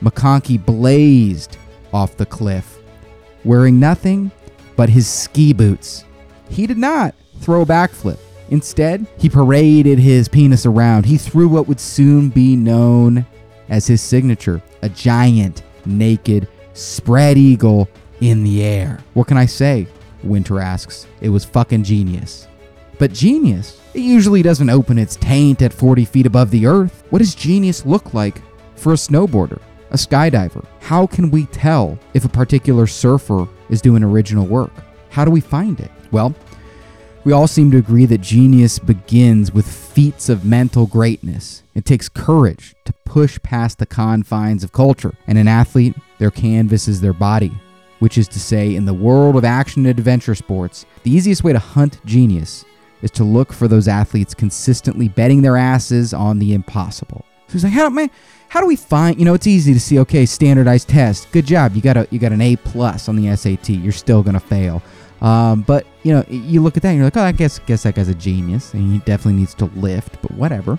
McConkey 0.03 0.65
blazed 0.65 1.57
off 1.93 2.17
the 2.17 2.27
cliff, 2.27 2.79
wearing 3.45 3.81
nothing 3.81 4.31
but 4.77 4.89
his 4.89 5.07
ski 5.07 5.53
boots. 5.53 6.05
He 6.51 6.67
did 6.67 6.79
not 6.79 7.15
throw 7.41 7.63
a 7.63 7.67
backflip. 7.67 8.19
Instead, 8.51 9.07
he 9.19 9.29
paraded 9.29 9.99
his 9.99 10.29
penis 10.29 10.67
around. 10.67 11.07
He 11.07 11.17
threw 11.17 11.49
what 11.49 11.67
would 11.67 11.81
soon 11.81 12.29
be 12.29 12.57
known 12.57 13.25
as 13.69 13.87
his 13.87 14.03
signature 14.03 14.63
a 14.83 14.89
giant, 14.89 15.63
naked, 15.87 16.47
spread 16.75 17.39
eagle 17.39 17.89
in 18.21 18.45
the 18.45 18.63
air. 18.63 19.01
What 19.15 19.29
can 19.29 19.39
I 19.39 19.47
say? 19.47 19.87
Winter 20.23 20.61
asks. 20.61 21.07
It 21.21 21.31
was 21.31 21.45
fucking 21.45 21.85
genius. 21.85 22.47
But 22.99 23.13
genius, 23.13 23.81
it 23.95 24.01
usually 24.01 24.43
doesn't 24.43 24.71
open 24.71 24.99
its 24.99 25.17
taint 25.17 25.63
at 25.63 25.73
40 25.73 26.05
feet 26.05 26.27
above 26.27 26.51
the 26.51 26.67
earth. 26.67 27.05
What 27.11 27.21
does 27.21 27.35
genius 27.35 27.87
look 27.87 28.13
like 28.13 28.43
for 28.75 28.93
a 28.93 28.97
snowboarder, 28.97 29.61
a 29.91 29.97
skydiver? 29.97 30.67
How 30.81 31.07
can 31.07 31.31
we 31.31 31.47
tell 31.47 31.99
if 32.13 32.25
a 32.25 32.29
particular 32.29 32.89
surfer 32.89 33.47
is 33.71 33.81
doing 33.81 34.03
original 34.03 34.47
work? 34.47 34.73
How 35.11 35.25
do 35.25 35.31
we 35.31 35.41
find 35.41 35.79
it? 35.79 35.93
Well, 36.11 36.35
we 37.23 37.33
all 37.33 37.47
seem 37.47 37.71
to 37.71 37.79
agree 37.79 38.05
that 38.07 38.21
genius 38.21 38.81
begins 38.81 39.53
with 39.53 39.67
feats 39.67 40.29
of 40.29 40.45
mental 40.45 40.87
greatness. 40.87 41.63
It 41.75 41.85
takes 41.85 42.09
courage 42.09 42.75
to 42.85 42.93
push 43.05 43.41
past 43.43 43.79
the 43.79 43.87
confines 43.87 44.65
of 44.65 44.73
culture. 44.73 45.15
And 45.27 45.39
an 45.39 45.49
athlete, 45.49 45.95
their 46.19 46.33
canvas 46.33 46.89
is 46.89 47.01
their 47.01 47.13
body. 47.13 47.53
Which 48.01 48.19
is 48.19 48.29
to 48.29 48.41
say, 48.41 48.75
in 48.75 48.85
the 48.85 48.93
world 48.93 49.37
of 49.37 49.45
action 49.45 49.87
and 49.87 49.99
adventure 49.99 50.35
sports, 50.35 50.85
the 51.05 51.13
easiest 51.13 51.45
way 51.45 51.53
to 51.53 51.59
hunt 51.59 52.05
genius 52.05 52.65
is 53.05 53.11
to 53.13 53.25
look 53.25 53.53
for 53.53 53.69
those 53.69 53.87
athletes 53.87 54.35
consistently 54.35 55.09
betting 55.09 55.43
their 55.43 55.57
asses 55.57 56.13
on 56.13 56.39
the 56.39 56.55
impossible. 56.55 57.25
So 57.47 57.53
he's 57.53 57.65
like, 57.65 57.75
how, 57.75 57.91
man, 57.91 58.11
how 58.49 58.61
do 58.61 58.67
we 58.67 58.77
find? 58.77 59.19
You 59.19 59.27
know, 59.27 59.35
it's 59.35 59.47
easy 59.47 59.75
to 59.75 59.81
see. 59.81 59.99
Okay, 60.01 60.27
standardized 60.27 60.89
test. 60.89 61.31
Good 61.31 61.45
job. 61.45 61.77
You 61.77 61.83
got 61.83 61.97
a 61.97 62.09
you 62.11 62.19
got 62.19 62.33
an 62.33 62.41
A 62.41 62.57
plus 62.57 63.09
on 63.09 63.17
the 63.17 63.37
SAT. 63.37 63.69
You're 63.71 63.93
still 63.93 64.23
gonna 64.23 64.41
fail. 64.41 64.83
Um, 65.21 65.63
but 65.63 65.87
you 66.03 66.13
know, 66.13 66.25
you 66.29 66.63
look 66.63 66.77
at 66.77 66.83
that 66.83 66.91
and 66.91 66.99
you're 66.99 67.07
like, 67.07 67.17
oh, 67.17 67.23
I 67.23 67.33
guess 67.33 67.59
guess 67.61 67.83
that 67.83 67.95
guy's 67.95 68.09
a 68.09 68.15
genius, 68.15 68.73
and 68.75 68.93
he 68.93 68.99
definitely 68.99 69.41
needs 69.41 69.55
to 69.55 69.67
lift, 69.67 70.21
but 70.23 70.31
whatever. 70.33 70.79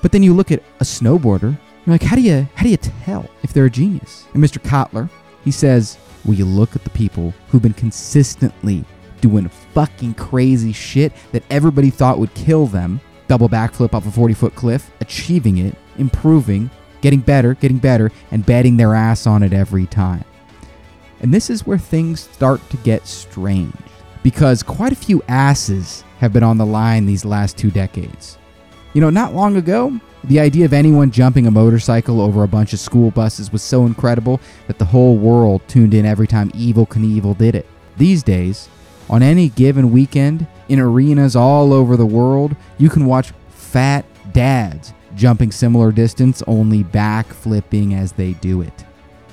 But 0.00 0.12
then 0.12 0.22
you 0.22 0.34
look 0.34 0.50
at 0.50 0.62
a 0.80 0.84
snowboarder, 0.84 1.58
you're 1.86 1.94
like, 1.94 2.02
how 2.02 2.16
do 2.16 2.22
you 2.22 2.48
how 2.54 2.64
do 2.64 2.70
you 2.70 2.76
tell 2.76 3.28
if 3.42 3.52
they're 3.52 3.66
a 3.66 3.70
genius? 3.70 4.26
And 4.34 4.42
Mr. 4.42 4.58
Kotler, 4.62 5.10
he 5.44 5.50
says, 5.50 5.98
well, 6.24 6.34
you 6.34 6.44
look 6.44 6.76
at 6.76 6.84
the 6.84 6.90
people 6.90 7.34
who've 7.48 7.62
been 7.62 7.72
consistently 7.74 8.84
doing 9.22 9.48
fucking 9.48 10.12
crazy 10.14 10.72
shit 10.72 11.14
that 11.32 11.44
everybody 11.48 11.88
thought 11.88 12.18
would 12.18 12.34
kill 12.34 12.66
them, 12.66 13.00
double 13.28 13.48
backflip 13.48 13.94
off 13.94 14.06
a 14.06 14.10
40 14.10 14.34
foot 14.34 14.54
cliff, 14.54 14.90
achieving 15.00 15.56
it, 15.56 15.74
improving, 15.96 16.70
getting 17.00 17.20
better, 17.20 17.54
getting 17.54 17.78
better, 17.78 18.12
and 18.30 18.44
betting 18.44 18.76
their 18.76 18.94
ass 18.94 19.26
on 19.26 19.42
it 19.42 19.54
every 19.54 19.86
time. 19.86 20.24
And 21.20 21.32
this 21.32 21.48
is 21.48 21.66
where 21.66 21.78
things 21.78 22.20
start 22.20 22.68
to 22.68 22.76
get 22.78 23.06
strange 23.06 23.72
because 24.22 24.62
quite 24.62 24.92
a 24.92 24.96
few 24.96 25.22
asses 25.28 26.04
have 26.18 26.32
been 26.32 26.42
on 26.42 26.58
the 26.58 26.66
line 26.66 27.06
these 27.06 27.24
last 27.24 27.56
two 27.56 27.70
decades. 27.70 28.38
You 28.92 29.00
know, 29.00 29.10
not 29.10 29.34
long 29.34 29.56
ago, 29.56 29.98
the 30.24 30.38
idea 30.38 30.64
of 30.64 30.72
anyone 30.72 31.10
jumping 31.10 31.46
a 31.46 31.50
motorcycle 31.50 32.20
over 32.20 32.42
a 32.42 32.48
bunch 32.48 32.72
of 32.72 32.78
school 32.78 33.10
buses 33.10 33.52
was 33.52 33.62
so 33.62 33.86
incredible 33.86 34.40
that 34.66 34.78
the 34.78 34.84
whole 34.84 35.16
world 35.16 35.62
tuned 35.66 35.94
in 35.94 36.06
every 36.06 36.26
time 36.26 36.50
Evel 36.50 36.88
Knievel 36.88 37.36
did 37.36 37.54
it. 37.54 37.66
These 37.96 38.22
days, 38.22 38.68
on 39.12 39.22
any 39.22 39.50
given 39.50 39.92
weekend, 39.92 40.46
in 40.70 40.80
arenas 40.80 41.36
all 41.36 41.74
over 41.74 41.98
the 41.98 42.06
world, 42.06 42.56
you 42.78 42.88
can 42.88 43.04
watch 43.04 43.32
fat 43.50 44.06
dads 44.32 44.94
jumping 45.14 45.52
similar 45.52 45.92
distance, 45.92 46.42
only 46.46 46.82
back 46.82 47.26
flipping 47.26 47.92
as 47.92 48.12
they 48.12 48.32
do 48.32 48.62
it. 48.62 48.86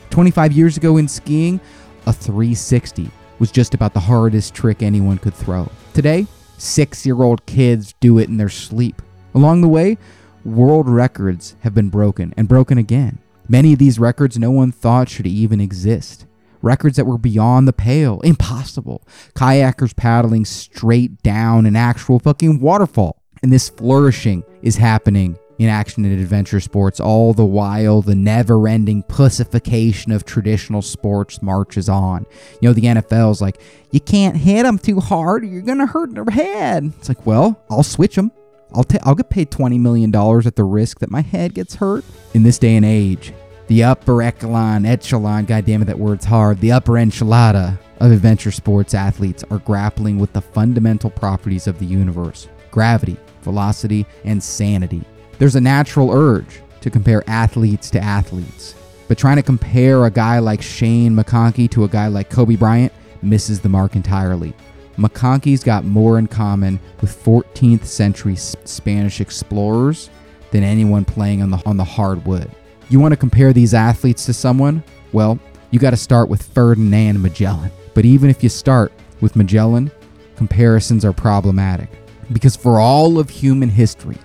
25 0.10 0.52
years 0.52 0.76
ago 0.76 0.98
in 0.98 1.08
skiing, 1.08 1.62
a 2.06 2.12
360 2.12 3.10
was 3.40 3.52
just 3.52 3.74
about 3.74 3.94
the 3.94 4.02
hardest 4.02 4.54
trick 4.54 4.84
anyone 4.84 5.18
could 5.18 5.34
throw. 5.34 5.72
Today, 5.94 6.28
six 6.58 7.06
year 7.06 7.24
old 7.24 7.46
kids 7.46 7.96
do 8.02 8.20
it 8.20 8.28
in 8.28 8.36
their 8.36 8.50
sleep. 8.50 9.02
Along 9.34 9.62
the 9.62 9.70
way, 9.70 9.98
world 10.44 10.90
records 10.90 11.56
have 11.62 11.74
been 11.74 11.88
broken 11.88 12.34
and 12.36 12.50
broken 12.50 12.78
again. 12.78 13.20
Many 13.48 13.72
of 13.72 13.80
these 13.80 13.98
records 13.98 14.38
no 14.38 14.52
one 14.52 14.74
thought 14.74 15.08
should 15.08 15.26
even 15.26 15.62
exist. 15.62 16.26
Records 16.62 16.98
that 16.98 17.06
were 17.06 17.18
beyond 17.18 17.68
the 17.68 17.74
pale, 17.74 18.20
impossible. 18.22 19.08
Kayakers 19.36 19.96
paddling 19.96 20.46
straight 20.46 21.22
down 21.24 21.66
an 21.66 21.76
actual 21.76 22.20
fucking 22.20 22.60
waterfall. 22.60 23.22
And 23.42 23.54
this 23.54 23.70
flourishing 23.70 24.44
is 24.62 24.76
happening 24.76 25.40
in 25.60 25.68
action 25.68 26.06
and 26.06 26.20
adventure 26.20 26.62
sports, 26.62 27.02
all 27.02 27.34
the 27.34 27.46
while 27.46 28.02
the 28.02 28.16
never 28.16 28.66
ending 28.68 29.04
pussification 29.04 30.12
of 30.14 30.24
traditional 30.26 30.82
sports 30.82 31.42
marches 31.42 31.90
on. 31.90 32.26
You 32.62 32.70
know, 32.70 32.74
the 32.74 32.84
NFL's 32.84 33.42
like, 33.42 33.62
you 33.92 34.00
can't 34.00 34.38
hit 34.38 34.64
them 34.64 34.80
too 34.80 35.02
hard, 35.02 35.46
you're 35.46 35.62
going 35.62 35.80
to 35.80 35.86
hurt 35.86 36.16
their 36.16 36.26
head. 36.26 36.94
It's 36.98 37.10
like, 37.10 37.26
well, 37.26 37.62
I'll 37.70 37.84
switch 37.84 38.16
them. 38.16 38.32
I'll, 38.74 38.86
ta- 38.86 39.00
I'll 39.04 39.16
get 39.16 39.30
paid 39.30 39.52
$20 39.52 39.80
million 39.80 40.16
at 40.16 40.56
the 40.56 40.64
risk 40.64 41.00
that 41.00 41.12
my 41.12 41.22
head 41.22 41.54
gets 41.54 41.76
hurt. 41.76 42.06
In 42.34 42.44
this 42.44 42.58
day 42.58 42.76
and 42.76 42.86
age, 42.86 43.34
the 43.70 43.84
upper 43.84 44.24
echelon, 44.24 44.84
echelon, 44.84 45.46
goddammit, 45.46 45.86
that 45.86 46.00
word's 46.00 46.26
hard, 46.26 46.60
the 46.60 46.72
upper 46.72 46.94
enchilada 46.94 47.78
of 48.00 48.12
adventure 48.12 48.50
sports 48.50 48.96
athletes 48.96 49.44
are 49.52 49.60
grappling 49.60 50.18
with 50.18 50.34
the 50.34 50.42
fundamental 50.42 51.12
properties 51.12 51.68
of 51.68 51.78
the 51.78 51.86
universe 51.86 52.50
gravity, 52.72 53.16
velocity, 53.44 54.08
and 54.26 54.42
sanity. 54.42 55.04
There's 55.38 55.56
a 55.56 55.62
natural 55.62 56.12
urge 56.12 56.62
to 56.82 56.90
compare 56.90 57.24
athletes 57.28 57.92
to 57.92 58.00
athletes, 58.00 58.74
but 59.08 59.20
trying 59.20 59.38
to 59.38 59.44
compare 59.44 60.06
a 60.06 60.12
guy 60.12 60.40
like 60.40 60.64
Shane 60.64 61.16
McConkey 61.16 61.70
to 61.72 61.84
a 61.84 61.88
guy 61.88 62.08
like 62.08 62.32
Kobe 62.32 62.56
Bryant 62.56 62.92
misses 63.22 63.60
the 63.60 63.70
mark 63.70 63.96
entirely. 63.96 64.54
McConkey's 64.98 65.64
got 65.64 65.86
more 65.86 66.18
in 66.18 66.26
common 66.26 66.80
with 67.02 67.24
14th 67.24 67.86
century 67.86 68.36
Spanish 68.36 69.22
explorers 69.22 70.10
than 70.50 70.64
anyone 70.64 71.06
playing 71.06 71.44
on 71.44 71.52
the 71.52 71.62
on 71.68 71.78
the 71.78 71.84
hardwood. 71.84 72.50
You 72.90 73.00
want 73.00 73.12
to 73.12 73.18
compare 73.18 73.54
these 73.54 73.76
athletes 73.76 74.26
to 74.26 74.34
someone? 74.34 74.84
Well, 75.12 75.40
you 75.70 75.80
got 75.80 75.92
to 75.92 75.98
start 75.98 76.28
with 76.28 76.42
Ferdinand 76.42 77.22
Magellan. 77.22 77.72
But 77.94 78.04
even 78.04 78.32
if 78.32 78.44
you 78.44 78.50
start 78.50 78.92
with 79.22 79.36
Magellan, 79.36 79.92
comparisons 80.36 81.06
are 81.06 81.14
problematic 81.14 81.90
because 82.34 82.56
for 82.56 82.80
all 82.80 83.20
of 83.20 83.30
human 83.30 83.70
history, 83.70 84.18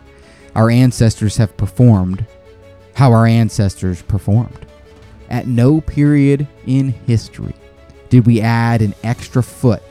our 0.55 0.70
ancestors 0.70 1.37
have 1.37 1.57
performed 1.57 2.24
how 2.94 3.12
our 3.12 3.27
ancestors 3.27 4.00
performed. 4.03 4.66
At 5.29 5.46
no 5.46 5.81
period 5.81 6.46
in 6.66 6.88
history 7.07 7.55
did 8.09 8.24
we 8.27 8.40
add 8.40 8.81
an 8.81 8.94
extra 9.03 9.42
foot 9.42 9.83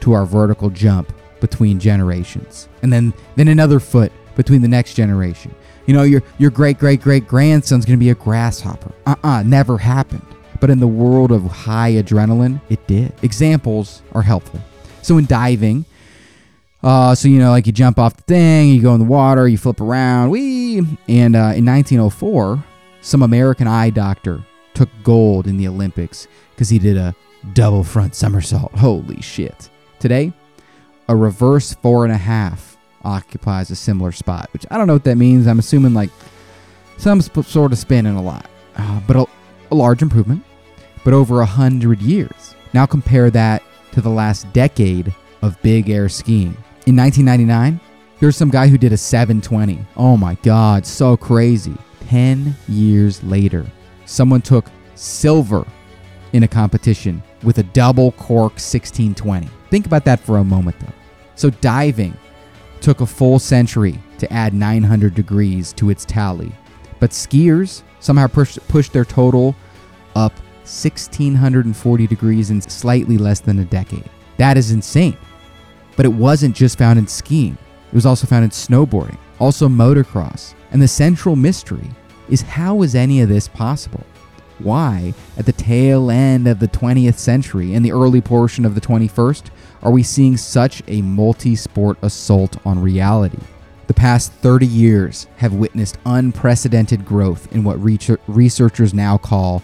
to 0.00 0.12
our 0.12 0.26
vertical 0.26 0.68
jump 0.68 1.12
between 1.40 1.78
generations. 1.78 2.68
And 2.82 2.92
then 2.92 3.14
then 3.36 3.48
another 3.48 3.80
foot 3.80 4.12
between 4.34 4.60
the 4.60 4.68
next 4.68 4.94
generation. 4.94 5.54
You 5.88 5.94
know, 5.94 6.02
your 6.02 6.22
your 6.36 6.50
great 6.50 6.78
great 6.78 7.00
great 7.00 7.26
grandson's 7.26 7.86
going 7.86 7.98
to 7.98 8.04
be 8.04 8.10
a 8.10 8.14
grasshopper. 8.14 8.92
Uh-uh, 9.06 9.42
never 9.44 9.78
happened. 9.78 10.26
But 10.60 10.68
in 10.68 10.80
the 10.80 10.86
world 10.86 11.32
of 11.32 11.44
high 11.44 11.92
adrenaline, 11.92 12.60
it 12.68 12.86
did. 12.86 13.14
Examples 13.22 14.02
are 14.12 14.20
helpful. 14.20 14.60
So 15.00 15.16
in 15.16 15.24
diving, 15.24 15.86
uh, 16.82 17.14
so 17.14 17.28
you 17.28 17.38
know, 17.38 17.50
like 17.50 17.66
you 17.66 17.72
jump 17.72 17.98
off 17.98 18.16
the 18.16 18.22
thing, 18.24 18.68
you 18.68 18.82
go 18.82 18.92
in 18.92 19.00
the 19.00 19.06
water, 19.06 19.48
you 19.48 19.56
flip 19.56 19.80
around, 19.80 20.28
wee. 20.28 20.78
And 21.08 21.34
uh, 21.34 21.56
in 21.56 21.64
1904, 21.64 22.62
some 23.00 23.22
American 23.22 23.66
eye 23.66 23.88
doctor 23.88 24.44
took 24.74 24.90
gold 25.02 25.46
in 25.46 25.56
the 25.56 25.68
Olympics 25.68 26.28
because 26.50 26.68
he 26.68 26.78
did 26.78 26.98
a 26.98 27.14
double 27.54 27.82
front 27.82 28.14
somersault. 28.14 28.74
Holy 28.74 29.22
shit! 29.22 29.70
Today, 30.00 30.34
a 31.08 31.16
reverse 31.16 31.72
four 31.72 32.04
and 32.04 32.12
a 32.12 32.18
half 32.18 32.67
occupies 33.04 33.70
a 33.70 33.76
similar 33.76 34.12
spot, 34.12 34.48
which 34.52 34.66
I 34.70 34.78
don't 34.78 34.86
know 34.86 34.92
what 34.94 35.04
that 35.04 35.16
means. 35.16 35.46
I'm 35.46 35.58
assuming 35.58 35.94
like 35.94 36.10
some 36.96 37.20
sp- 37.22 37.44
sort 37.46 37.72
of 37.72 37.78
spinning 37.78 38.16
a 38.16 38.22
lot. 38.22 38.48
uh, 38.76 39.00
but 39.06 39.16
a, 39.16 39.26
a 39.70 39.74
large 39.74 40.02
improvement, 40.02 40.44
but 41.04 41.14
over 41.14 41.40
a 41.40 41.46
hundred 41.46 42.00
years. 42.00 42.54
Now 42.74 42.86
compare 42.86 43.30
that 43.30 43.62
to 43.92 44.00
the 44.00 44.10
last 44.10 44.52
decade 44.52 45.14
of 45.42 45.60
big 45.62 45.88
air 45.90 46.08
skiing. 46.08 46.56
In 46.86 46.96
1999, 46.96 47.80
here's 48.18 48.36
some 48.36 48.50
guy 48.50 48.68
who 48.68 48.78
did 48.78 48.92
a 48.92 48.96
720. 48.96 49.78
Oh 49.96 50.16
my 50.16 50.34
God, 50.42 50.84
so 50.86 51.16
crazy. 51.16 51.74
10 52.08 52.54
years 52.68 53.22
later, 53.22 53.66
someone 54.06 54.40
took 54.42 54.66
silver 54.94 55.66
in 56.32 56.42
a 56.42 56.48
competition 56.48 57.22
with 57.42 57.58
a 57.58 57.62
double 57.62 58.12
cork 58.12 58.52
1620. 58.52 59.48
Think 59.70 59.86
about 59.86 60.04
that 60.04 60.20
for 60.20 60.38
a 60.38 60.44
moment 60.44 60.78
though. 60.80 60.92
So 61.34 61.50
diving 61.50 62.16
took 62.80 63.00
a 63.00 63.06
full 63.06 63.38
century 63.38 63.98
to 64.18 64.32
add 64.32 64.54
900 64.54 65.14
degrees 65.14 65.72
to 65.74 65.90
its 65.90 66.04
tally, 66.04 66.52
but 67.00 67.10
skiers 67.10 67.82
somehow 68.00 68.26
pushed, 68.26 68.66
pushed 68.68 68.92
their 68.92 69.04
total 69.04 69.54
up 70.14 70.32
1640 70.62 72.06
degrees 72.06 72.50
in 72.50 72.60
slightly 72.60 73.16
less 73.16 73.40
than 73.40 73.58
a 73.60 73.64
decade. 73.64 74.08
That 74.36 74.56
is 74.56 74.70
insane. 74.70 75.16
But 75.96 76.06
it 76.06 76.12
wasn't 76.12 76.54
just 76.54 76.78
found 76.78 76.98
in 76.98 77.06
skiing, 77.06 77.58
it 77.88 77.94
was 77.94 78.06
also 78.06 78.26
found 78.26 78.44
in 78.44 78.50
snowboarding, 78.50 79.16
also 79.38 79.68
motocross. 79.68 80.54
And 80.70 80.82
the 80.82 80.88
central 80.88 81.36
mystery 81.36 81.90
is 82.28 82.42
how 82.42 82.82
is 82.82 82.94
any 82.94 83.22
of 83.22 83.28
this 83.28 83.48
possible? 83.48 84.04
Why, 84.58 85.14
at 85.36 85.46
the 85.46 85.52
tail 85.52 86.10
end 86.10 86.46
of 86.46 86.58
the 86.58 86.68
20th 86.68 87.16
century 87.16 87.74
and 87.74 87.84
the 87.84 87.92
early 87.92 88.20
portion 88.20 88.64
of 88.64 88.74
the 88.74 88.80
21st, 88.80 89.44
are 89.82 89.90
we 89.92 90.02
seeing 90.02 90.36
such 90.36 90.82
a 90.88 91.02
multi 91.02 91.54
sport 91.54 91.98
assault 92.02 92.56
on 92.66 92.82
reality? 92.82 93.38
The 93.86 93.94
past 93.94 94.32
30 94.32 94.66
years 94.66 95.26
have 95.36 95.54
witnessed 95.54 95.98
unprecedented 96.04 97.06
growth 97.06 97.50
in 97.52 97.64
what 97.64 97.82
researchers 97.82 98.92
now 98.92 99.16
call 99.16 99.62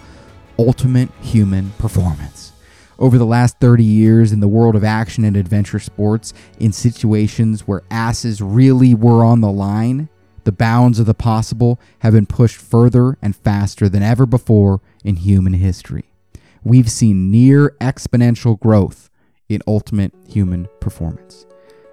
ultimate 0.59 1.11
human 1.21 1.71
performance. 1.79 2.53
Over 2.99 3.19
the 3.19 3.27
last 3.27 3.59
30 3.59 3.83
years 3.83 4.33
in 4.33 4.41
the 4.41 4.49
world 4.49 4.77
of 4.77 4.85
action 4.85 5.25
and 5.25 5.37
adventure 5.37 5.81
sports, 5.81 6.33
in 6.59 6.73
situations 6.73 7.67
where 7.67 7.83
asses 7.91 8.41
really 8.41 8.95
were 8.95 9.25
on 9.25 9.41
the 9.41 9.51
line, 9.51 10.09
the 10.45 10.53
bounds 10.53 10.99
of 10.99 11.07
the 11.07 11.15
possible 11.15 11.81
have 11.99 12.13
been 12.13 12.27
pushed 12.27 12.57
further 12.57 13.19
and 13.21 13.35
faster 13.35 13.89
than 13.89 14.03
ever 14.03 14.27
before 14.27 14.81
in 15.03 15.17
human 15.17 15.55
history. 15.55 16.05
We've 16.63 16.91
seen 16.91 17.31
near 17.31 17.71
exponential 17.81 18.59
growth 18.59 19.11
in 19.55 19.63
ultimate 19.67 20.13
human 20.29 20.69
performance. 20.81 21.47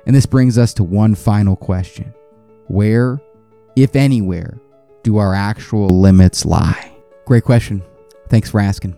And 0.06 0.16
this 0.16 0.26
brings 0.26 0.58
us 0.58 0.74
to 0.76 0.84
one 0.84 1.16
final 1.16 1.56
question 1.56 2.14
Where, 2.68 3.22
if 3.76 3.96
anywhere, 3.96 4.60
do 5.04 5.18
our 5.18 5.34
actual 5.34 5.88
limits 5.88 6.46
lie? 6.46 6.92
Great 7.26 7.44
question. 7.44 7.82
Thanks 8.30 8.50
for 8.50 8.60
asking. 8.60 8.98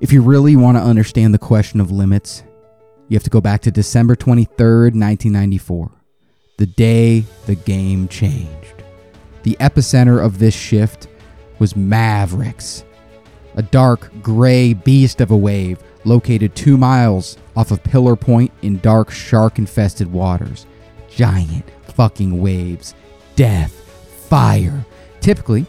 If 0.00 0.12
you 0.12 0.22
really 0.22 0.56
want 0.56 0.76
to 0.76 0.82
understand 0.82 1.34
the 1.34 1.38
question 1.38 1.80
of 1.80 1.90
limits, 1.90 2.44
you 3.08 3.16
have 3.16 3.24
to 3.24 3.30
go 3.30 3.40
back 3.40 3.62
to 3.62 3.70
December 3.70 4.14
23rd, 4.14 4.94
1994, 4.94 5.90
the 6.58 6.66
day 6.66 7.24
the 7.46 7.54
game 7.54 8.06
changed. 8.08 8.82
The 9.42 9.56
epicenter 9.60 10.24
of 10.24 10.38
this 10.38 10.54
shift 10.54 11.08
was 11.58 11.74
Mavericks, 11.74 12.84
a 13.56 13.62
dark, 13.62 14.10
gray 14.22 14.74
beast 14.74 15.20
of 15.20 15.30
a 15.30 15.36
wave 15.36 15.82
located 16.04 16.54
two 16.54 16.76
miles 16.76 17.36
off 17.56 17.70
of 17.70 17.82
Pillar 17.82 18.16
Point 18.16 18.50
in 18.62 18.78
dark, 18.78 19.10
shark 19.10 19.58
infested 19.58 20.10
waters. 20.12 20.66
Giant 21.10 21.64
fucking 21.94 22.40
waves, 22.40 22.94
death, 23.34 23.72
fire. 24.28 24.84
Typically, 25.20 25.66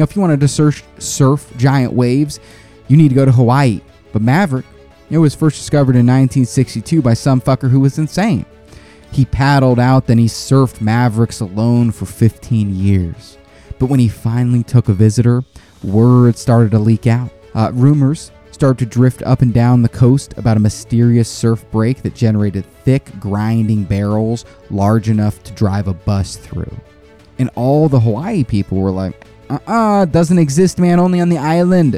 know, 0.00 0.04
if 0.04 0.16
you 0.16 0.22
wanted 0.22 0.40
to 0.40 0.48
surf, 0.48 0.82
surf 0.98 1.52
giant 1.56 1.92
waves, 1.92 2.40
you 2.88 2.96
need 2.96 3.10
to 3.10 3.14
go 3.14 3.24
to 3.24 3.32
Hawaii. 3.32 3.80
But 4.12 4.22
Maverick, 4.22 4.66
it 5.10 5.18
was 5.18 5.34
first 5.34 5.58
discovered 5.58 5.94
in 5.94 6.06
1962 6.06 7.02
by 7.02 7.14
some 7.14 7.40
fucker 7.40 7.70
who 7.70 7.80
was 7.80 7.98
insane. 7.98 8.44
He 9.12 9.24
paddled 9.24 9.78
out, 9.78 10.06
then 10.06 10.18
he 10.18 10.26
surfed 10.26 10.80
Mavericks 10.80 11.40
alone 11.40 11.90
for 11.90 12.06
15 12.06 12.74
years. 12.74 13.38
But 13.78 13.86
when 13.86 14.00
he 14.00 14.08
finally 14.08 14.62
took 14.62 14.88
a 14.88 14.92
visitor, 14.92 15.42
word 15.82 16.36
started 16.36 16.70
to 16.72 16.78
leak 16.78 17.06
out. 17.06 17.30
Uh, 17.54 17.70
rumors 17.72 18.30
started 18.60 18.78
to 18.78 18.84
drift 18.84 19.22
up 19.22 19.40
and 19.40 19.54
down 19.54 19.80
the 19.80 19.88
coast 19.88 20.36
about 20.36 20.58
a 20.58 20.60
mysterious 20.60 21.30
surf 21.30 21.64
break 21.70 22.02
that 22.02 22.14
generated 22.14 22.62
thick, 22.84 23.10
grinding 23.18 23.84
barrels 23.84 24.44
large 24.68 25.08
enough 25.08 25.42
to 25.42 25.50
drive 25.54 25.88
a 25.88 25.94
bus 25.94 26.36
through. 26.36 26.70
And 27.38 27.48
all 27.54 27.88
the 27.88 27.98
Hawaii 27.98 28.44
people 28.44 28.76
were 28.76 28.90
like, 28.90 29.24
uh-uh, 29.48 30.04
doesn't 30.04 30.38
exist, 30.38 30.78
man, 30.78 31.00
only 31.00 31.22
on 31.22 31.30
the 31.30 31.38
island. 31.38 31.96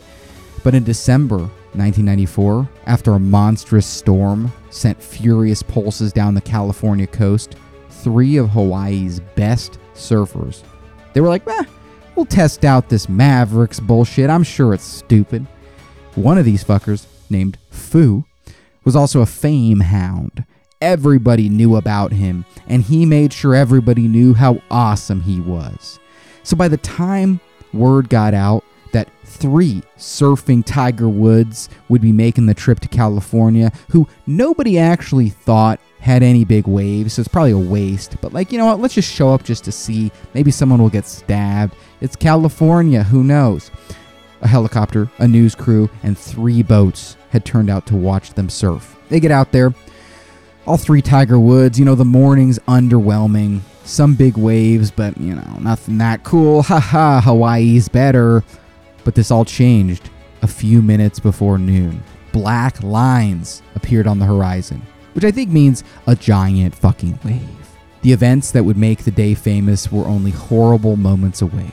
But 0.62 0.76
in 0.76 0.84
December 0.84 1.38
1994, 1.38 2.68
after 2.86 3.14
a 3.14 3.18
monstrous 3.18 3.84
storm 3.84 4.52
sent 4.70 5.02
furious 5.02 5.64
pulses 5.64 6.12
down 6.12 6.34
the 6.34 6.40
California 6.40 7.08
coast, 7.08 7.56
three 7.90 8.36
of 8.36 8.50
Hawaii's 8.50 9.18
best 9.34 9.80
surfers, 9.94 10.62
they 11.12 11.20
were 11.20 11.28
like, 11.28 11.44
eh, 11.48 11.64
we'll 12.14 12.24
test 12.24 12.64
out 12.64 12.88
this 12.88 13.08
Mavericks 13.08 13.80
bullshit. 13.80 14.30
I'm 14.30 14.44
sure 14.44 14.74
it's 14.74 14.84
stupid. 14.84 15.44
One 16.14 16.36
of 16.38 16.44
these 16.44 16.62
fuckers, 16.62 17.06
named 17.30 17.58
Foo, 17.70 18.24
was 18.84 18.94
also 18.94 19.20
a 19.20 19.26
fame 19.26 19.80
hound. 19.80 20.44
Everybody 20.80 21.48
knew 21.48 21.76
about 21.76 22.12
him, 22.12 22.44
and 22.66 22.82
he 22.82 23.06
made 23.06 23.32
sure 23.32 23.54
everybody 23.54 24.08
knew 24.08 24.34
how 24.34 24.60
awesome 24.70 25.22
he 25.22 25.40
was. 25.40 25.98
So 26.42 26.56
by 26.56 26.68
the 26.68 26.76
time 26.76 27.40
word 27.72 28.08
got 28.08 28.34
out 28.34 28.64
that 28.92 29.08
three 29.24 29.82
surfing 29.96 30.62
Tiger 30.66 31.08
Woods 31.08 31.68
would 31.88 32.02
be 32.02 32.12
making 32.12 32.46
the 32.46 32.54
trip 32.54 32.80
to 32.80 32.88
California, 32.88 33.72
who 33.88 34.06
nobody 34.26 34.78
actually 34.78 35.30
thought 35.30 35.80
had 36.00 36.22
any 36.22 36.44
big 36.44 36.66
waves, 36.66 37.14
so 37.14 37.20
it's 37.20 37.28
probably 37.28 37.52
a 37.52 37.58
waste. 37.58 38.20
But, 38.20 38.32
like, 38.34 38.52
you 38.52 38.58
know 38.58 38.66
what? 38.66 38.80
Let's 38.80 38.94
just 38.94 39.10
show 39.10 39.32
up 39.32 39.44
just 39.44 39.64
to 39.64 39.72
see. 39.72 40.10
Maybe 40.34 40.50
someone 40.50 40.82
will 40.82 40.90
get 40.90 41.06
stabbed. 41.06 41.74
It's 42.00 42.16
California, 42.16 43.04
who 43.04 43.24
knows? 43.24 43.70
A 44.42 44.48
helicopter, 44.48 45.10
a 45.18 45.26
news 45.26 45.54
crew, 45.54 45.88
and 46.02 46.18
three 46.18 46.62
boats 46.62 47.16
had 47.30 47.44
turned 47.44 47.70
out 47.70 47.86
to 47.86 47.96
watch 47.96 48.34
them 48.34 48.48
surf. 48.48 48.96
They 49.08 49.20
get 49.20 49.30
out 49.30 49.52
there. 49.52 49.74
All 50.66 50.76
three 50.76 51.02
Tiger 51.02 51.38
Woods, 51.38 51.78
you 51.78 51.84
know, 51.84 51.94
the 51.94 52.04
morning's 52.04 52.58
underwhelming 52.60 53.60
some 53.84 54.14
big 54.14 54.36
waves, 54.36 54.90
but 54.90 55.16
you 55.18 55.34
know, 55.34 55.58
nothing 55.60 55.98
that 55.98 56.24
cool. 56.24 56.62
Haha, 56.64 57.20
Hawaii's 57.20 57.88
better. 57.88 58.44
But 59.04 59.14
this 59.14 59.30
all 59.30 59.44
changed 59.44 60.10
a 60.42 60.46
few 60.46 60.82
minutes 60.82 61.18
before 61.18 61.58
noon. 61.58 62.02
Black 62.32 62.82
lines 62.82 63.62
appeared 63.74 64.06
on 64.06 64.18
the 64.18 64.24
horizon, 64.24 64.82
which 65.14 65.24
I 65.24 65.30
think 65.30 65.50
means 65.50 65.84
a 66.06 66.16
giant 66.16 66.74
fucking 66.74 67.18
wave. 67.24 67.48
The 68.02 68.12
events 68.12 68.50
that 68.52 68.64
would 68.64 68.76
make 68.76 69.04
the 69.04 69.10
day 69.10 69.34
famous 69.34 69.92
were 69.92 70.06
only 70.06 70.30
horrible 70.30 70.96
moments 70.96 71.42
away. 71.42 71.70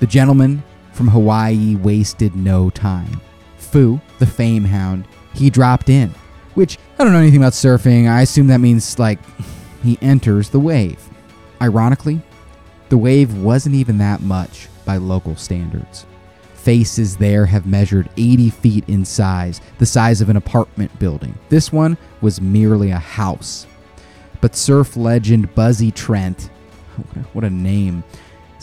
The 0.00 0.06
gentleman 0.06 0.62
from 0.94 1.08
Hawaii 1.08 1.76
wasted 1.76 2.36
no 2.36 2.70
time. 2.70 3.20
Foo, 3.56 4.00
the 4.18 4.26
fame 4.26 4.64
hound, 4.64 5.06
he 5.34 5.50
dropped 5.50 5.88
in, 5.88 6.14
which 6.54 6.78
I 6.98 7.04
don't 7.04 7.12
know 7.12 7.18
anything 7.18 7.40
about 7.40 7.52
surfing. 7.52 8.08
I 8.08 8.22
assume 8.22 8.46
that 8.46 8.60
means 8.60 8.98
like 8.98 9.18
he 9.82 9.98
enters 10.00 10.50
the 10.50 10.60
wave. 10.60 11.00
Ironically, 11.60 12.22
the 12.88 12.98
wave 12.98 13.36
wasn't 13.38 13.74
even 13.74 13.98
that 13.98 14.20
much 14.20 14.68
by 14.84 14.96
local 14.98 15.34
standards. 15.36 16.06
Faces 16.54 17.16
there 17.16 17.44
have 17.46 17.66
measured 17.66 18.08
80 18.16 18.50
feet 18.50 18.88
in 18.88 19.04
size, 19.04 19.60
the 19.78 19.86
size 19.86 20.20
of 20.20 20.28
an 20.28 20.36
apartment 20.36 20.96
building. 20.98 21.36
This 21.48 21.72
one 21.72 21.98
was 22.20 22.40
merely 22.40 22.90
a 22.90 22.98
house. 22.98 23.66
But 24.40 24.56
surf 24.56 24.96
legend 24.96 25.54
Buzzy 25.54 25.90
Trent, 25.90 26.50
what 27.32 27.44
a 27.44 27.50
name, 27.50 28.04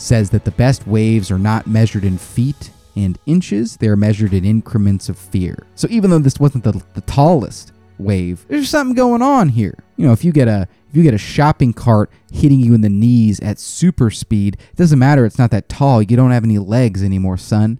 says 0.02 0.30
that 0.30 0.44
the 0.44 0.50
best 0.50 0.86
waves 0.86 1.30
are 1.30 1.38
not 1.38 1.66
measured 1.66 2.04
in 2.04 2.18
feet 2.18 2.70
and 2.96 3.18
inches, 3.26 3.76
they 3.76 3.88
are 3.88 3.96
measured 3.96 4.34
in 4.34 4.44
increments 4.44 5.08
of 5.08 5.16
fear. 5.16 5.56
So 5.74 5.88
even 5.90 6.10
though 6.10 6.18
this 6.18 6.38
wasn't 6.38 6.64
the, 6.64 6.82
the 6.94 7.00
tallest 7.02 7.72
wave, 7.98 8.44
there's 8.48 8.68
something 8.68 8.94
going 8.94 9.22
on 9.22 9.48
here. 9.48 9.78
You 9.96 10.06
know, 10.06 10.12
if 10.12 10.24
you 10.24 10.32
get 10.32 10.48
a 10.48 10.68
if 10.90 10.96
you 10.96 11.02
get 11.02 11.14
a 11.14 11.18
shopping 11.18 11.72
cart 11.72 12.10
hitting 12.30 12.60
you 12.60 12.74
in 12.74 12.82
the 12.82 12.90
knees 12.90 13.40
at 13.40 13.58
super 13.58 14.10
speed, 14.10 14.58
it 14.72 14.76
doesn't 14.76 14.98
matter, 14.98 15.24
it's 15.24 15.38
not 15.38 15.50
that 15.52 15.70
tall. 15.70 16.02
You 16.02 16.16
don't 16.16 16.32
have 16.32 16.44
any 16.44 16.58
legs 16.58 17.02
anymore, 17.02 17.38
son. 17.38 17.78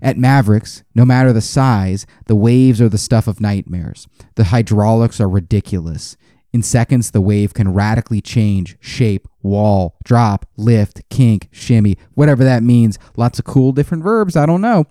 At 0.00 0.18
Mavericks, 0.18 0.84
no 0.94 1.04
matter 1.04 1.32
the 1.32 1.40
size, 1.40 2.06
the 2.26 2.36
waves 2.36 2.80
are 2.80 2.88
the 2.88 2.98
stuff 2.98 3.26
of 3.26 3.40
nightmares. 3.40 4.06
The 4.36 4.44
hydraulics 4.44 5.20
are 5.20 5.28
ridiculous. 5.28 6.16
In 6.54 6.62
seconds, 6.62 7.10
the 7.10 7.20
wave 7.20 7.52
can 7.52 7.74
radically 7.74 8.20
change 8.20 8.76
shape, 8.78 9.26
wall, 9.42 9.96
drop, 10.04 10.46
lift, 10.56 11.02
kink, 11.10 11.48
shimmy, 11.50 11.98
whatever 12.14 12.44
that 12.44 12.62
means. 12.62 12.96
Lots 13.16 13.40
of 13.40 13.44
cool 13.44 13.72
different 13.72 14.04
verbs, 14.04 14.36
I 14.36 14.46
don't 14.46 14.60
know. 14.60 14.84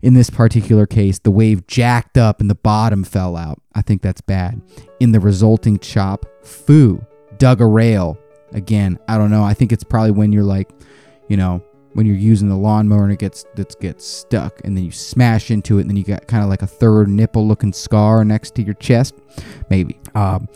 In 0.00 0.14
this 0.14 0.30
particular 0.30 0.86
case, 0.86 1.18
the 1.18 1.32
wave 1.32 1.66
jacked 1.66 2.16
up 2.16 2.40
and 2.40 2.48
the 2.48 2.54
bottom 2.54 3.02
fell 3.02 3.36
out. 3.36 3.60
I 3.74 3.82
think 3.82 4.00
that's 4.00 4.20
bad. 4.20 4.62
In 5.00 5.10
the 5.10 5.18
resulting 5.18 5.80
chop, 5.80 6.24
Foo, 6.44 7.04
dug 7.36 7.60
a 7.60 7.66
rail. 7.66 8.16
Again, 8.52 8.96
I 9.08 9.18
don't 9.18 9.32
know. 9.32 9.42
I 9.42 9.54
think 9.54 9.72
it's 9.72 9.82
probably 9.82 10.12
when 10.12 10.30
you're 10.30 10.44
like, 10.44 10.70
you 11.28 11.36
know, 11.36 11.64
when 11.94 12.06
you're 12.06 12.14
using 12.14 12.48
the 12.48 12.56
lawnmower 12.56 13.02
and 13.02 13.12
it 13.12 13.18
gets 13.18 13.44
gets 13.80 14.06
stuck 14.06 14.60
and 14.64 14.76
then 14.76 14.84
you 14.84 14.92
smash 14.92 15.50
into 15.50 15.78
it 15.78 15.80
and 15.80 15.90
then 15.90 15.96
you 15.96 16.04
got 16.04 16.28
kind 16.28 16.44
of 16.44 16.48
like 16.48 16.62
a 16.62 16.66
third 16.66 17.08
nipple 17.08 17.46
looking 17.46 17.72
scar 17.72 18.24
next 18.24 18.54
to 18.54 18.62
your 18.62 18.72
chest 18.74 19.14
maybe 19.68 20.00
um, 20.14 20.48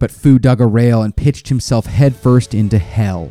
but 0.00 0.10
Foo 0.10 0.40
dug 0.40 0.60
a 0.60 0.66
rail 0.66 1.02
and 1.02 1.14
pitched 1.14 1.48
himself 1.48 1.86
headfirst 1.86 2.54
into 2.54 2.78
hell 2.78 3.30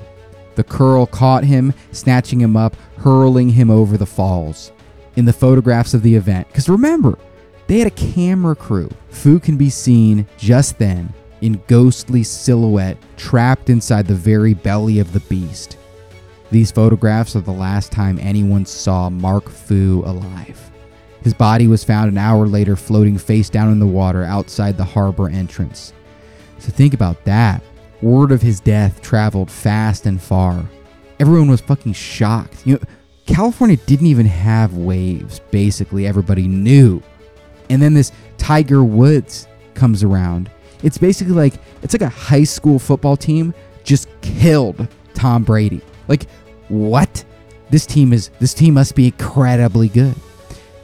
the 0.55 0.63
curl 0.63 1.05
caught 1.05 1.43
him 1.43 1.73
snatching 1.91 2.39
him 2.39 2.55
up 2.55 2.77
hurling 2.97 3.49
him 3.49 3.69
over 3.69 3.97
the 3.97 4.05
falls 4.05 4.71
in 5.17 5.25
the 5.25 5.33
photographs 5.33 5.93
of 5.93 6.01
the 6.01 6.15
event 6.15 6.47
because 6.47 6.69
remember 6.69 7.19
they 7.67 7.79
had 7.79 7.87
a 7.87 7.91
camera 7.91 8.55
crew 8.55 8.89
Foo 9.09 9.37
can 9.37 9.57
be 9.57 9.69
seen 9.69 10.25
just 10.37 10.79
then 10.79 11.13
in 11.41 11.61
ghostly 11.67 12.23
silhouette 12.23 12.97
trapped 13.17 13.69
inside 13.69 14.07
the 14.07 14.15
very 14.15 14.53
belly 14.53 14.99
of 14.99 15.11
the 15.11 15.19
beast 15.21 15.77
these 16.51 16.71
photographs 16.71 17.35
are 17.35 17.41
the 17.41 17.51
last 17.51 17.91
time 17.91 18.17
anyone 18.19 18.65
saw 18.65 19.07
Mark 19.09 19.49
Foo 19.49 20.01
alive. 20.05 20.71
His 21.21 21.33
body 21.33 21.67
was 21.67 21.83
found 21.83 22.09
an 22.09 22.17
hour 22.17 22.47
later 22.47 22.75
floating 22.75 23.19
face 23.19 23.49
down 23.49 23.71
in 23.71 23.77
the 23.77 23.85
water 23.85 24.23
outside 24.23 24.75
the 24.75 24.83
harbor 24.83 25.29
entrance. 25.29 25.93
So 26.59 26.71
think 26.71 26.93
about 26.93 27.23
that. 27.25 27.63
Word 28.01 28.31
of 28.31 28.41
his 28.41 28.59
death 28.59 29.01
traveled 29.01 29.51
fast 29.51 30.05
and 30.05 30.21
far. 30.21 30.63
Everyone 31.19 31.49
was 31.49 31.61
fucking 31.61 31.93
shocked. 31.93 32.65
You 32.65 32.75
know, 32.75 32.81
California 33.25 33.77
didn't 33.77 34.07
even 34.07 34.25
have 34.25 34.75
waves, 34.75 35.39
basically, 35.51 36.07
everybody 36.07 36.47
knew. 36.47 37.01
And 37.69 37.81
then 37.81 37.93
this 37.93 38.11
Tiger 38.37 38.83
Woods 38.83 39.47
comes 39.73 40.03
around. 40.03 40.49
It's 40.81 40.97
basically 40.97 41.33
like 41.33 41.55
it's 41.83 41.93
like 41.93 42.01
a 42.01 42.09
high 42.09 42.43
school 42.43 42.79
football 42.79 43.17
team 43.17 43.53
just 43.83 44.07
killed 44.21 44.87
Tom 45.13 45.43
Brady. 45.43 45.81
Like 46.07 46.27
what? 46.69 47.23
This 47.69 47.85
team 47.85 48.13
is 48.13 48.29
this 48.39 48.53
team 48.53 48.73
must 48.75 48.95
be 48.95 49.07
incredibly 49.07 49.89
good. 49.89 50.15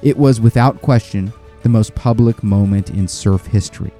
It 0.01 0.17
was 0.17 0.39
without 0.39 0.81
question 0.81 1.33
the 1.63 1.69
most 1.69 1.95
public 1.95 2.43
moment 2.43 2.91
in 2.91 3.07
surf 3.07 3.47
history. 3.47 3.91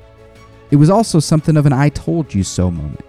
It 0.72 0.78
was 0.78 0.90
also 0.90 1.20
something 1.20 1.58
of 1.58 1.66
an 1.66 1.74
I 1.74 1.90
told 1.90 2.34
you 2.34 2.44
so 2.44 2.72
moment. 2.72 3.06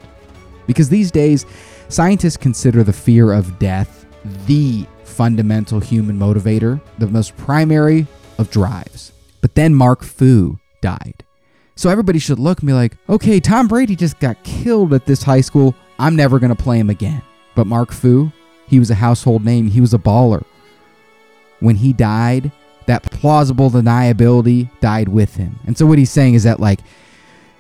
Because 0.66 0.88
these 0.88 1.10
days, 1.10 1.46
scientists 1.88 2.36
consider 2.36 2.82
the 2.82 2.92
fear 2.92 3.32
of 3.32 3.58
death 3.58 4.06
the 4.46 4.86
fundamental 5.04 5.80
human 5.80 6.18
motivator, 6.18 6.80
the 6.98 7.06
most 7.06 7.36
primary 7.36 8.06
of 8.38 8.50
drives. 8.50 9.12
But 9.40 9.54
then 9.54 9.74
Mark 9.74 10.02
Foo 10.02 10.58
died. 10.80 11.24
So 11.76 11.90
everybody 11.90 12.18
should 12.18 12.38
look 12.38 12.60
and 12.60 12.66
be 12.66 12.72
like, 12.72 12.96
okay, 13.08 13.38
Tom 13.38 13.68
Brady 13.68 13.96
just 13.96 14.18
got 14.18 14.42
killed 14.44 14.94
at 14.94 15.06
this 15.06 15.22
high 15.22 15.40
school. 15.42 15.74
I'm 15.98 16.16
never 16.16 16.38
going 16.38 16.54
to 16.54 16.62
play 16.62 16.78
him 16.78 16.90
again. 16.90 17.22
But 17.54 17.66
Mark 17.66 17.92
Foo, 17.92 18.32
he 18.66 18.78
was 18.78 18.90
a 18.90 18.94
household 18.94 19.44
name. 19.44 19.68
He 19.68 19.80
was 19.80 19.94
a 19.94 19.98
baller. 19.98 20.44
When 21.60 21.76
he 21.76 21.92
died, 21.92 22.50
that 22.86 23.02
plausible 23.02 23.70
deniability 23.70 24.70
died 24.80 25.08
with 25.08 25.36
him. 25.36 25.58
And 25.66 25.76
so 25.76 25.86
what 25.86 25.98
he's 25.98 26.10
saying 26.10 26.34
is 26.34 26.44
that 26.44 26.60
like 26.60 26.80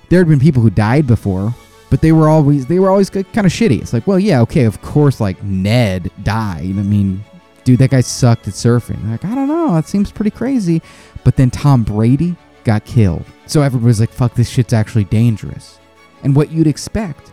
there 0.08 0.20
had 0.20 0.28
been 0.28 0.40
people 0.40 0.62
who 0.62 0.70
died 0.70 1.06
before, 1.06 1.54
but 1.90 2.00
they 2.00 2.12
were 2.12 2.28
always 2.28 2.66
they 2.66 2.78
were 2.78 2.90
always 2.90 3.10
kind 3.10 3.26
of 3.26 3.52
shitty. 3.52 3.80
It's 3.80 3.92
like, 3.92 4.06
well, 4.06 4.18
yeah, 4.18 4.40
okay, 4.42 4.64
of 4.64 4.80
course, 4.82 5.20
like 5.20 5.42
Ned 5.42 6.10
died. 6.22 6.64
I 6.64 6.82
mean, 6.82 7.24
dude, 7.64 7.78
that 7.80 7.90
guy 7.90 8.00
sucked 8.00 8.48
at 8.48 8.54
surfing. 8.54 9.10
Like, 9.10 9.24
I 9.24 9.34
don't 9.34 9.48
know, 9.48 9.74
that 9.74 9.88
seems 9.88 10.10
pretty 10.10 10.30
crazy. 10.30 10.82
But 11.24 11.36
then 11.36 11.50
Tom 11.50 11.82
Brady 11.82 12.36
got 12.64 12.84
killed, 12.84 13.24
so 13.46 13.62
everybody's 13.62 14.00
like, 14.00 14.10
fuck, 14.10 14.34
this 14.34 14.48
shit's 14.48 14.72
actually 14.72 15.04
dangerous. 15.04 15.78
And 16.22 16.34
what 16.34 16.50
you'd 16.50 16.66
expect 16.66 17.32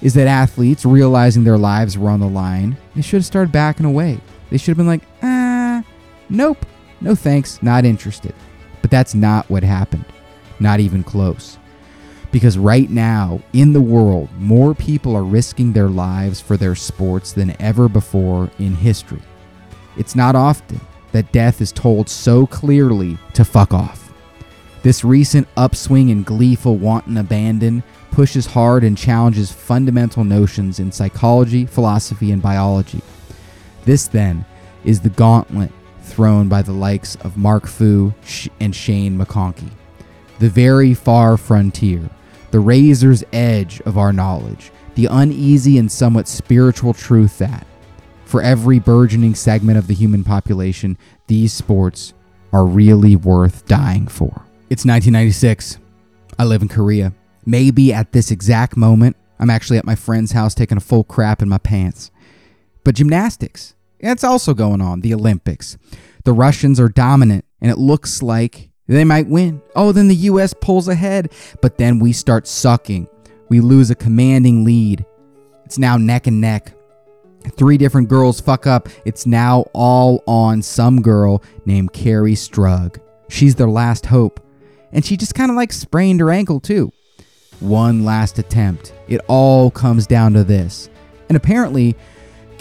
is 0.00 0.14
that 0.14 0.26
athletes 0.26 0.84
realizing 0.84 1.44
their 1.44 1.58
lives 1.58 1.96
were 1.96 2.10
on 2.10 2.20
the 2.20 2.28
line, 2.28 2.76
they 2.94 3.02
should 3.02 3.18
have 3.18 3.26
started 3.26 3.52
backing 3.52 3.86
away. 3.86 4.18
They 4.50 4.58
should 4.58 4.68
have 4.68 4.76
been 4.76 4.86
like, 4.86 5.02
ah, 5.22 5.84
nope, 6.28 6.66
no 7.00 7.14
thanks, 7.14 7.62
not 7.62 7.84
interested. 7.84 8.34
But 8.80 8.90
that's 8.90 9.14
not 9.14 9.48
what 9.48 9.62
happened. 9.62 10.04
Not 10.58 10.80
even 10.80 11.04
close. 11.04 11.56
Because 12.32 12.58
right 12.58 12.90
now, 12.90 13.40
in 13.52 13.72
the 13.72 13.80
world, 13.80 14.30
more 14.38 14.74
people 14.74 15.14
are 15.14 15.22
risking 15.22 15.72
their 15.72 15.88
lives 15.88 16.40
for 16.40 16.56
their 16.56 16.74
sports 16.74 17.32
than 17.32 17.54
ever 17.60 17.88
before 17.88 18.50
in 18.58 18.74
history. 18.74 19.22
It's 19.96 20.16
not 20.16 20.34
often 20.34 20.80
that 21.12 21.30
death 21.30 21.60
is 21.60 21.70
told 21.70 22.08
so 22.08 22.46
clearly 22.46 23.18
to 23.34 23.44
fuck 23.44 23.72
off. 23.74 24.12
This 24.82 25.04
recent 25.04 25.46
upswing 25.56 26.08
in 26.08 26.22
gleeful 26.22 26.76
wanton 26.76 27.18
abandon 27.18 27.82
pushes 28.10 28.46
hard 28.46 28.82
and 28.82 28.96
challenges 28.96 29.52
fundamental 29.52 30.24
notions 30.24 30.80
in 30.80 30.90
psychology, 30.90 31.66
philosophy, 31.66 32.32
and 32.32 32.42
biology. 32.42 33.00
This, 33.84 34.06
then, 34.06 34.44
is 34.84 35.00
the 35.00 35.10
gauntlet 35.10 35.70
thrown 36.02 36.48
by 36.48 36.62
the 36.62 36.72
likes 36.72 37.14
of 37.16 37.36
Mark 37.36 37.66
Foo 37.66 38.12
and 38.58 38.74
Shane 38.74 39.18
McConkey. 39.18 39.70
The 40.40 40.48
very 40.48 40.94
far 40.94 41.36
frontier, 41.36 42.10
the 42.52 42.60
razor's 42.60 43.24
edge 43.32 43.80
of 43.80 43.98
our 43.98 44.12
knowledge, 44.12 44.70
the 44.94 45.06
uneasy 45.06 45.78
and 45.78 45.90
somewhat 45.90 46.28
spiritual 46.28 46.92
truth 46.94 47.38
that, 47.38 47.66
for 48.26 48.42
every 48.42 48.78
burgeoning 48.78 49.34
segment 49.34 49.78
of 49.78 49.86
the 49.86 49.94
human 49.94 50.22
population, 50.22 50.96
these 51.26 51.52
sports 51.52 52.14
are 52.52 52.66
really 52.66 53.16
worth 53.16 53.66
dying 53.66 54.06
for. 54.06 54.44
It's 54.70 54.84
1996. 54.84 55.78
I 56.38 56.44
live 56.44 56.62
in 56.62 56.68
Korea. 56.68 57.14
Maybe 57.44 57.92
at 57.92 58.12
this 58.12 58.30
exact 58.30 58.76
moment, 58.76 59.16
I'm 59.38 59.50
actually 59.50 59.78
at 59.78 59.84
my 59.84 59.94
friend's 59.94 60.32
house 60.32 60.54
taking 60.54 60.76
a 60.76 60.80
full 60.80 61.04
crap 61.04 61.42
in 61.42 61.48
my 61.48 61.58
pants. 61.58 62.10
But 62.84 62.94
gymnastics, 62.94 63.74
it's 63.98 64.24
also 64.24 64.52
going 64.52 64.80
on, 64.80 65.00
the 65.00 65.14
Olympics. 65.14 65.78
The 66.24 66.32
Russians 66.32 66.78
are 66.78 66.88
dominant, 66.88 67.44
and 67.60 67.70
it 67.70 67.78
looks 67.78 68.22
like 68.22 68.68
they 68.86 69.04
might 69.04 69.28
win. 69.28 69.62
Oh, 69.74 69.92
then 69.92 70.08
the 70.08 70.14
US 70.14 70.54
pulls 70.54 70.88
ahead, 70.88 71.32
but 71.60 71.78
then 71.78 71.98
we 71.98 72.12
start 72.12 72.46
sucking. 72.46 73.08
We 73.48 73.60
lose 73.60 73.90
a 73.90 73.94
commanding 73.94 74.64
lead. 74.64 75.04
It's 75.64 75.78
now 75.78 75.96
neck 75.96 76.26
and 76.26 76.40
neck. 76.40 76.74
Three 77.56 77.76
different 77.76 78.08
girls 78.08 78.40
fuck 78.40 78.66
up. 78.66 78.88
It's 79.04 79.26
now 79.26 79.66
all 79.72 80.22
on 80.26 80.62
some 80.62 81.02
girl 81.02 81.42
named 81.64 81.92
Kerri 81.92 82.34
Strug. 82.34 82.98
She's 83.28 83.54
their 83.54 83.68
last 83.68 84.06
hope. 84.06 84.40
And 84.92 85.04
she 85.04 85.16
just 85.16 85.34
kind 85.34 85.50
of 85.50 85.56
like 85.56 85.72
sprained 85.72 86.20
her 86.20 86.30
ankle 86.30 86.60
too 86.60 86.92
one 87.62 88.04
last 88.04 88.38
attempt. 88.38 88.92
It 89.08 89.20
all 89.28 89.70
comes 89.70 90.06
down 90.06 90.34
to 90.34 90.44
this. 90.44 90.90
And 91.28 91.36
apparently, 91.36 91.96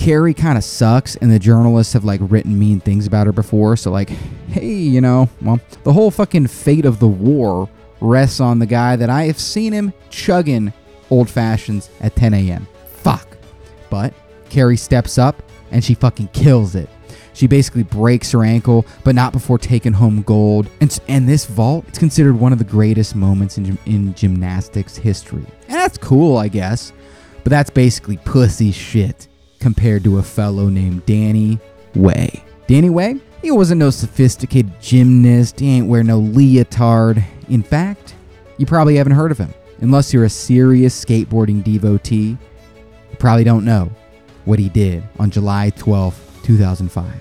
Kerri 0.02 0.36
kind 0.36 0.58
of 0.58 0.64
sucks, 0.64 1.16
and 1.18 1.32
the 1.32 1.38
journalists 1.38 1.94
have 1.94 2.04
like 2.04 2.20
written 2.24 2.58
mean 2.58 2.80
things 2.80 3.06
about 3.06 3.28
her 3.28 3.32
before. 3.32 3.78
So, 3.78 3.92
like, 3.92 4.10
hey, 4.50 4.74
you 4.74 5.00
know, 5.00 5.30
well, 5.44 5.60
the 5.84 5.94
whole 5.94 6.10
fucking 6.10 6.48
fate 6.48 6.86
of 6.86 7.00
the 7.00 7.08
war 7.08 7.70
rests 8.00 8.40
on 8.40 8.58
the 8.58 8.66
guy 8.66 8.96
that 8.96 9.12
I 9.12 9.26
have 9.26 9.40
seen 9.40 9.72
him 9.72 9.94
chugging 10.10 10.74
old 11.12 11.30
fashions 11.30 11.92
at 12.00 12.16
10 12.16 12.34
a.m. 12.34 12.68
Fuck. 12.88 13.38
But 13.92 14.16
Kerri 14.50 14.80
steps 14.80 15.20
up 15.20 15.44
and 15.70 15.84
she 15.84 15.94
fucking 15.94 16.30
kills 16.30 16.74
it. 16.74 16.90
She 17.34 17.46
basically 17.46 17.84
breaks 17.84 18.32
her 18.32 18.44
ankle, 18.44 18.88
but 19.04 19.14
not 19.14 19.34
before 19.34 19.60
taking 19.60 19.94
home 19.94 20.24
gold. 20.24 20.68
And, 20.82 21.00
and 21.10 21.30
this 21.30 21.46
vault, 21.46 21.86
it's 21.88 22.00
considered 22.00 22.40
one 22.40 22.54
of 22.54 22.58
the 22.58 22.66
greatest 22.66 23.16
moments 23.16 23.60
in, 23.60 23.78
in 23.86 24.16
gymnastics 24.16 24.98
history. 24.98 25.46
And 25.68 25.78
that's 25.78 26.00
cool, 26.00 26.38
I 26.38 26.48
guess. 26.48 26.92
But 27.44 27.52
that's 27.52 27.70
basically 27.70 28.18
pussy 28.18 28.72
shit 28.72 29.28
compared 29.62 30.04
to 30.04 30.18
a 30.18 30.24
fellow 30.24 30.68
named 30.68 31.06
Danny 31.06 31.60
Way. 31.96 32.44
Danny 32.68 32.90
Way? 32.90 33.20
He 33.42 33.52
wasn't 33.52 33.80
no 33.80 33.90
sophisticated 33.90 34.80
gymnast. 34.82 35.60
He 35.60 35.70
ain't 35.70 35.88
wear 35.88 36.04
no 36.04 36.20
leotard. 36.20 37.24
In 37.50 37.64
fact, 37.64 38.16
you 38.58 38.66
probably 38.66 38.96
haven't 38.96 39.14
heard 39.14 39.32
of 39.32 39.38
him. 39.38 39.54
Unless 39.80 40.14
you're 40.14 40.26
a 40.26 40.30
serious 40.30 41.04
skateboarding 41.04 41.64
devotee, 41.64 42.38
you 43.10 43.18
probably 43.18 43.44
don't 43.44 43.66
know 43.66 43.90
what 44.46 44.60
he 44.60 44.70
did 44.70 45.04
on 45.18 45.32
July 45.32 45.72
12th, 45.72 46.44
2005. 46.44 47.12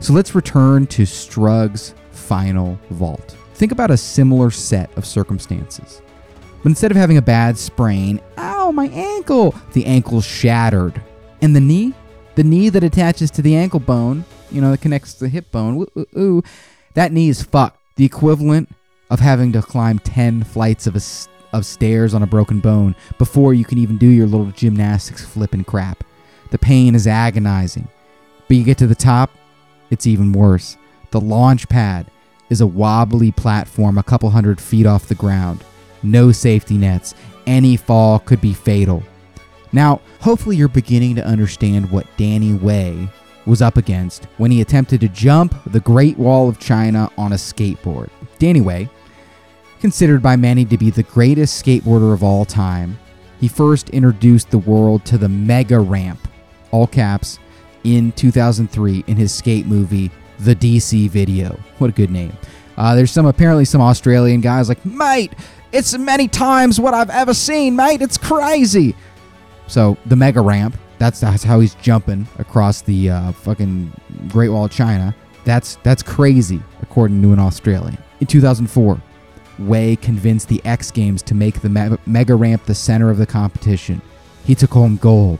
So 0.00 0.12
let's 0.12 0.34
return 0.34 0.86
to 0.88 1.06
Strug's 1.06 1.94
final 2.10 2.78
vault. 2.90 3.36
Think 3.54 3.72
about 3.72 3.90
a 3.90 3.96
similar 3.96 4.50
set 4.50 4.96
of 4.96 5.06
circumstances. 5.06 6.02
But 6.62 6.70
instead 6.70 6.90
of 6.90 6.96
having 6.96 7.16
a 7.16 7.22
bad 7.22 7.58
sprain, 7.58 8.20
ow, 8.38 8.70
my 8.70 8.88
ankle, 8.88 9.54
the 9.72 9.86
ankle 9.86 10.20
shattered. 10.20 11.00
And 11.42 11.54
the 11.54 11.60
knee? 11.60 11.94
The 12.34 12.44
knee 12.44 12.68
that 12.68 12.84
attaches 12.84 13.30
to 13.32 13.42
the 13.42 13.56
ankle 13.56 13.80
bone, 13.80 14.24
you 14.50 14.60
know, 14.60 14.70
that 14.70 14.80
connects 14.80 15.14
to 15.14 15.24
the 15.24 15.30
hip 15.30 15.50
bone, 15.50 15.76
ooh, 15.76 16.00
ooh, 16.00 16.18
ooh, 16.18 16.42
that 16.94 17.12
knee 17.12 17.28
is 17.28 17.42
fucked. 17.42 17.78
The 17.96 18.04
equivalent 18.04 18.68
of 19.10 19.20
having 19.20 19.52
to 19.52 19.62
climb 19.62 19.98
10 19.98 20.44
flights 20.44 20.86
of, 20.86 20.96
a, 20.96 21.56
of 21.56 21.64
stairs 21.64 22.12
on 22.12 22.22
a 22.22 22.26
broken 22.26 22.60
bone 22.60 22.94
before 23.18 23.54
you 23.54 23.64
can 23.64 23.78
even 23.78 23.96
do 23.96 24.06
your 24.06 24.26
little 24.26 24.46
gymnastics 24.46 25.24
flipping 25.24 25.64
crap. 25.64 26.04
The 26.50 26.58
pain 26.58 26.94
is 26.94 27.06
agonizing. 27.06 27.88
But 28.48 28.56
you 28.56 28.64
get 28.64 28.78
to 28.78 28.86
the 28.86 28.94
top, 28.94 29.30
it's 29.90 30.06
even 30.06 30.32
worse. 30.32 30.76
The 31.10 31.20
launch 31.20 31.68
pad 31.68 32.06
is 32.50 32.60
a 32.60 32.66
wobbly 32.66 33.32
platform 33.32 33.98
a 33.98 34.02
couple 34.02 34.30
hundred 34.30 34.60
feet 34.60 34.86
off 34.86 35.08
the 35.08 35.14
ground. 35.14 35.64
No 36.02 36.32
safety 36.32 36.76
nets. 36.76 37.14
Any 37.46 37.76
fall 37.76 38.18
could 38.18 38.40
be 38.40 38.52
fatal. 38.52 39.02
Now, 39.76 40.00
hopefully, 40.20 40.56
you're 40.56 40.68
beginning 40.68 41.16
to 41.16 41.26
understand 41.26 41.90
what 41.90 42.06
Danny 42.16 42.54
Way 42.54 43.10
was 43.44 43.60
up 43.60 43.76
against 43.76 44.24
when 44.38 44.50
he 44.50 44.62
attempted 44.62 45.02
to 45.02 45.08
jump 45.08 45.54
the 45.66 45.80
Great 45.80 46.16
Wall 46.16 46.48
of 46.48 46.58
China 46.58 47.10
on 47.18 47.32
a 47.32 47.36
skateboard. 47.36 48.08
Danny 48.38 48.62
Way, 48.62 48.88
considered 49.80 50.22
by 50.22 50.34
many 50.34 50.64
to 50.64 50.78
be 50.78 50.88
the 50.88 51.02
greatest 51.02 51.62
skateboarder 51.62 52.14
of 52.14 52.22
all 52.24 52.46
time, 52.46 52.98
he 53.38 53.48
first 53.48 53.90
introduced 53.90 54.50
the 54.50 54.56
world 54.56 55.04
to 55.04 55.18
the 55.18 55.28
mega 55.28 55.78
ramp, 55.78 56.26
all 56.70 56.86
caps, 56.86 57.38
in 57.84 58.12
2003 58.12 59.04
in 59.06 59.16
his 59.18 59.30
skate 59.30 59.66
movie, 59.66 60.10
The 60.38 60.56
DC 60.56 61.10
Video. 61.10 61.60
What 61.76 61.90
a 61.90 61.92
good 61.92 62.10
name. 62.10 62.32
Uh, 62.78 62.94
there's 62.94 63.10
some 63.10 63.26
apparently 63.26 63.66
some 63.66 63.82
Australian 63.82 64.40
guys 64.40 64.70
like, 64.70 64.82
mate, 64.86 65.34
it's 65.70 65.98
many 65.98 66.28
times 66.28 66.80
what 66.80 66.94
I've 66.94 67.10
ever 67.10 67.34
seen, 67.34 67.76
mate. 67.76 68.00
It's 68.00 68.16
crazy. 68.16 68.96
So 69.66 69.96
the 70.06 70.16
mega 70.16 70.40
ramp, 70.40 70.76
that's, 70.98 71.20
that's 71.20 71.44
how 71.44 71.60
he's 71.60 71.74
jumping 71.76 72.26
across 72.38 72.82
the 72.82 73.10
uh, 73.10 73.32
fucking 73.32 73.92
Great 74.28 74.48
Wall 74.48 74.66
of 74.66 74.70
China. 74.70 75.14
That's 75.44 75.76
that's 75.84 76.02
crazy, 76.02 76.60
according 76.82 77.22
to 77.22 77.32
an 77.32 77.38
Australian. 77.38 77.96
In 78.20 78.26
2004, 78.26 79.00
Way 79.60 79.96
convinced 79.96 80.48
the 80.48 80.60
X 80.64 80.90
Games 80.90 81.22
to 81.22 81.34
make 81.34 81.60
the 81.60 81.68
me- 81.68 81.96
mega 82.04 82.34
ramp 82.34 82.64
the 82.64 82.74
center 82.74 83.10
of 83.10 83.16
the 83.16 83.26
competition. 83.26 84.02
He 84.44 84.54
took 84.54 84.72
home 84.72 84.96
gold. 84.96 85.38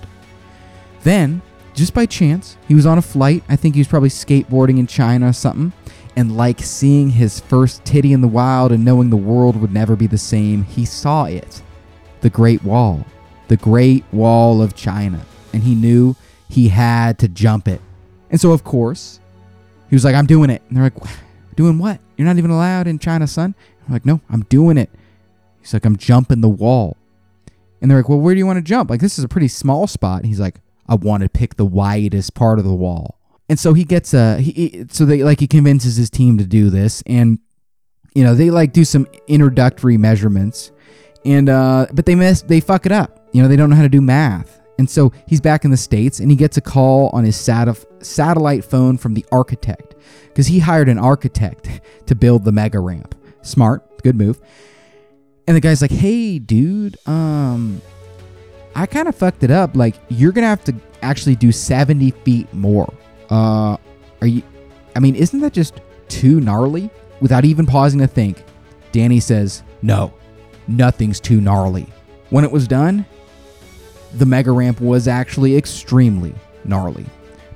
Then, 1.02 1.42
just 1.74 1.92
by 1.92 2.06
chance, 2.06 2.56
he 2.66 2.74
was 2.74 2.86
on 2.86 2.98
a 2.98 3.02
flight. 3.02 3.42
I 3.48 3.56
think 3.56 3.74
he 3.74 3.80
was 3.80 3.88
probably 3.88 4.08
skateboarding 4.08 4.78
in 4.78 4.86
China 4.86 5.28
or 5.28 5.32
something. 5.32 5.72
And 6.16 6.36
like 6.36 6.60
seeing 6.60 7.10
his 7.10 7.40
first 7.40 7.84
titty 7.84 8.12
in 8.12 8.22
the 8.22 8.28
wild 8.28 8.72
and 8.72 8.84
knowing 8.84 9.10
the 9.10 9.16
world 9.16 9.56
would 9.56 9.72
never 9.72 9.96
be 9.96 10.06
the 10.06 10.16
same, 10.16 10.62
he 10.64 10.84
saw 10.84 11.24
it. 11.24 11.62
The 12.22 12.30
Great 12.30 12.64
Wall. 12.64 13.04
The 13.48 13.56
Great 13.56 14.04
Wall 14.12 14.62
of 14.62 14.74
China. 14.74 15.24
And 15.52 15.62
he 15.62 15.74
knew 15.74 16.16
he 16.48 16.68
had 16.68 17.18
to 17.20 17.28
jump 17.28 17.68
it. 17.68 17.80
And 18.30 18.40
so, 18.40 18.52
of 18.52 18.64
course, 18.64 19.20
he 19.88 19.96
was 19.96 20.04
like, 20.04 20.14
I'm 20.14 20.26
doing 20.26 20.50
it. 20.50 20.62
And 20.68 20.76
they're 20.76 20.84
like, 20.84 21.10
Doing 21.56 21.78
what? 21.78 22.00
You're 22.16 22.26
not 22.26 22.36
even 22.36 22.50
allowed 22.50 22.86
in 22.86 22.98
China, 22.98 23.26
son. 23.26 23.54
I'm 23.86 23.92
like, 23.92 24.06
No, 24.06 24.20
I'm 24.30 24.42
doing 24.42 24.76
it. 24.76 24.90
He's 25.60 25.72
like, 25.72 25.84
I'm 25.84 25.96
jumping 25.96 26.42
the 26.42 26.48
wall. 26.48 26.96
And 27.80 27.90
they're 27.90 27.98
like, 27.98 28.08
Well, 28.08 28.20
where 28.20 28.34
do 28.34 28.38
you 28.38 28.46
want 28.46 28.58
to 28.58 28.62
jump? 28.62 28.90
Like, 28.90 29.00
this 29.00 29.18
is 29.18 29.24
a 29.24 29.28
pretty 29.28 29.48
small 29.48 29.86
spot. 29.86 30.18
And 30.18 30.26
he's 30.26 30.40
like, 30.40 30.60
I 30.86 30.94
want 30.94 31.22
to 31.22 31.28
pick 31.28 31.56
the 31.56 31.64
widest 31.64 32.34
part 32.34 32.58
of 32.58 32.64
the 32.64 32.74
wall. 32.74 33.18
And 33.48 33.58
so 33.58 33.74
he 33.74 33.84
gets 33.84 34.12
a, 34.12 34.38
he, 34.38 34.86
so 34.90 35.04
they 35.04 35.22
like, 35.22 35.40
he 35.40 35.46
convinces 35.46 35.96
his 35.96 36.10
team 36.10 36.38
to 36.38 36.44
do 36.44 36.68
this. 36.70 37.02
And, 37.06 37.38
you 38.14 38.22
know, 38.22 38.34
they 38.34 38.50
like 38.50 38.72
do 38.72 38.84
some 38.84 39.06
introductory 39.28 39.96
measurements. 39.96 40.72
And, 41.24 41.48
uh, 41.48 41.86
but 41.92 42.06
they 42.06 42.14
mess, 42.14 42.42
they 42.42 42.60
fuck 42.60 42.86
it 42.86 42.92
up. 42.92 43.25
You 43.36 43.42
know, 43.42 43.48
they 43.48 43.56
don't 43.56 43.68
know 43.68 43.76
how 43.76 43.82
to 43.82 43.90
do 43.90 44.00
math. 44.00 44.62
And 44.78 44.88
so 44.88 45.12
he's 45.26 45.42
back 45.42 45.66
in 45.66 45.70
the 45.70 45.76
States 45.76 46.20
and 46.20 46.30
he 46.30 46.38
gets 46.38 46.56
a 46.56 46.62
call 46.62 47.10
on 47.10 47.22
his 47.22 47.36
sat- 47.36 47.84
satellite 48.02 48.64
phone 48.64 48.96
from 48.96 49.12
the 49.12 49.26
architect 49.30 49.94
because 50.28 50.46
he 50.46 50.58
hired 50.58 50.88
an 50.88 50.96
architect 50.96 51.82
to 52.06 52.14
build 52.14 52.44
the 52.46 52.52
mega 52.52 52.80
ramp. 52.80 53.14
Smart, 53.42 54.02
good 54.02 54.16
move. 54.16 54.40
And 55.46 55.54
the 55.54 55.60
guy's 55.60 55.82
like, 55.82 55.90
"Hey, 55.90 56.38
dude, 56.38 56.96
um, 57.06 57.82
I 58.74 58.86
kind 58.86 59.06
of 59.06 59.14
fucked 59.14 59.42
it 59.42 59.50
up. 59.50 59.76
Like, 59.76 59.96
you're 60.08 60.32
gonna 60.32 60.46
have 60.46 60.64
to 60.64 60.74
actually 61.02 61.36
do 61.36 61.52
70 61.52 62.12
feet 62.24 62.50
more. 62.54 62.90
Uh, 63.28 63.76
are 64.22 64.26
you? 64.26 64.42
I 64.94 65.00
mean, 65.00 65.14
isn't 65.14 65.40
that 65.40 65.52
just 65.52 65.82
too 66.08 66.40
gnarly?" 66.40 66.88
Without 67.20 67.44
even 67.44 67.66
pausing 67.66 68.00
to 68.00 68.06
think, 68.06 68.42
Danny 68.92 69.20
says, 69.20 69.62
"No, 69.82 70.14
nothing's 70.66 71.20
too 71.20 71.42
gnarly." 71.42 71.86
When 72.30 72.42
it 72.42 72.50
was 72.50 72.66
done, 72.66 73.04
the 74.14 74.26
mega 74.26 74.52
ramp 74.52 74.80
was 74.80 75.08
actually 75.08 75.56
extremely 75.56 76.34
gnarly. 76.64 77.06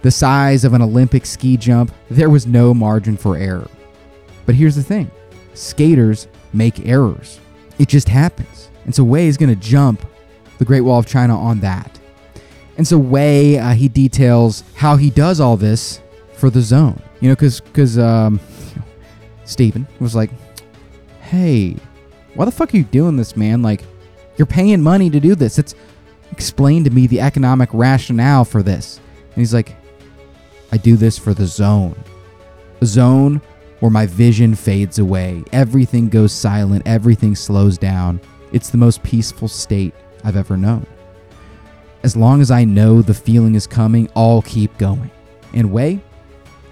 The 0.03 0.11
size 0.11 0.65
of 0.65 0.73
an 0.73 0.83
Olympic 0.83 1.27
ski 1.27 1.57
jump, 1.57 1.93
there 2.11 2.31
was 2.31 2.47
no 2.47 2.73
margin 2.73 3.17
for 3.17 3.37
error. 3.37 3.69
But 4.47 4.55
here's 4.55 4.77
the 4.77 4.83
thing 4.83 5.11
skaters 5.55 6.29
make 6.53 6.87
errors, 6.87 7.41
it 7.79 7.89
just 7.89 8.09
happens. 8.09 8.71
And 8.85 8.95
so 8.95 9.05
Way 9.05 9.27
is 9.27 9.37
going 9.37 9.55
to 9.55 9.61
jump 9.61 10.05
the 10.59 10.65
Great 10.65 10.81
Wall 10.81 10.99
of 10.99 11.07
China 11.07 11.39
on 11.39 11.61
that. 11.61 11.99
And 12.77 12.87
so 12.87 12.99
Way, 12.99 13.59
uh, 13.59 13.75
he 13.75 13.89
details 13.89 14.65
how 14.75 14.97
he 14.97 15.11
does 15.11 15.39
all 15.39 15.57
this 15.57 16.01
for 16.33 16.51
the 16.51 16.63
zone. 16.63 17.01
You 17.21 17.29
know, 17.29 17.35
because 17.35 17.61
because 17.61 17.99
um, 17.99 18.41
Stephen 19.45 19.87
was 20.01 20.15
like, 20.15 20.31
"Hey, 21.21 21.77
why 22.35 22.47
the 22.47 22.51
fuck 22.51 22.73
are 22.73 22.77
you 22.79 22.85
doing 22.85 23.17
this, 23.17 23.37
man? 23.37 23.61
Like, 23.61 23.85
you're 24.39 24.47
paying 24.47 24.81
money 24.81 25.11
to 25.11 25.21
do 25.21 25.35
this. 25.35 25.59
It's 25.59 25.75
explain 26.31 26.85
to 26.85 26.91
me 26.91 27.07
the 27.07 27.21
economic 27.21 27.69
rationale 27.73 28.45
for 28.45 28.63
this." 28.63 29.01
And 29.35 29.37
he's 29.37 29.55
like, 29.55 29.77
"I 30.73 30.77
do 30.77 30.97
this 30.97 31.19
for 31.19 31.35
the 31.35 31.47
zone. 31.47 31.97
The 32.81 32.87
zone 32.87 33.41
where 33.81 33.91
my 33.91 34.07
vision 34.07 34.55
fades 34.55 34.99
away. 34.99 35.43
Everything 35.53 36.09
goes 36.09 36.33
silent. 36.33 36.83
Everything 36.87 37.35
slows 37.35 37.79
down. 37.79 38.21
It's 38.53 38.71
the 38.71 38.79
most 38.79 39.03
peaceful 39.03 39.49
state 39.49 39.95
I've 40.25 40.37
ever 40.37 40.57
known." 40.57 40.87
As 42.03 42.17
long 42.17 42.41
as 42.41 42.51
I 42.51 42.65
know 42.65 43.03
the 43.03 43.15
feeling 43.15 43.55
is 43.55 43.67
coming, 43.67 44.09
I'll 44.17 44.43
keep 44.43 44.77
going. 44.79 45.11
And 45.53 45.71
Way, 45.71 46.01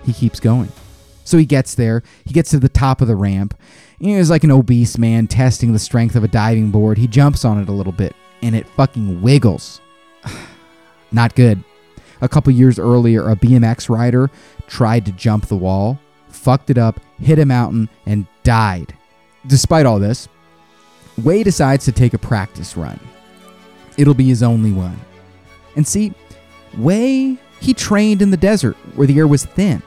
he 0.04 0.12
keeps 0.12 0.40
going. 0.40 0.70
So 1.24 1.36
he 1.36 1.44
gets 1.44 1.74
there. 1.74 2.02
He 2.24 2.32
gets 2.32 2.50
to 2.50 2.59
the 2.59 2.70
top 2.70 3.02
of 3.02 3.09
the 3.09 3.16
ramp. 3.16 3.52
He 3.98 4.12
is 4.12 4.30
like 4.30 4.44
an 4.44 4.50
obese 4.50 4.96
man 4.96 5.26
testing 5.26 5.72
the 5.74 5.78
strength 5.78 6.16
of 6.16 6.24
a 6.24 6.28
diving 6.28 6.70
board. 6.70 6.96
He 6.96 7.06
jumps 7.06 7.44
on 7.44 7.61
it 7.61 7.68
a 7.68 7.72
little 7.72 7.92
bit, 7.92 8.14
and 8.43 8.55
it 8.55 8.68
fucking 8.68 9.22
wiggles. 9.22 9.80
Not 11.12 11.34
good. 11.34 11.62
A 12.20 12.28
couple 12.28 12.53
years 12.53 12.78
earlier, 12.78 13.28
a 13.28 13.36
BMX 13.36 13.89
rider 13.89 14.30
tried 14.66 15.07
to 15.07 15.12
jump 15.12 15.47
the 15.47 15.57
wall, 15.57 15.99
fucked 16.28 16.70
it 16.70 16.78
up, 16.78 17.01
hit 17.20 17.39
a 17.39 17.47
mountain, 17.47 17.89
and 18.07 18.26
died. 18.43 18.95
Despite 19.47 19.86
all 19.86 19.99
this, 19.99 20.28
Way 21.22 21.43
decides 21.43 21.84
to 21.84 21.93
take 21.93 22.14
a 22.14 22.18
practice 22.18 22.76
run. 22.76 23.01
It'll 23.97 24.14
be 24.14 24.28
his 24.28 24.43
only 24.43 24.70
one. 24.70 24.99
And 25.74 25.86
see, 25.86 26.12
Way, 26.76 27.39
he 27.61 27.74
trained 27.74 28.22
in 28.22 28.30
the 28.30 28.36
desert 28.36 28.76
where 28.95 29.07
the 29.07 29.18
air 29.18 29.26
was 29.26 29.45
thin. 29.45 29.82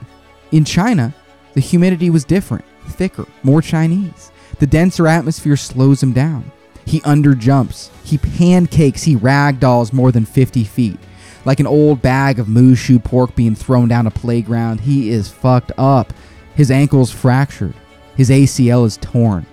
In 0.50 0.64
China, 0.64 1.14
the 1.54 1.60
humidity 1.60 2.10
was 2.10 2.24
different, 2.24 2.64
thicker, 2.86 3.26
more 3.42 3.62
Chinese. 3.62 4.30
The 4.58 4.66
denser 4.66 5.06
atmosphere 5.06 5.56
slows 5.56 6.02
him 6.02 6.12
down. 6.12 6.50
He 6.84 7.00
underjumps, 7.00 7.90
he 8.04 8.18
pancakes, 8.18 9.04
he 9.04 9.16
ragdolls 9.16 9.92
more 9.92 10.12
than 10.12 10.24
50 10.24 10.64
feet. 10.64 10.98
Like 11.44 11.60
an 11.60 11.66
old 11.66 12.02
bag 12.02 12.38
of 12.38 12.46
mooshu 12.46 13.02
pork 13.02 13.34
being 13.34 13.54
thrown 13.54 13.88
down 13.88 14.06
a 14.06 14.10
playground, 14.10 14.80
he 14.80 15.10
is 15.10 15.28
fucked 15.28 15.72
up. 15.76 16.12
His 16.54 16.70
ankle's 16.70 17.10
fractured. 17.10 17.74
His 18.16 18.30
ACL 18.30 18.86
is 18.86 18.96
torn. 18.98 19.46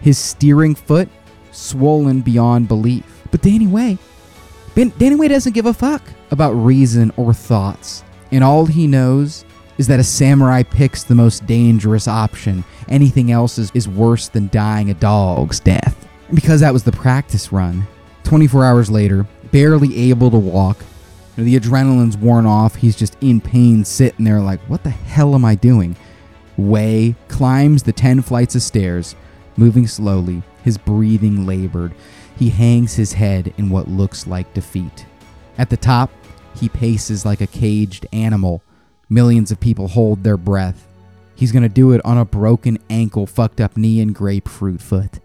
His 0.00 0.18
steering 0.18 0.74
foot 0.74 1.08
swollen 1.52 2.22
beyond 2.22 2.68
belief. 2.68 3.26
But 3.30 3.42
Danny 3.42 3.66
Way, 3.66 3.98
Danny 4.74 5.16
Way 5.16 5.28
doesn't 5.28 5.52
give 5.52 5.66
a 5.66 5.74
fuck 5.74 6.02
about 6.30 6.52
reason 6.52 7.12
or 7.16 7.34
thoughts. 7.34 8.02
And 8.32 8.42
all 8.42 8.66
he 8.66 8.86
knows 8.86 9.44
is 9.76 9.86
that 9.86 10.00
a 10.00 10.04
samurai 10.04 10.62
picks 10.62 11.04
the 11.04 11.14
most 11.14 11.46
dangerous 11.46 12.08
option. 12.08 12.64
Anything 12.88 13.30
else 13.30 13.58
is, 13.58 13.70
is 13.74 13.88
worse 13.88 14.28
than 14.28 14.48
dying 14.48 14.90
a 14.90 14.94
dog's 14.94 15.60
death. 15.60 16.07
Because 16.34 16.60
that 16.60 16.72
was 16.72 16.84
the 16.84 16.92
practice 16.92 17.52
run, 17.52 17.86
24 18.24 18.64
hours 18.64 18.90
later, 18.90 19.26
barely 19.50 20.10
able 20.10 20.30
to 20.30 20.38
walk, 20.38 20.78
you 21.36 21.44
know, 21.44 21.50
the 21.50 21.58
adrenaline's 21.58 22.16
worn 22.16 22.46
off, 22.46 22.74
he's 22.74 22.96
just 22.96 23.16
in 23.20 23.40
pain 23.40 23.84
sitting 23.84 24.24
there 24.24 24.40
like, 24.40 24.60
what 24.62 24.82
the 24.82 24.90
hell 24.90 25.34
am 25.34 25.44
I 25.44 25.54
doing? 25.54 25.96
Way 26.56 27.14
climbs 27.28 27.84
the 27.84 27.92
10 27.92 28.22
flights 28.22 28.54
of 28.54 28.62
stairs, 28.62 29.14
moving 29.56 29.86
slowly, 29.86 30.42
his 30.64 30.76
breathing 30.76 31.46
labored. 31.46 31.94
He 32.36 32.50
hangs 32.50 32.94
his 32.94 33.12
head 33.12 33.54
in 33.56 33.70
what 33.70 33.88
looks 33.88 34.26
like 34.26 34.52
defeat. 34.52 35.06
At 35.56 35.70
the 35.70 35.76
top, 35.76 36.10
he 36.54 36.68
paces 36.68 37.24
like 37.24 37.40
a 37.40 37.46
caged 37.46 38.06
animal. 38.12 38.62
Millions 39.08 39.50
of 39.50 39.60
people 39.60 39.88
hold 39.88 40.24
their 40.24 40.36
breath. 40.36 40.86
He's 41.36 41.52
gonna 41.52 41.68
do 41.68 41.92
it 41.92 42.04
on 42.04 42.18
a 42.18 42.24
broken 42.24 42.78
ankle, 42.90 43.26
fucked 43.26 43.60
up 43.60 43.76
knee, 43.76 44.00
and 44.00 44.14
grapefruit 44.14 44.82
foot. 44.82 45.20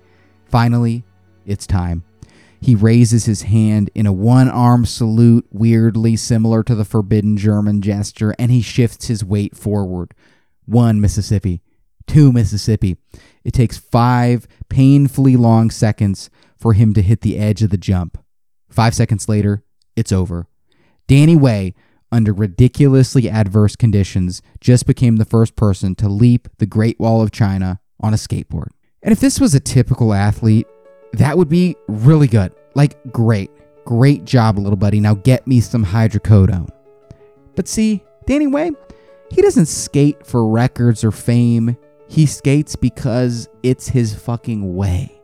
Finally, 0.54 1.04
it's 1.47 1.66
time. 1.66 2.04
He 2.62 2.76
raises 2.76 3.26
his 3.26 3.41
hand 3.41 3.89
in 3.95 4.06
a 4.06 4.14
one 4.14 4.47
arm 4.47 4.86
salute, 4.86 5.47
weirdly 5.49 6.16
similar 6.16 6.62
to 6.62 6.76
the 6.76 6.86
forbidden 6.86 7.38
German 7.38 7.82
gesture, 7.82 8.36
and 8.38 8.51
he 8.51 8.62
shifts 8.62 9.08
his 9.08 9.26
weight 9.26 9.58
forward. 9.58 10.14
One 10.68 11.01
Mississippi, 11.01 11.64
two 12.06 12.32
Mississippi. 12.32 12.97
It 13.43 13.54
takes 13.56 13.80
five 13.80 14.47
painfully 14.70 15.36
long 15.36 15.72
seconds 15.72 16.30
for 16.56 16.74
him 16.74 16.93
to 16.93 17.01
hit 17.01 17.22
the 17.22 17.39
edge 17.39 17.64
of 17.64 17.72
the 17.72 17.76
jump. 17.76 18.20
Five 18.70 18.93
seconds 18.93 19.28
later, 19.28 19.64
it's 19.95 20.12
over. 20.12 20.45
Danny 21.08 21.36
Way, 21.36 21.74
under 22.12 22.32
ridiculously 22.32 23.28
adverse 23.28 23.76
conditions, 23.76 24.43
just 24.62 24.86
became 24.86 25.16
the 25.16 25.26
first 25.26 25.56
person 25.56 25.95
to 25.95 26.08
leap 26.08 26.47
the 26.60 26.68
Great 26.68 26.99
Wall 26.99 27.24
of 27.24 27.32
China 27.32 27.80
on 27.99 28.14
a 28.14 28.18
skateboard. 28.18 28.70
And 29.04 29.12
if 29.12 29.20
this 29.20 29.39
was 29.39 29.54
a 29.54 29.60
typical 29.60 30.14
athlete, 30.14 30.68
that 31.14 31.38
would 31.38 31.49
be 31.49 31.76
really 31.88 32.28
good. 32.28 32.54
Like, 32.74 32.97
great. 33.12 33.51
Great 33.86 34.24
job, 34.24 34.58
little 34.58 34.78
buddy. 34.78 34.99
Now 34.99 35.16
get 35.16 35.45
me 35.45 35.60
some 35.60 35.86
hydrocodone. 35.86 36.70
But 37.56 37.68
see, 37.68 38.04
Danny 38.26 38.47
Way, 38.47 38.72
he 39.30 39.41
doesn't 39.41 39.66
skate 39.66 40.26
for 40.26 40.47
records 40.47 41.04
or 41.04 41.12
fame. 41.12 41.78
He 42.08 42.26
skates 42.26 42.76
because 42.76 43.49
it's 43.62 43.89
his 43.89 44.16
fucking 44.16 44.76
way. 44.76 45.22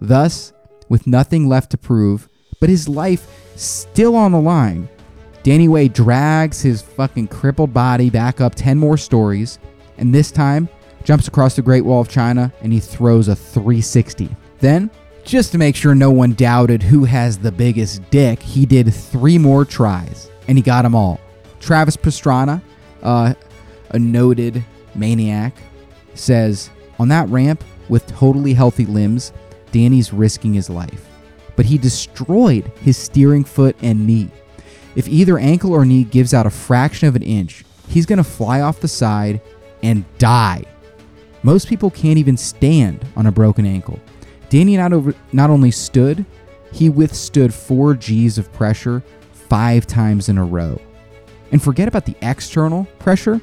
Thus, 0.00 0.52
with 0.88 1.06
nothing 1.06 1.48
left 1.48 1.70
to 1.72 1.76
prove, 1.76 2.28
but 2.60 2.70
his 2.70 2.88
life 2.88 3.28
still 3.56 4.16
on 4.16 4.32
the 4.32 4.40
line, 4.40 4.88
Danny 5.42 5.68
Way 5.68 5.88
drags 5.88 6.62
his 6.62 6.80
fucking 6.82 7.28
crippled 7.28 7.74
body 7.74 8.10
back 8.10 8.40
up 8.40 8.54
10 8.54 8.78
more 8.78 8.96
stories, 8.96 9.58
and 9.98 10.14
this 10.14 10.30
time 10.30 10.68
jumps 11.08 11.26
across 11.26 11.56
the 11.56 11.62
Great 11.62 11.86
Wall 11.86 12.02
of 12.02 12.08
China 12.10 12.52
and 12.60 12.70
he 12.70 12.80
throws 12.80 13.28
a 13.28 13.34
360. 13.34 14.28
Then, 14.58 14.90
just 15.24 15.52
to 15.52 15.58
make 15.58 15.74
sure 15.74 15.94
no 15.94 16.10
one 16.10 16.34
doubted 16.34 16.82
who 16.82 17.06
has 17.06 17.38
the 17.38 17.50
biggest 17.50 18.02
dick, 18.10 18.42
he 18.42 18.66
did 18.66 18.92
three 18.92 19.38
more 19.38 19.64
tries 19.64 20.30
and 20.48 20.58
he 20.58 20.62
got 20.62 20.82
them 20.82 20.94
all. 20.94 21.18
Travis 21.60 21.96
Pastrana, 21.96 22.60
uh, 23.02 23.32
a 23.88 23.98
noted 23.98 24.62
maniac, 24.94 25.54
says 26.12 26.68
on 26.98 27.08
that 27.08 27.26
ramp 27.30 27.64
with 27.88 28.06
totally 28.08 28.52
healthy 28.52 28.84
limbs, 28.84 29.32
Danny's 29.72 30.12
risking 30.12 30.52
his 30.52 30.68
life. 30.68 31.08
But 31.56 31.64
he 31.64 31.78
destroyed 31.78 32.70
his 32.82 32.98
steering 32.98 33.44
foot 33.44 33.76
and 33.80 34.06
knee. 34.06 34.30
If 34.94 35.08
either 35.08 35.38
ankle 35.38 35.72
or 35.72 35.86
knee 35.86 36.04
gives 36.04 36.34
out 36.34 36.44
a 36.44 36.50
fraction 36.50 37.08
of 37.08 37.16
an 37.16 37.22
inch, 37.22 37.64
he's 37.88 38.04
going 38.04 38.18
to 38.18 38.24
fly 38.24 38.60
off 38.60 38.80
the 38.80 38.88
side 38.88 39.40
and 39.82 40.04
die. 40.18 40.66
Most 41.42 41.68
people 41.68 41.90
can't 41.90 42.18
even 42.18 42.36
stand 42.36 43.04
on 43.16 43.26
a 43.26 43.32
broken 43.32 43.66
ankle. 43.66 44.00
Danny 44.48 44.76
not, 44.76 44.92
over, 44.92 45.14
not 45.32 45.50
only 45.50 45.70
stood, 45.70 46.24
he 46.72 46.88
withstood 46.88 47.52
4 47.52 47.94
G's 47.94 48.38
of 48.38 48.52
pressure 48.52 49.02
five 49.32 49.86
times 49.86 50.28
in 50.28 50.38
a 50.38 50.44
row. 50.44 50.80
And 51.52 51.62
forget 51.62 51.88
about 51.88 52.04
the 52.04 52.16
external 52.22 52.84
pressure. 52.98 53.40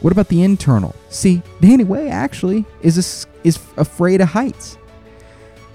What 0.00 0.12
about 0.12 0.28
the 0.28 0.42
internal? 0.42 0.94
See, 1.08 1.42
Danny 1.60 1.84
Way 1.84 2.08
actually 2.08 2.64
is 2.82 2.98
a, 2.98 3.46
is 3.46 3.58
afraid 3.76 4.20
of 4.20 4.28
heights. 4.28 4.76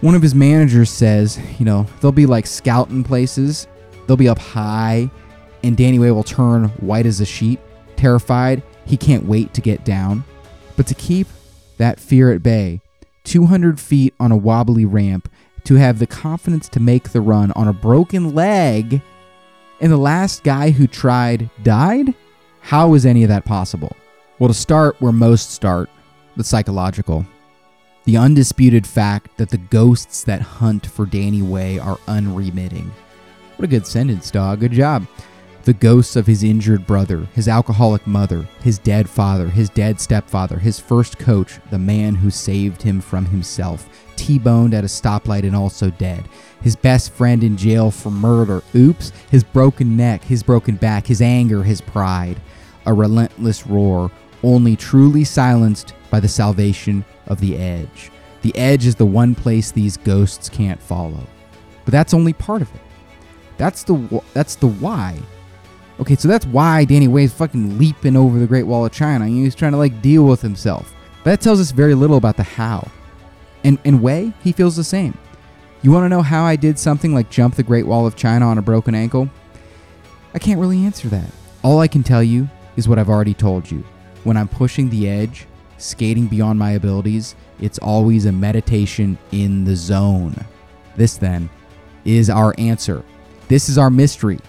One 0.01 0.15
of 0.15 0.21
his 0.21 0.35
managers 0.35 0.89
says, 0.89 1.39
you 1.57 1.65
know, 1.65 1.85
they'll 1.99 2.11
be 2.11 2.25
like 2.25 2.47
scouting 2.47 3.03
places. 3.03 3.67
They'll 4.07 4.17
be 4.17 4.29
up 4.29 4.39
high, 4.39 5.09
and 5.63 5.77
Danny 5.77 5.99
Way 5.99 6.11
will 6.11 6.23
turn 6.23 6.65
white 6.79 7.05
as 7.05 7.21
a 7.21 7.25
sheet, 7.25 7.59
terrified. 7.95 8.63
He 8.85 8.97
can't 8.97 9.25
wait 9.25 9.53
to 9.53 9.61
get 9.61 9.85
down. 9.85 10.23
But 10.77 10.87
to 10.87 10.95
keep 10.95 11.27
that 11.79 11.99
fear 11.99 12.31
at 12.31 12.43
bay, 12.43 12.81
200 13.23 13.79
feet 13.79 14.13
on 14.19 14.31
a 14.31 14.37
wobbly 14.37 14.85
ramp, 14.85 15.27
to 15.63 15.75
have 15.75 15.99
the 15.99 16.07
confidence 16.07 16.69
to 16.69 16.79
make 16.79 17.09
the 17.09 17.21
run 17.21 17.51
on 17.53 17.67
a 17.67 17.73
broken 17.73 18.33
leg, 18.35 19.01
and 19.81 19.91
the 19.91 19.97
last 19.97 20.43
guy 20.43 20.69
who 20.69 20.87
tried 20.87 21.49
died? 21.63 22.13
How 22.61 22.93
is 22.93 23.05
any 23.05 23.23
of 23.23 23.29
that 23.29 23.45
possible? 23.45 23.95
Well, 24.37 24.49
to 24.49 24.53
start 24.53 24.95
where 24.99 25.11
most 25.11 25.51
start, 25.51 25.89
the 26.37 26.43
psychological. 26.43 27.25
The 28.05 28.17
undisputed 28.17 28.87
fact 28.87 29.37
that 29.37 29.49
the 29.49 29.57
ghosts 29.57 30.23
that 30.23 30.41
hunt 30.41 30.85
for 30.85 31.05
Danny 31.05 31.41
Way 31.41 31.79
are 31.79 31.99
unremitting. 32.07 32.91
What 33.57 33.65
a 33.65 33.67
good 33.67 33.85
sentence, 33.85 34.31
dog. 34.31 34.61
Good 34.61 34.71
job. 34.71 35.05
The 35.65 35.73
ghosts 35.73 36.15
of 36.15 36.25
his 36.25 36.41
injured 36.41 36.87
brother, 36.87 37.27
his 37.33 37.47
alcoholic 37.47 38.07
mother, 38.07 38.47
his 38.61 38.79
dead 38.79 39.09
father, 39.09 39.49
his 39.49 39.69
dead 39.69 39.99
stepfather, 39.99 40.57
his 40.57 40.79
first 40.79 41.19
coach, 41.19 41.59
the 41.69 41.77
man 41.77 42.15
who 42.15 42.31
saved 42.31 42.81
him 42.81 43.01
from 43.01 43.25
himself, 43.25 43.87
T 44.15 44.39
boned 44.39 44.73
at 44.73 44.83
a 44.83 44.87
stoplight 44.87 45.43
and 45.43 45.55
also 45.55 45.89
dead, 45.91 46.27
his 46.61 46.75
best 46.75 47.11
friend 47.11 47.43
in 47.43 47.57
jail 47.57 47.91
for 47.91 48.09
murder, 48.09 48.63
oops, 48.73 49.11
his 49.29 49.43
broken 49.43 49.97
neck, 49.97 50.23
his 50.23 50.43
broken 50.43 50.75
back, 50.75 51.05
his 51.05 51.21
anger, 51.21 51.61
his 51.63 51.81
pride. 51.81 52.39
A 52.85 52.93
relentless 52.93 53.67
roar, 53.67 54.09
only 54.43 54.75
truly 54.75 55.23
silenced 55.23 55.93
by 56.09 56.19
the 56.19 56.27
salvation 56.27 57.03
of 57.27 57.41
the 57.41 57.57
edge. 57.57 58.11
The 58.41 58.55
edge 58.57 58.85
is 58.85 58.95
the 58.95 59.05
one 59.05 59.35
place 59.35 59.71
these 59.71 59.97
ghosts 59.97 60.47
can't 60.49 60.81
follow. 60.81 61.27
But 61.83 61.91
that's 61.91 62.13
only 62.13 62.33
part 62.33 62.61
of 62.61 62.73
it. 62.73 62.81
That's 63.57 63.83
the 63.83 64.23
that's 64.33 64.55
the 64.55 64.67
why. 64.67 65.19
Okay, 65.99 66.15
so 66.15 66.27
that's 66.27 66.45
why 66.45 66.85
Danny 66.85 67.07
Way's 67.07 67.33
fucking 67.33 67.77
leaping 67.77 68.15
over 68.15 68.39
the 68.39 68.47
Great 68.47 68.63
Wall 68.63 68.85
of 68.85 68.91
China. 68.91 69.27
He's 69.27 69.55
trying 69.55 69.73
to 69.73 69.77
like 69.77 70.01
deal 70.01 70.23
with 70.23 70.41
himself. 70.41 70.93
But 71.23 71.31
that 71.31 71.41
tells 71.41 71.59
us 71.59 71.71
very 71.71 71.93
little 71.93 72.17
about 72.17 72.37
the 72.37 72.43
how. 72.43 72.87
And 73.63 73.77
and 73.83 74.01
Way, 74.01 74.33
he 74.41 74.53
feels 74.53 74.77
the 74.77 74.83
same. 74.83 75.17
You 75.81 75.91
want 75.91 76.05
to 76.05 76.09
know 76.09 76.21
how 76.21 76.43
I 76.43 76.55
did 76.55 76.79
something 76.79 77.13
like 77.13 77.29
jump 77.29 77.55
the 77.55 77.63
Great 77.63 77.85
Wall 77.85 78.05
of 78.05 78.15
China 78.15 78.47
on 78.47 78.57
a 78.57 78.61
broken 78.61 78.95
ankle? 78.95 79.29
I 80.33 80.39
can't 80.39 80.59
really 80.59 80.85
answer 80.85 81.07
that. 81.09 81.29
All 81.63 81.79
I 81.79 81.87
can 81.87 82.03
tell 82.03 82.23
you 82.23 82.49
is 82.77 82.87
what 82.87 82.99
I've 82.99 83.09
already 83.09 83.33
told 83.33 83.69
you. 83.69 83.83
When 84.23 84.37
I'm 84.37 84.47
pushing 84.47 84.89
the 84.89 85.09
edge, 85.09 85.47
skating 85.77 86.27
beyond 86.27 86.59
my 86.59 86.71
abilities, 86.71 87.35
it's 87.59 87.79
always 87.79 88.25
a 88.25 88.31
meditation 88.31 89.17
in 89.31 89.65
the 89.65 89.75
zone. 89.75 90.35
This, 90.95 91.17
then, 91.17 91.49
is 92.05 92.29
our 92.29 92.53
answer. 92.57 93.03
This 93.47 93.69
is 93.69 93.77
our 93.77 93.89
mystery, 93.89 94.39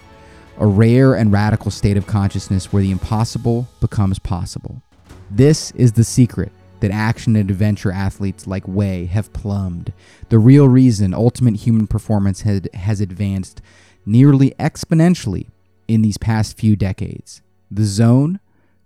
a 0.61 0.67
rare 0.67 1.15
and 1.15 1.33
radical 1.33 1.71
state 1.71 1.97
of 1.97 2.07
consciousness 2.07 2.73
where 2.73 2.83
the 2.83 2.91
impossible 2.91 3.67
becomes 3.81 4.19
possible. 4.19 4.83
This 5.31 5.71
is 5.73 5.93
the 5.93 6.05
secret 6.05 6.53
that 6.81 6.91
action 6.91 7.35
and 7.35 7.51
adventure 7.51 7.91
athletes 7.91 8.47
like 8.47 8.69
Way 8.69 9.07
have 9.07 9.33
plumbed. 9.33 9.93
The 10.29 10.39
real 10.39 10.69
reason 10.69 11.15
ultimate 11.15 11.57
human 11.57 11.87
performance 11.87 12.43
had, 12.43 12.69
has 12.75 13.01
advanced 13.01 13.63
nearly 14.05 14.51
exponentially 14.59 15.49
in 15.89 16.03
these 16.03 16.19
past 16.19 16.59
few 16.59 16.77
decades. 16.77 17.41
The 17.71 17.85
zone, 17.85 18.39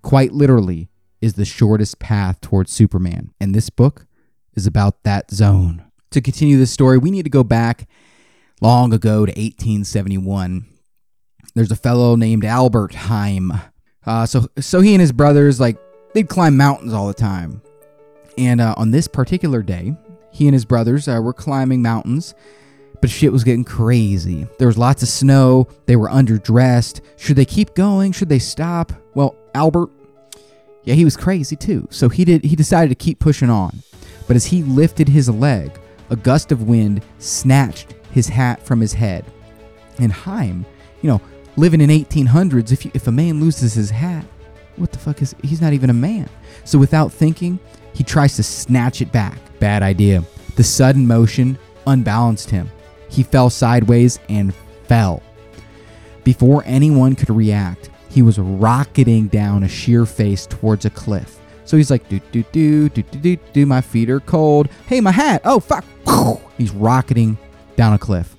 quite 0.02 0.32
literally, 0.32 0.88
is 1.20 1.34
the 1.34 1.44
shortest 1.44 1.98
path 1.98 2.40
towards 2.40 2.72
Superman. 2.72 3.32
And 3.40 3.54
this 3.54 3.70
book 3.70 4.06
is 4.54 4.66
about 4.66 5.02
that 5.02 5.30
zone. 5.32 5.84
To 6.10 6.20
continue 6.20 6.56
this 6.56 6.70
story, 6.70 6.98
we 6.98 7.10
need 7.10 7.24
to 7.24 7.30
go 7.30 7.42
back 7.42 7.88
long 8.60 8.92
ago 8.92 9.26
to 9.26 9.32
1871. 9.32 10.66
There's 11.54 11.70
a 11.70 11.76
fellow 11.76 12.16
named 12.16 12.44
Albert 12.44 12.94
Heim. 12.94 13.52
Uh, 14.04 14.26
so, 14.26 14.48
so 14.58 14.80
he 14.80 14.94
and 14.94 15.00
his 15.00 15.12
brothers, 15.12 15.60
like, 15.60 15.78
they'd 16.12 16.28
climb 16.28 16.56
mountains 16.56 16.92
all 16.92 17.06
the 17.06 17.14
time. 17.14 17.62
And 18.36 18.60
uh, 18.60 18.74
on 18.76 18.90
this 18.90 19.08
particular 19.08 19.62
day, 19.62 19.96
he 20.32 20.46
and 20.46 20.54
his 20.54 20.64
brothers 20.64 21.06
uh, 21.06 21.20
were 21.22 21.32
climbing 21.32 21.80
mountains, 21.80 22.34
but 23.00 23.08
shit 23.08 23.32
was 23.32 23.44
getting 23.44 23.64
crazy. 23.64 24.46
There 24.58 24.66
was 24.66 24.76
lots 24.76 25.02
of 25.02 25.08
snow. 25.08 25.68
They 25.86 25.96
were 25.96 26.08
underdressed. 26.08 27.00
Should 27.16 27.36
they 27.36 27.44
keep 27.44 27.74
going? 27.74 28.12
Should 28.12 28.28
they 28.28 28.40
stop? 28.40 28.92
Well, 29.14 29.36
Albert 29.54 29.90
yeah, 30.84 30.94
he 30.94 31.04
was 31.04 31.16
crazy 31.16 31.56
too. 31.56 31.88
So 31.90 32.08
he 32.08 32.24
did 32.24 32.44
he 32.44 32.54
decided 32.54 32.90
to 32.90 32.94
keep 32.94 33.18
pushing 33.18 33.50
on. 33.50 33.82
But 34.26 34.36
as 34.36 34.46
he 34.46 34.62
lifted 34.62 35.08
his 35.08 35.28
leg, 35.28 35.72
a 36.10 36.16
gust 36.16 36.52
of 36.52 36.62
wind 36.62 37.02
snatched 37.18 37.94
his 38.12 38.28
hat 38.28 38.62
from 38.62 38.80
his 38.80 38.92
head. 38.92 39.24
And 39.98 40.12
Heim, 40.12 40.64
you 41.02 41.08
know, 41.08 41.20
living 41.56 41.80
in 41.80 41.90
1800s, 41.90 42.72
if 42.72 42.84
you, 42.84 42.90
if 42.94 43.06
a 43.06 43.12
man 43.12 43.40
loses 43.40 43.74
his 43.74 43.90
hat, 43.90 44.24
what 44.76 44.92
the 44.92 44.98
fuck 44.98 45.22
is 45.22 45.34
he's 45.42 45.60
not 45.60 45.72
even 45.72 45.90
a 45.90 45.94
man. 45.94 46.28
So 46.64 46.78
without 46.78 47.12
thinking, 47.12 47.58
he 47.92 48.02
tries 48.02 48.36
to 48.36 48.42
snatch 48.42 49.00
it 49.00 49.12
back. 49.12 49.38
Bad 49.60 49.82
idea. 49.82 50.24
The 50.56 50.64
sudden 50.64 51.06
motion 51.06 51.58
unbalanced 51.86 52.50
him. 52.50 52.70
He 53.08 53.22
fell 53.22 53.50
sideways 53.50 54.18
and 54.28 54.54
fell. 54.88 55.22
Before 56.24 56.62
anyone 56.66 57.14
could 57.14 57.30
react, 57.30 57.90
he 58.10 58.22
was 58.22 58.38
rocketing 58.38 59.28
down 59.28 59.62
a 59.62 59.68
sheer 59.68 60.06
face 60.06 60.46
towards 60.46 60.84
a 60.84 60.90
cliff. 60.90 61.40
So 61.64 61.76
he's 61.76 61.90
like, 61.90 62.08
do, 62.08 62.20
do, 62.32 62.42
do, 62.52 62.88
do, 62.88 63.02
do, 63.02 63.18
do, 63.18 63.36
do, 63.52 63.66
my 63.66 63.80
feet 63.80 64.10
are 64.10 64.20
cold. 64.20 64.68
Hey, 64.86 65.00
my 65.00 65.10
hat. 65.10 65.42
Oh, 65.44 65.60
fuck. 65.60 65.84
He's 66.58 66.70
rocketing 66.70 67.38
down 67.76 67.94
a 67.94 67.98
cliff. 67.98 68.36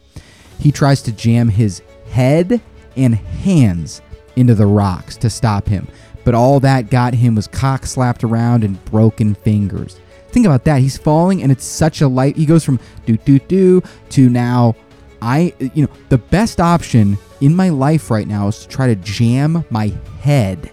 He 0.60 0.72
tries 0.72 1.02
to 1.04 1.12
jam 1.12 1.50
his 1.50 1.82
head 2.10 2.62
and 2.96 3.16
hands 3.16 4.02
into 4.36 4.56
the 4.56 4.66
rocks 4.66 5.18
to 5.18 5.30
stop 5.30 5.68
him. 5.68 5.88
But 6.24 6.36
all 6.36 6.60
that 6.62 6.90
got 6.90 7.14
him 7.14 7.36
was 7.36 7.48
cock 7.48 7.86
slapped 7.86 8.24
around 8.24 8.64
and 8.64 8.84
broken 8.86 9.36
fingers. 9.36 10.00
Think 10.30 10.46
about 10.46 10.66
that. 10.66 10.82
He's 10.82 10.98
falling 10.98 11.44
and 11.44 11.52
it's 11.52 11.64
such 11.64 12.02
a 12.02 12.08
light. 12.08 12.36
He 12.36 12.46
goes 12.46 12.64
from 12.66 12.80
do, 13.06 13.16
do, 13.18 13.40
do 13.40 13.82
to 14.10 14.30
now 14.30 14.76
I, 15.22 15.54
you 15.74 15.84
know, 15.84 15.92
the 16.10 16.18
best 16.18 16.60
option 16.60 17.18
in 17.42 17.56
my 17.56 17.70
life 17.70 18.12
right 18.12 18.28
now 18.28 18.48
is 18.48 18.60
to 18.60 18.68
try 18.68 18.88
to 18.88 18.96
jam 18.96 19.66
my 19.70 19.94
head 20.20 20.72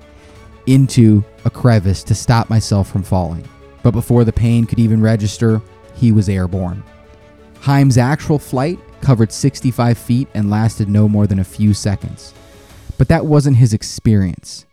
into 0.66 1.25
a 1.45 1.51
crevice 1.51 2.03
to 2.05 2.14
stop 2.14 2.51
myself 2.51 2.91
from 2.91 3.03
falling. 3.03 3.49
But 3.83 3.93
before 3.93 4.25
the 4.25 4.33
pain 4.33 4.66
could 4.66 4.79
even 4.79 5.01
register, 5.01 5.62
he 5.95 6.12
was 6.12 6.29
airborne. 6.29 6.83
Heim's 7.61 7.99
actual 7.99 8.39
flight 8.39 8.79
covered 9.03 9.32
65 9.32 9.98
feet 9.98 10.28
and 10.34 10.50
lasted 10.50 10.88
no 10.88 11.09
more 11.09 11.26
than 11.26 11.40
a 11.40 11.44
few 11.44 11.74
seconds. 11.74 12.32
But 12.98 13.09
that 13.09 13.26
wasn't 13.26 13.57
his 13.57 13.72
experience. 13.72 14.64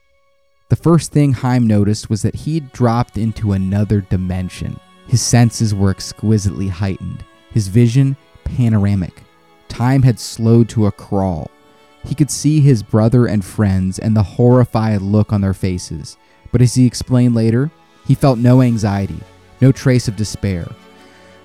The 0.69 0.75
first 0.75 1.11
thing 1.11 1.33
Heim 1.33 1.65
noticed 1.65 2.09
was 2.09 2.21
that 2.21 2.35
he'd 2.35 2.71
dropped 2.71 3.17
into 3.17 3.53
another 3.53 4.01
dimension. 4.01 4.79
His 5.07 5.21
senses 5.21 5.73
were 5.73 5.89
exquisitely 5.89 6.67
heightened, 6.67 7.25
his 7.51 7.67
vision 7.67 8.15
panoramic. 8.43 9.23
Time 9.67 10.03
had 10.03 10.19
slowed 10.19 10.69
to 10.69 10.85
a 10.85 10.91
crawl. 10.91 11.49
He 12.05 12.15
could 12.15 12.31
see 12.31 12.61
his 12.61 12.83
brother 12.83 13.25
and 13.25 13.43
friends 13.43 13.99
and 13.99 14.15
the 14.15 14.23
horrified 14.23 15.01
look 15.01 15.33
on 15.33 15.41
their 15.41 15.53
faces. 15.53 16.17
But 16.51 16.61
as 16.61 16.75
he 16.75 16.85
explained 16.85 17.35
later, 17.35 17.71
he 18.07 18.15
felt 18.15 18.39
no 18.39 18.61
anxiety, 18.61 19.19
no 19.61 19.71
trace 19.71 20.07
of 20.07 20.15
despair, 20.15 20.67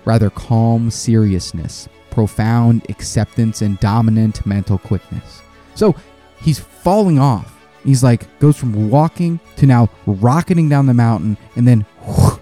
rather 0.05 0.31
calm 0.31 0.91
seriousness, 0.91 1.89
profound 2.15 2.87
acceptance, 2.89 3.61
and 3.61 3.79
dominant 3.81 4.47
mental 4.47 4.79
quickness. 4.79 5.43
So 5.75 5.97
he's 6.41 6.61
falling 6.61 7.19
off. 7.19 7.51
He's 7.83 8.05
like, 8.05 8.39
goes 8.39 8.57
from 8.57 8.89
walking 8.89 9.41
to 9.57 9.67
now 9.67 9.91
rocketing 10.07 10.69
down 10.69 10.87
the 10.87 10.95
mountain, 10.95 11.37
and 11.57 11.67
then 11.67 11.85
whoosh, 12.07 12.39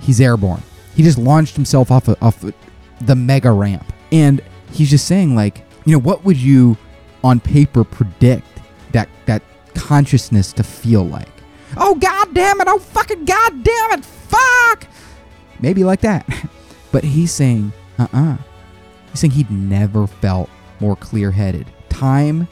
he's 0.00 0.20
airborne. 0.20 0.62
He 0.94 1.02
just 1.02 1.18
launched 1.18 1.56
himself 1.56 1.90
off, 1.90 2.08
of, 2.08 2.22
off 2.22 2.44
the 3.00 3.14
mega 3.16 3.50
ramp. 3.50 3.90
And 4.12 4.42
he's 4.72 4.90
just 4.90 5.06
saying, 5.06 5.34
like, 5.34 5.64
you 5.86 5.92
know, 5.92 5.98
what 5.98 6.24
would 6.24 6.36
you 6.36 6.76
on 7.24 7.40
paper 7.40 7.84
predict 7.84 8.46
that, 8.92 9.08
that 9.24 9.42
consciousness 9.74 10.52
to 10.52 10.62
feel 10.62 11.04
like? 11.04 11.28
Oh, 11.76 11.94
god 11.94 12.34
damn 12.34 12.60
it. 12.60 12.68
Oh, 12.68 12.78
fucking 12.78 13.24
god 13.24 13.64
damn 13.64 13.98
it. 13.98 14.04
Fuck. 14.04 14.86
Maybe 15.60 15.84
like 15.84 16.02
that. 16.02 16.28
But 16.92 17.02
he's 17.04 17.30
saying, 17.30 17.72
uh 17.98 18.06
uh-uh. 18.14 18.34
uh. 18.34 18.36
He's 19.16 19.22
saying 19.22 19.30
he'd 19.30 19.50
never 19.50 20.06
felt 20.06 20.50
more 20.78 20.94
clear 20.94 21.30
headed. 21.30 21.66
Time, 21.88 22.46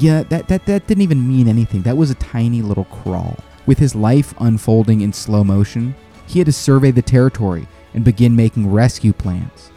yeah, 0.00 0.24
that, 0.24 0.48
that, 0.48 0.66
that 0.66 0.88
didn't 0.88 1.02
even 1.02 1.28
mean 1.28 1.46
anything. 1.46 1.82
That 1.82 1.96
was 1.96 2.10
a 2.10 2.16
tiny 2.16 2.62
little 2.62 2.86
crawl. 2.86 3.36
With 3.64 3.78
his 3.78 3.94
life 3.94 4.34
unfolding 4.40 5.02
in 5.02 5.12
slow 5.12 5.44
motion, 5.44 5.94
he 6.26 6.40
had 6.40 6.46
to 6.46 6.52
survey 6.52 6.90
the 6.90 7.00
territory 7.00 7.68
and 7.94 8.04
begin 8.04 8.34
making 8.34 8.72
rescue 8.72 9.12
plans. 9.12 9.70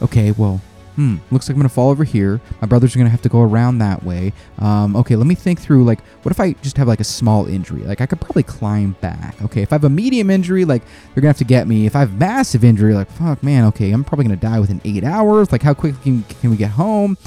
Okay, 0.00 0.30
well, 0.30 0.60
hmm, 0.96 1.16
looks 1.30 1.48
like 1.48 1.54
I'm 1.54 1.60
gonna 1.60 1.68
fall 1.68 1.90
over 1.90 2.04
here. 2.04 2.40
My 2.60 2.66
brothers 2.66 2.94
are 2.94 2.98
gonna 2.98 3.10
have 3.10 3.22
to 3.22 3.28
go 3.28 3.42
around 3.42 3.78
that 3.78 4.04
way. 4.04 4.32
Um, 4.58 4.96
okay, 4.96 5.16
let 5.16 5.26
me 5.26 5.34
think 5.34 5.60
through. 5.60 5.84
Like, 5.84 6.00
what 6.22 6.30
if 6.30 6.40
I 6.40 6.52
just 6.54 6.76
have 6.76 6.88
like 6.88 7.00
a 7.00 7.04
small 7.04 7.46
injury? 7.46 7.82
Like, 7.82 8.00
I 8.00 8.06
could 8.06 8.20
probably 8.20 8.42
climb 8.42 8.96
back. 9.00 9.40
Okay, 9.42 9.62
if 9.62 9.72
I 9.72 9.76
have 9.76 9.84
a 9.84 9.90
medium 9.90 10.30
injury, 10.30 10.64
like 10.64 10.82
they're 10.84 11.20
gonna 11.22 11.28
have 11.28 11.38
to 11.38 11.44
get 11.44 11.66
me. 11.66 11.86
If 11.86 11.96
I 11.96 12.00
have 12.00 12.18
massive 12.18 12.64
injury, 12.64 12.94
like 12.94 13.10
fuck, 13.10 13.42
man, 13.42 13.64
okay, 13.66 13.90
I'm 13.90 14.04
probably 14.04 14.24
gonna 14.24 14.36
die 14.36 14.60
within 14.60 14.80
eight 14.84 15.04
hours. 15.04 15.52
Like, 15.52 15.62
how 15.62 15.74
quickly 15.74 16.00
can, 16.02 16.22
can 16.40 16.50
we 16.50 16.56
get 16.56 16.70
home? 16.70 17.18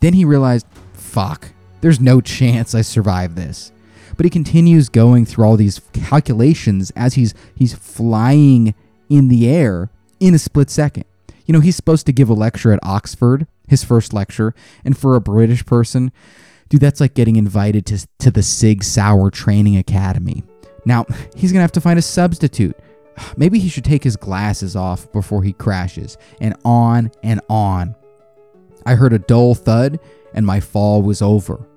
Then 0.00 0.14
he 0.14 0.24
realized, 0.24 0.66
fuck, 0.94 1.48
there's 1.80 2.00
no 2.00 2.20
chance 2.20 2.74
I 2.74 2.82
survive 2.82 3.34
this. 3.34 3.72
But 4.16 4.24
he 4.24 4.30
continues 4.30 4.88
going 4.88 5.24
through 5.26 5.44
all 5.44 5.56
these 5.56 5.80
calculations 5.92 6.92
as 6.96 7.14
he's 7.14 7.34
he's 7.54 7.74
flying 7.74 8.74
in 9.08 9.28
the 9.28 9.48
air 9.48 9.90
in 10.20 10.34
a 10.34 10.38
split 10.38 10.70
second. 10.70 11.04
You 11.52 11.58
know, 11.58 11.60
he's 11.64 11.76
supposed 11.76 12.06
to 12.06 12.14
give 12.14 12.30
a 12.30 12.32
lecture 12.32 12.72
at 12.72 12.78
Oxford, 12.82 13.46
his 13.68 13.84
first 13.84 14.14
lecture, 14.14 14.54
and 14.86 14.96
for 14.96 15.16
a 15.16 15.20
British 15.20 15.66
person, 15.66 16.10
dude, 16.70 16.80
that's 16.80 16.98
like 16.98 17.12
getting 17.12 17.36
invited 17.36 17.84
to, 17.84 18.06
to 18.20 18.30
the 18.30 18.42
Sig 18.42 18.82
Sauer 18.82 19.30
Training 19.30 19.76
Academy. 19.76 20.44
Now, 20.86 21.04
he's 21.36 21.52
gonna 21.52 21.60
have 21.60 21.72
to 21.72 21.80
find 21.82 21.98
a 21.98 22.02
substitute. 22.02 22.74
Maybe 23.36 23.58
he 23.58 23.68
should 23.68 23.84
take 23.84 24.02
his 24.02 24.16
glasses 24.16 24.76
off 24.76 25.12
before 25.12 25.42
he 25.42 25.52
crashes, 25.52 26.16
and 26.40 26.56
on 26.64 27.10
and 27.22 27.42
on. 27.50 27.96
I 28.86 28.94
heard 28.94 29.12
a 29.12 29.18
dull 29.18 29.54
thud, 29.54 30.00
and 30.32 30.46
my 30.46 30.58
fall 30.58 31.02
was 31.02 31.20
over. 31.20 31.68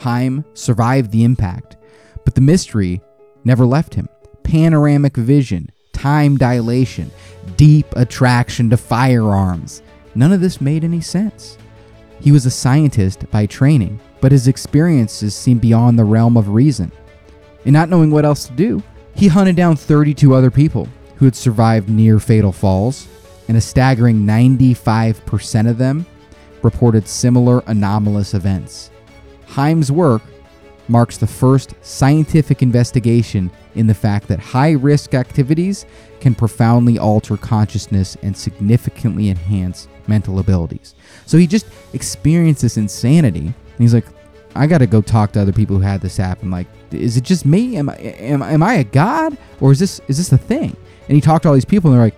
Heim 0.00 0.44
survived 0.54 1.12
the 1.12 1.22
impact, 1.22 1.76
but 2.24 2.34
the 2.34 2.40
mystery 2.40 3.00
never 3.44 3.64
left 3.64 3.94
him. 3.94 4.08
Panoramic 4.42 5.16
vision, 5.16 5.68
time 6.04 6.36
dilation, 6.36 7.10
deep 7.56 7.86
attraction 7.96 8.68
to 8.68 8.76
firearms. 8.76 9.80
None 10.14 10.32
of 10.32 10.42
this 10.42 10.60
made 10.60 10.84
any 10.84 11.00
sense. 11.00 11.56
He 12.20 12.30
was 12.30 12.44
a 12.44 12.50
scientist 12.50 13.24
by 13.30 13.46
training, 13.46 13.98
but 14.20 14.30
his 14.30 14.46
experiences 14.46 15.34
seemed 15.34 15.62
beyond 15.62 15.98
the 15.98 16.04
realm 16.04 16.36
of 16.36 16.50
reason. 16.50 16.92
And 17.64 17.72
not 17.72 17.88
knowing 17.88 18.10
what 18.10 18.26
else 18.26 18.46
to 18.48 18.52
do, 18.52 18.82
he 19.14 19.28
hunted 19.28 19.56
down 19.56 19.76
32 19.76 20.34
other 20.34 20.50
people 20.50 20.88
who 21.16 21.24
had 21.24 21.34
survived 21.34 21.88
near 21.88 22.18
fatal 22.18 22.52
falls, 22.52 23.08
and 23.48 23.56
a 23.56 23.60
staggering 23.62 24.26
95% 24.26 25.70
of 25.70 25.78
them 25.78 26.04
reported 26.60 27.08
similar 27.08 27.62
anomalous 27.66 28.34
events. 28.34 28.90
Heim's 29.46 29.90
work 29.90 30.20
marks 30.88 31.16
the 31.16 31.26
first 31.26 31.74
scientific 31.82 32.62
investigation 32.62 33.50
in 33.74 33.86
the 33.86 33.94
fact 33.94 34.28
that 34.28 34.38
high 34.38 34.72
risk 34.72 35.14
activities 35.14 35.86
can 36.20 36.34
profoundly 36.34 36.98
alter 36.98 37.36
consciousness 37.36 38.16
and 38.22 38.36
significantly 38.36 39.30
enhance 39.30 39.88
mental 40.06 40.38
abilities. 40.38 40.94
So 41.26 41.38
he 41.38 41.46
just 41.46 41.66
experienced 41.92 42.62
this 42.62 42.76
insanity. 42.76 43.46
And 43.46 43.78
he's 43.78 43.94
like, 43.94 44.06
I 44.54 44.66
got 44.66 44.78
to 44.78 44.86
go 44.86 45.02
talk 45.02 45.32
to 45.32 45.40
other 45.40 45.52
people 45.52 45.76
who 45.76 45.82
had 45.82 46.00
this 46.00 46.16
happen. 46.16 46.50
Like, 46.50 46.68
is 46.92 47.16
it 47.16 47.24
just 47.24 47.44
me? 47.44 47.76
Am 47.76 47.88
I, 47.88 47.96
am, 47.96 48.42
am 48.42 48.62
I 48.62 48.74
a 48.74 48.84
god? 48.84 49.36
Or 49.60 49.72
is 49.72 49.78
this, 49.78 50.00
is 50.06 50.16
this 50.16 50.30
a 50.32 50.38
thing? 50.38 50.76
And 51.08 51.14
he 51.14 51.20
talked 51.20 51.42
to 51.42 51.48
all 51.48 51.54
these 51.54 51.64
people 51.64 51.90
and 51.90 51.98
they're 51.98 52.06
like, 52.06 52.16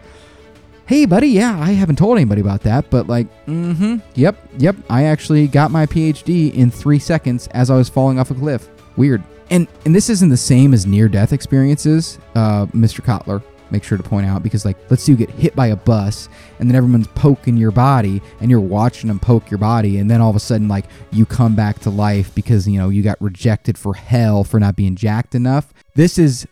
hey 0.87 1.05
buddy 1.05 1.29
yeah 1.29 1.61
i 1.61 1.73
haven't 1.73 1.97
told 1.97 2.17
anybody 2.17 2.41
about 2.41 2.61
that 2.63 2.89
but 2.91 3.09
like 3.09 3.27
mm-hmm. 3.47 3.97
yep 4.15 4.37
yep 4.59 4.77
i 4.89 5.05
actually 5.05 5.49
got 5.49 5.71
my 5.71 5.85
phd 5.87 6.55
in 6.55 6.71
three 6.71 6.99
seconds 6.99 7.49
as 7.49 7.71
i 7.71 7.77
was 7.77 7.89
falling 7.89 8.19
off 8.19 8.31
a 8.31 8.35
cliff. 8.35 8.69
Weird. 8.97 9.23
And 9.51 9.69
and 9.85 9.95
this 9.95 10.09
isn't 10.09 10.31
the 10.31 10.37
same 10.37 10.73
as 10.73 10.87
near 10.87 11.09
death 11.09 11.33
experiences 11.33 12.19
uh, 12.35 12.67
mr 12.67 13.01
kotler 13.01 13.43
make 13.71 13.83
sure 13.83 13.99
to 13.99 14.05
point 14.05 14.27
out 14.27 14.43
because 14.43 14.65
like 14.65 14.77
let's 14.91 15.03
say 15.03 15.13
you 15.13 15.19
get 15.19 15.31
hit 15.31 15.55
by 15.57 15.69
a 15.69 15.77
bus 15.77 16.29
and 16.59 16.69
then 16.69 16.77
everyone's 16.77 17.09
poking 17.09 17.57
your 17.57 17.71
body 17.71 18.23
and 18.41 18.51
you're 18.51 18.61
watching 18.61 19.09
them 19.09 19.19
poke 19.19 19.51
your 19.51 19.59
body 19.59 19.99
and 19.99 20.11
then 20.11 20.21
all 20.21 20.31
of 20.31 20.37
a 20.37 20.41
sudden 20.41 20.69
like 20.69 20.87
you 21.11 21.27
come 21.27 21.55
back 21.55 21.79
to 21.81 21.91
life 21.91 22.35
because 22.35 22.69
you 22.69 22.79
know 22.79 22.89
you 22.89 23.03
got 23.03 23.21
rejected 23.21 23.77
for 23.77 23.95
hell 23.95 24.45
for 24.45 24.61
not 24.61 24.77
being 24.77 24.95
jacked 24.95 25.35
enough. 25.35 25.73
This 25.95 26.19
is 26.19 26.47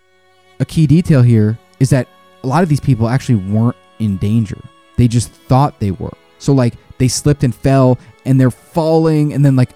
a 0.61 0.65
key 0.65 0.87
detail 0.87 1.23
here 1.23 1.59
is 1.81 1.91
that 1.91 2.09
a 2.43 2.47
lot 2.47 2.63
of 2.63 2.69
these 2.69 2.81
people 2.81 3.09
actually 3.09 3.37
weren't 3.37 3.77
in 3.99 4.17
danger. 4.17 4.59
They 4.97 5.09
just 5.09 5.31
thought 5.31 5.81
they 5.81 5.91
were. 5.91 6.17
So 6.39 6.53
like 6.53 6.75
they 6.99 7.09
slipped 7.09 7.45
and 7.45 7.55
fell 7.55 7.99
and 8.25 8.41
they're 8.41 8.51
falling 8.51 9.33
and 9.33 9.45
then 9.45 9.57
like 9.57 9.71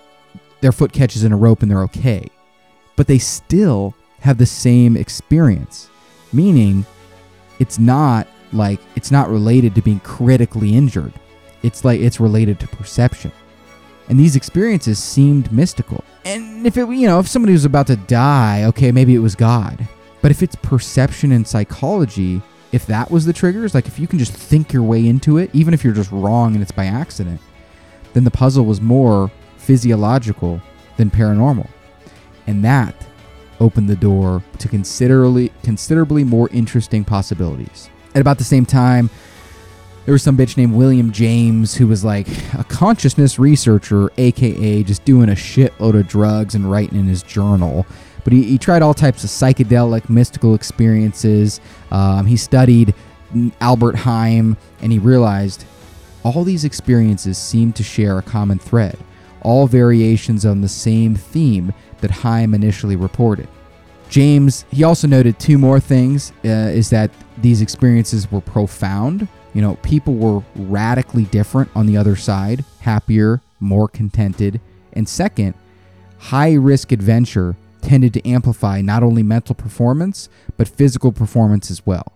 their 0.61 0.73
foot 0.73 0.93
catches 0.93 1.25
in 1.25 1.33
a 1.33 1.37
rope 1.37 1.63
and 1.63 1.71
they're 1.71 1.83
okay. 1.85 2.29
But 2.97 3.07
they 3.07 3.19
still 3.19 3.95
have 4.21 4.39
the 4.39 4.47
same 4.47 4.97
experience. 4.97 5.89
Meaning 6.33 6.85
it's 7.59 7.79
not 7.79 8.29
like 8.53 8.81
it's 8.97 9.11
not 9.11 9.31
related 9.31 9.75
to 9.75 9.83
being 9.83 10.01
critically 10.01 10.75
injured. 10.75 11.13
It's 11.63 11.85
like 11.85 12.01
it's 12.01 12.21
related 12.21 12.61
to 12.61 12.69
perception. 12.69 13.33
And 14.09 14.19
these 14.19 14.37
experiences 14.37 14.99
seemed 14.99 15.53
mystical. 15.53 16.03
And 16.25 16.67
if 16.67 16.77
it 16.77 16.89
you 16.89 17.07
know, 17.07 17.19
if 17.19 17.29
somebody 17.29 17.53
was 17.53 17.65
about 17.65 17.87
to 17.89 17.97
die, 17.97 18.65
okay, 18.65 18.93
maybe 18.93 19.15
it 19.15 19.21
was 19.21 19.35
God. 19.35 19.87
But 20.21 20.31
if 20.31 20.43
it's 20.43 20.57
perception 20.57 21.33
and 21.33 21.47
psychology, 21.47 22.43
if 22.73 22.87
that 22.87 23.11
was 23.11 23.25
the 23.25 23.33
triggers, 23.33 23.75
like 23.75 23.87
if 23.87 23.99
you 23.99 24.07
can 24.07 24.19
just 24.19 24.33
think 24.33 24.73
your 24.73 24.83
way 24.83 25.07
into 25.07 25.39
it, 25.39 25.51
even 25.53 25.73
if 25.73 25.83
you're 25.83 25.95
just 25.95 26.13
wrong 26.13 26.55
and 26.55 26.63
it's 26.63 26.73
by 26.73 26.87
accident, 26.87 27.41
then 28.13 28.25
the 28.25 28.31
puzzle 28.31 28.65
was 28.65 28.81
more 28.81 29.31
physiological 29.57 30.61
than 30.97 31.11
paranormal. 31.11 31.69
And 32.47 32.65
that 32.65 32.95
opened 33.61 33.89
the 33.89 33.97
door 33.97 34.43
to 34.59 34.69
considerably 34.69 35.53
considerably 35.63 36.25
more 36.25 36.49
interesting 36.51 37.05
possibilities. 37.05 37.91
At 38.15 38.21
about 38.21 38.39
the 38.39 38.45
same 38.45 38.65
time, 38.65 39.11
there 40.05 40.13
was 40.13 40.23
some 40.23 40.39
bitch 40.39 40.57
named 40.57 40.75
William 40.75 41.13
James 41.13 41.75
who 41.75 41.87
was 41.87 42.03
like 42.05 42.29
a 42.55 42.65
consciousness 42.65 43.39
researcher, 43.39 44.11
aka 44.17 44.83
just 44.83 45.05
doing 45.05 45.29
a 45.29 45.35
shitload 45.35 45.99
of 45.99 46.09
drugs 46.09 46.55
and 46.55 46.71
writing 46.71 46.99
in 46.99 47.07
his 47.07 47.23
journal. 47.23 47.87
But 48.29 48.35
he, 48.35 48.43
he 48.43 48.59
tried 48.59 48.83
all 48.83 48.93
types 48.93 49.25
of 49.25 49.31
psychedelic, 49.31 50.11
mystical 50.11 50.55
experiences. 50.55 51.63
Um, 51.91 52.27
he 52.27 52.37
studied 52.37 52.95
Albert 53.59 53.95
Heim, 53.95 54.59
and 54.83 54.93
he 54.93 54.99
realized 54.99 55.65
all 56.23 56.45
these 56.45 56.63
experiences 56.63 57.39
seem 57.39 57.73
to 57.73 57.83
share 57.83 58.19
a 58.19 58.23
common 58.23 58.59
thread, 58.59 58.99
all 59.41 59.67
variations 59.67 60.45
on 60.45 60.61
the 60.61 60.69
same 60.69 61.15
theme 61.15 61.73
that 62.03 62.11
Heim 62.11 62.53
initially 62.53 62.97
reported. 62.97 63.49
James, 64.11 64.67
he 64.71 64.85
also 64.85 65.07
noted 65.09 65.39
two 65.39 65.57
more 65.57 65.81
things 65.81 66.35
uh, 66.45 66.49
is 66.49 66.91
that 66.91 67.11
these 67.39 67.63
experiences 67.63 68.31
were 68.31 68.43
profound. 68.43 69.27
You 69.55 69.63
know, 69.63 69.77
people 69.77 70.13
were 70.13 70.43
radically 70.55 71.25
different 71.25 71.71
on 71.75 71.87
the 71.87 71.97
other 71.97 72.15
side, 72.15 72.63
happier, 72.81 73.41
more 73.59 73.89
contented. 73.89 74.61
And 74.93 75.09
second, 75.09 75.55
high 76.19 76.53
risk 76.53 76.93
adventure 76.93 77.57
tended 77.89 78.13
to 78.13 78.29
amplify 78.29 78.83
not 78.83 79.03
only 79.03 79.23
mental 79.23 79.55
performance 79.55 80.29
but 80.59 80.69
physical 80.69 81.11
performance 81.11 81.71
as 81.71 81.87
well. 81.87 82.13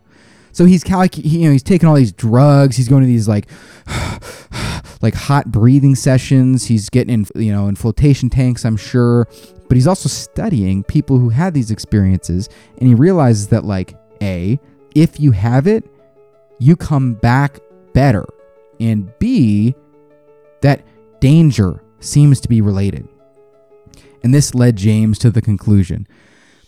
So 0.52 0.66
he's 0.66 0.84
calc- 0.84 1.14
he, 1.14 1.38
you 1.38 1.46
know 1.46 1.52
he's 1.52 1.62
taking 1.62 1.88
all 1.88 1.94
these 1.94 2.12
drugs. 2.12 2.76
He's 2.76 2.88
going 2.88 3.00
to 3.00 3.06
these 3.06 3.26
like 3.26 3.48
like 5.02 5.14
hot 5.14 5.50
breathing 5.50 5.94
sessions. 5.94 6.66
He's 6.66 6.90
getting 6.90 7.14
in 7.14 7.42
you 7.42 7.52
know 7.52 7.68
in 7.68 7.76
flotation 7.76 8.28
tanks, 8.28 8.66
I'm 8.66 8.76
sure. 8.76 9.26
But 9.68 9.76
he's 9.76 9.86
also 9.86 10.10
studying 10.10 10.84
people 10.84 11.18
who 11.18 11.30
had 11.30 11.54
these 11.54 11.70
experiences, 11.70 12.50
and 12.76 12.86
he 12.86 12.94
realizes 12.94 13.48
that 13.48 13.64
like 13.64 13.94
a 14.20 14.60
if 14.94 15.18
you 15.18 15.32
have 15.32 15.66
it, 15.66 15.84
you 16.58 16.76
come 16.76 17.14
back 17.14 17.58
better, 17.94 18.26
and 18.78 19.10
b 19.18 19.74
that 20.60 20.82
danger 21.20 21.82
seems 22.00 22.40
to 22.42 22.48
be 22.48 22.60
related. 22.60 23.08
And 24.22 24.32
this 24.32 24.54
led 24.54 24.76
James 24.76 25.18
to 25.20 25.30
the 25.30 25.42
conclusion 25.42 26.06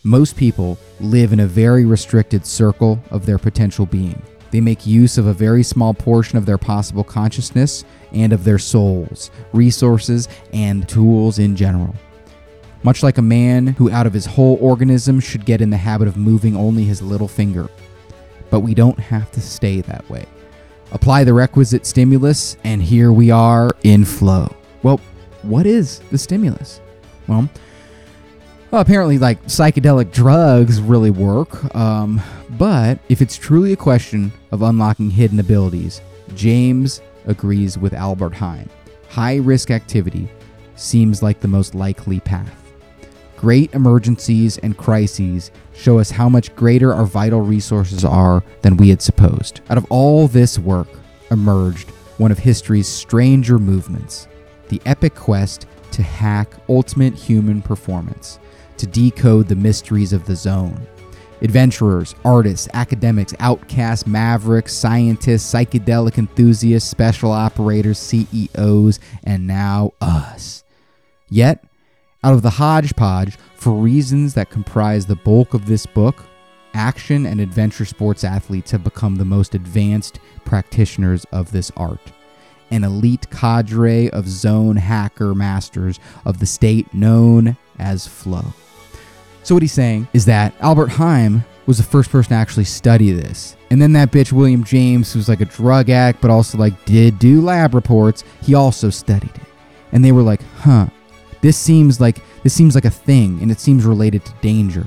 most 0.05 0.37
people 0.37 0.77
live 0.99 1.33
in 1.33 1.39
a 1.39 1.47
very 1.47 1.83
restricted 1.83 2.45
circle 2.45 3.03
of 3.09 3.25
their 3.25 3.39
potential 3.39 3.87
being. 3.87 4.21
They 4.51 4.61
make 4.61 4.85
use 4.85 5.17
of 5.17 5.25
a 5.25 5.33
very 5.33 5.63
small 5.63 5.95
portion 5.95 6.37
of 6.37 6.45
their 6.45 6.59
possible 6.59 7.03
consciousness 7.03 7.83
and 8.11 8.31
of 8.31 8.43
their 8.43 8.59
souls, 8.59 9.31
resources, 9.51 10.29
and 10.53 10.87
tools 10.87 11.39
in 11.39 11.55
general. 11.55 11.95
Much 12.83 13.01
like 13.01 13.17
a 13.17 13.23
man 13.23 13.65
who, 13.65 13.89
out 13.89 14.05
of 14.05 14.13
his 14.13 14.27
whole 14.27 14.59
organism, 14.61 15.19
should 15.19 15.43
get 15.43 15.59
in 15.59 15.71
the 15.71 15.77
habit 15.77 16.07
of 16.07 16.17
moving 16.17 16.55
only 16.55 16.83
his 16.83 17.01
little 17.01 17.27
finger. 17.27 17.67
But 18.51 18.59
we 18.59 18.75
don't 18.75 18.99
have 18.99 19.31
to 19.31 19.41
stay 19.41 19.81
that 19.81 20.07
way. 20.07 20.27
Apply 20.91 21.23
the 21.23 21.33
requisite 21.33 21.87
stimulus, 21.87 22.57
and 22.63 22.79
here 22.79 23.11
we 23.11 23.31
are 23.31 23.71
in 23.83 24.05
flow. 24.05 24.55
Well, 24.83 25.01
what 25.41 25.65
is 25.65 25.97
the 26.11 26.17
stimulus? 26.19 26.79
Well, 27.27 27.49
well, 28.71 28.81
apparently, 28.81 29.17
like 29.17 29.41
psychedelic 29.45 30.11
drugs 30.11 30.81
really 30.81 31.11
work. 31.11 31.73
Um, 31.75 32.21
but 32.51 32.99
if 33.09 33.21
it's 33.21 33.37
truly 33.37 33.73
a 33.73 33.77
question 33.77 34.31
of 34.51 34.61
unlocking 34.61 35.09
hidden 35.09 35.39
abilities, 35.39 36.01
James 36.35 37.01
agrees 37.25 37.77
with 37.77 37.93
Albert 37.93 38.33
Heim. 38.33 38.69
High 39.09 39.37
risk 39.37 39.71
activity 39.71 40.27
seems 40.75 41.23
like 41.23 41.39
the 41.39 41.47
most 41.47 41.73
likely 41.73 42.19
path. 42.19 42.61
Great 43.37 43.73
emergencies 43.73 44.57
and 44.57 44.77
crises 44.77 45.51
show 45.73 45.99
us 45.99 46.09
how 46.09 46.27
much 46.27 46.55
greater 46.55 46.93
our 46.93 47.05
vital 47.05 47.41
resources 47.41 48.03
are 48.03 48.43
than 48.61 48.77
we 48.77 48.89
had 48.89 49.01
supposed. 49.01 49.61
Out 49.69 49.77
of 49.77 49.85
all 49.89 50.27
this 50.27 50.57
work 50.57 50.87
emerged 51.31 51.89
one 52.17 52.31
of 52.31 52.39
history's 52.39 52.87
stranger 52.87 53.59
movements 53.59 54.27
the 54.69 54.81
epic 54.85 55.13
quest 55.13 55.67
to 55.95 56.03
hack 56.03 56.53
ultimate 56.67 57.13
human 57.13 57.61
performance 57.61 58.37
to 58.75 58.85
decode 58.85 59.47
the 59.47 59.55
mysteries 59.55 60.11
of 60.11 60.25
the 60.25 60.35
zone. 60.35 60.85
Adventurers, 61.41 62.15
artists, 62.25 62.67
academics, 62.73 63.33
outcasts, 63.39 64.05
mavericks, 64.05 64.73
scientists, 64.73 65.53
psychedelic 65.53 66.17
enthusiasts, 66.17 66.89
special 66.89 67.31
operators, 67.31 67.97
CEOs, 67.97 68.99
and 69.23 69.47
now 69.47 69.91
us. 70.01 70.65
Yet, 71.29 71.63
out 72.23 72.33
of 72.33 72.41
the 72.41 72.51
hodgepodge, 72.51 73.37
for 73.55 73.71
reasons 73.71 74.33
that 74.33 74.49
comprise 74.49 75.05
the 75.05 75.15
bulk 75.15 75.53
of 75.53 75.65
this 75.65 75.85
book, 75.85 76.25
action 76.73 77.25
and 77.25 77.39
adventure 77.39 77.85
sports 77.85 78.25
athletes 78.25 78.71
have 78.71 78.83
become 78.83 79.15
the 79.15 79.23
most 79.23 79.55
advanced 79.55 80.19
practitioners 80.43 81.25
of 81.31 81.51
this 81.51 81.71
art. 81.77 82.11
An 82.75 82.83
elite 82.83 83.29
cadre 83.29 84.09
of 84.09 84.27
zone 84.27 84.75
hacker 84.75 85.33
masters 85.33 85.97
of 86.25 86.39
the 86.39 86.45
state 86.45 86.93
known 86.93 87.55
as 87.79 88.05
Flow. 88.05 88.53
So 89.43 89.55
what 89.55 89.61
he's 89.61 89.71
saying 89.71 90.09
is 90.11 90.25
that 90.25 90.53
Albert 90.59 90.89
Heim 90.89 91.45
was 91.67 91.77
the 91.77 91.83
first 91.83 92.09
person 92.09 92.31
to 92.31 92.35
actually 92.35 92.65
study 92.65 93.11
this. 93.11 93.55
And 93.69 93.81
then 93.81 93.93
that 93.93 94.11
bitch 94.11 94.33
William 94.33 94.65
James, 94.65 95.13
who's 95.13 95.29
like 95.29 95.39
a 95.39 95.45
drug 95.45 95.89
addict 95.89 96.19
but 96.19 96.31
also 96.31 96.57
like 96.57 96.83
did 96.83 97.17
do 97.17 97.39
lab 97.39 97.73
reports, 97.73 98.25
he 98.41 98.55
also 98.55 98.89
studied 98.89 99.33
it. 99.33 99.47
And 99.93 100.03
they 100.03 100.11
were 100.11 100.21
like, 100.21 100.41
"Huh. 100.57 100.87
This 101.39 101.55
seems 101.55 102.01
like 102.01 102.19
this 102.43 102.53
seems 102.53 102.75
like 102.75 102.83
a 102.83 102.89
thing 102.89 103.39
and 103.41 103.51
it 103.51 103.61
seems 103.61 103.85
related 103.85 104.25
to 104.25 104.33
danger." 104.41 104.85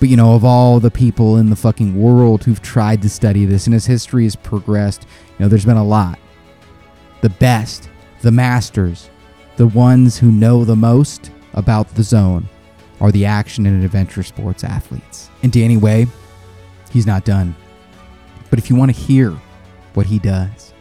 But 0.00 0.08
you 0.08 0.16
know, 0.16 0.34
of 0.34 0.46
all 0.46 0.80
the 0.80 0.90
people 0.90 1.36
in 1.36 1.50
the 1.50 1.56
fucking 1.56 2.00
world 2.00 2.44
who've 2.44 2.62
tried 2.62 3.02
to 3.02 3.10
study 3.10 3.44
this 3.44 3.66
and 3.66 3.74
as 3.74 3.84
history 3.84 4.24
has 4.24 4.34
progressed, 4.34 5.02
you 5.02 5.44
know, 5.44 5.48
there's 5.48 5.66
been 5.66 5.76
a 5.76 5.84
lot. 5.84 6.18
The 7.26 7.30
best, 7.30 7.88
the 8.20 8.30
masters, 8.30 9.10
the 9.56 9.66
ones 9.66 10.16
who 10.16 10.30
know 10.30 10.64
the 10.64 10.76
most 10.76 11.32
about 11.54 11.92
the 11.96 12.04
zone 12.04 12.48
are 13.00 13.10
the 13.10 13.26
action 13.26 13.66
and 13.66 13.84
adventure 13.84 14.22
sports 14.22 14.62
athletes. 14.62 15.28
And 15.42 15.50
Danny 15.50 15.76
Way, 15.76 16.06
he's 16.92 17.04
not 17.04 17.24
done. 17.24 17.56
But 18.48 18.60
if 18.60 18.70
you 18.70 18.76
want 18.76 18.94
to 18.94 19.00
hear 19.00 19.32
what 19.94 20.06
he 20.06 20.20
does, 20.20 20.72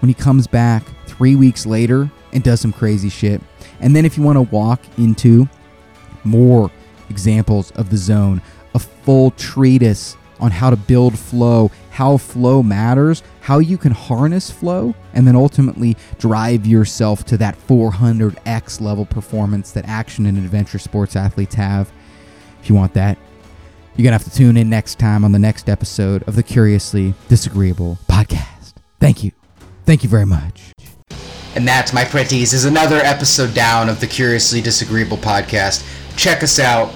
when 0.00 0.08
he 0.08 0.14
comes 0.14 0.48
back 0.48 0.82
three 1.06 1.36
weeks 1.36 1.66
later 1.66 2.10
and 2.32 2.42
does 2.42 2.60
some 2.60 2.72
crazy 2.72 3.08
shit, 3.08 3.40
and 3.78 3.94
then 3.94 4.04
if 4.04 4.16
you 4.16 4.24
want 4.24 4.38
to 4.38 4.52
walk 4.52 4.80
into 4.98 5.48
more 6.24 6.68
examples 7.10 7.70
of 7.76 7.90
the 7.90 7.96
zone, 7.96 8.42
a 8.74 8.80
full 8.80 9.30
treatise 9.30 10.16
on 10.40 10.50
how 10.50 10.68
to 10.68 10.76
build 10.76 11.16
flow, 11.16 11.70
how 11.92 12.16
flow 12.16 12.62
matters, 12.62 13.22
how 13.40 13.58
you 13.58 13.76
can 13.76 13.92
harness 13.92 14.50
flow, 14.50 14.94
and 15.12 15.26
then 15.26 15.36
ultimately 15.36 15.94
drive 16.18 16.66
yourself 16.66 17.24
to 17.24 17.36
that 17.36 17.56
400x 17.68 18.80
level 18.80 19.04
performance 19.04 19.72
that 19.72 19.84
action 19.86 20.24
and 20.24 20.38
adventure 20.38 20.78
sports 20.78 21.16
athletes 21.16 21.54
have. 21.54 21.92
If 22.62 22.70
you 22.70 22.74
want 22.74 22.94
that, 22.94 23.18
you're 23.94 24.04
going 24.04 24.18
to 24.18 24.24
have 24.24 24.24
to 24.24 24.34
tune 24.34 24.56
in 24.56 24.70
next 24.70 24.98
time 24.98 25.22
on 25.22 25.32
the 25.32 25.38
next 25.38 25.68
episode 25.68 26.22
of 26.22 26.34
the 26.34 26.42
Curiously 26.42 27.12
Disagreeable 27.28 27.98
podcast. 28.08 28.72
Thank 28.98 29.22
you. 29.22 29.32
Thank 29.84 30.02
you 30.02 30.08
very 30.08 30.24
much. 30.24 30.72
And 31.54 31.68
that, 31.68 31.92
my 31.92 32.06
pretties, 32.06 32.54
is 32.54 32.64
another 32.64 32.96
episode 32.96 33.52
down 33.52 33.90
of 33.90 34.00
the 34.00 34.06
Curiously 34.06 34.62
Disagreeable 34.62 35.18
podcast. 35.18 35.86
Check 36.16 36.42
us 36.42 36.58
out 36.58 36.88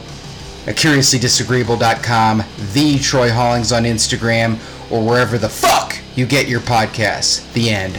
at 0.66 0.76
CuriouslyDisagreeable.com, 0.76 2.42
the 2.72 2.98
Troy 2.98 3.30
Hollings 3.30 3.72
on 3.72 3.84
Instagram, 3.84 4.58
or 4.90 5.04
wherever 5.04 5.38
the 5.38 5.48
fuck 5.48 5.96
you 6.14 6.26
get 6.26 6.48
your 6.48 6.60
podcasts. 6.60 7.52
The 7.52 7.70
end. 7.70 7.98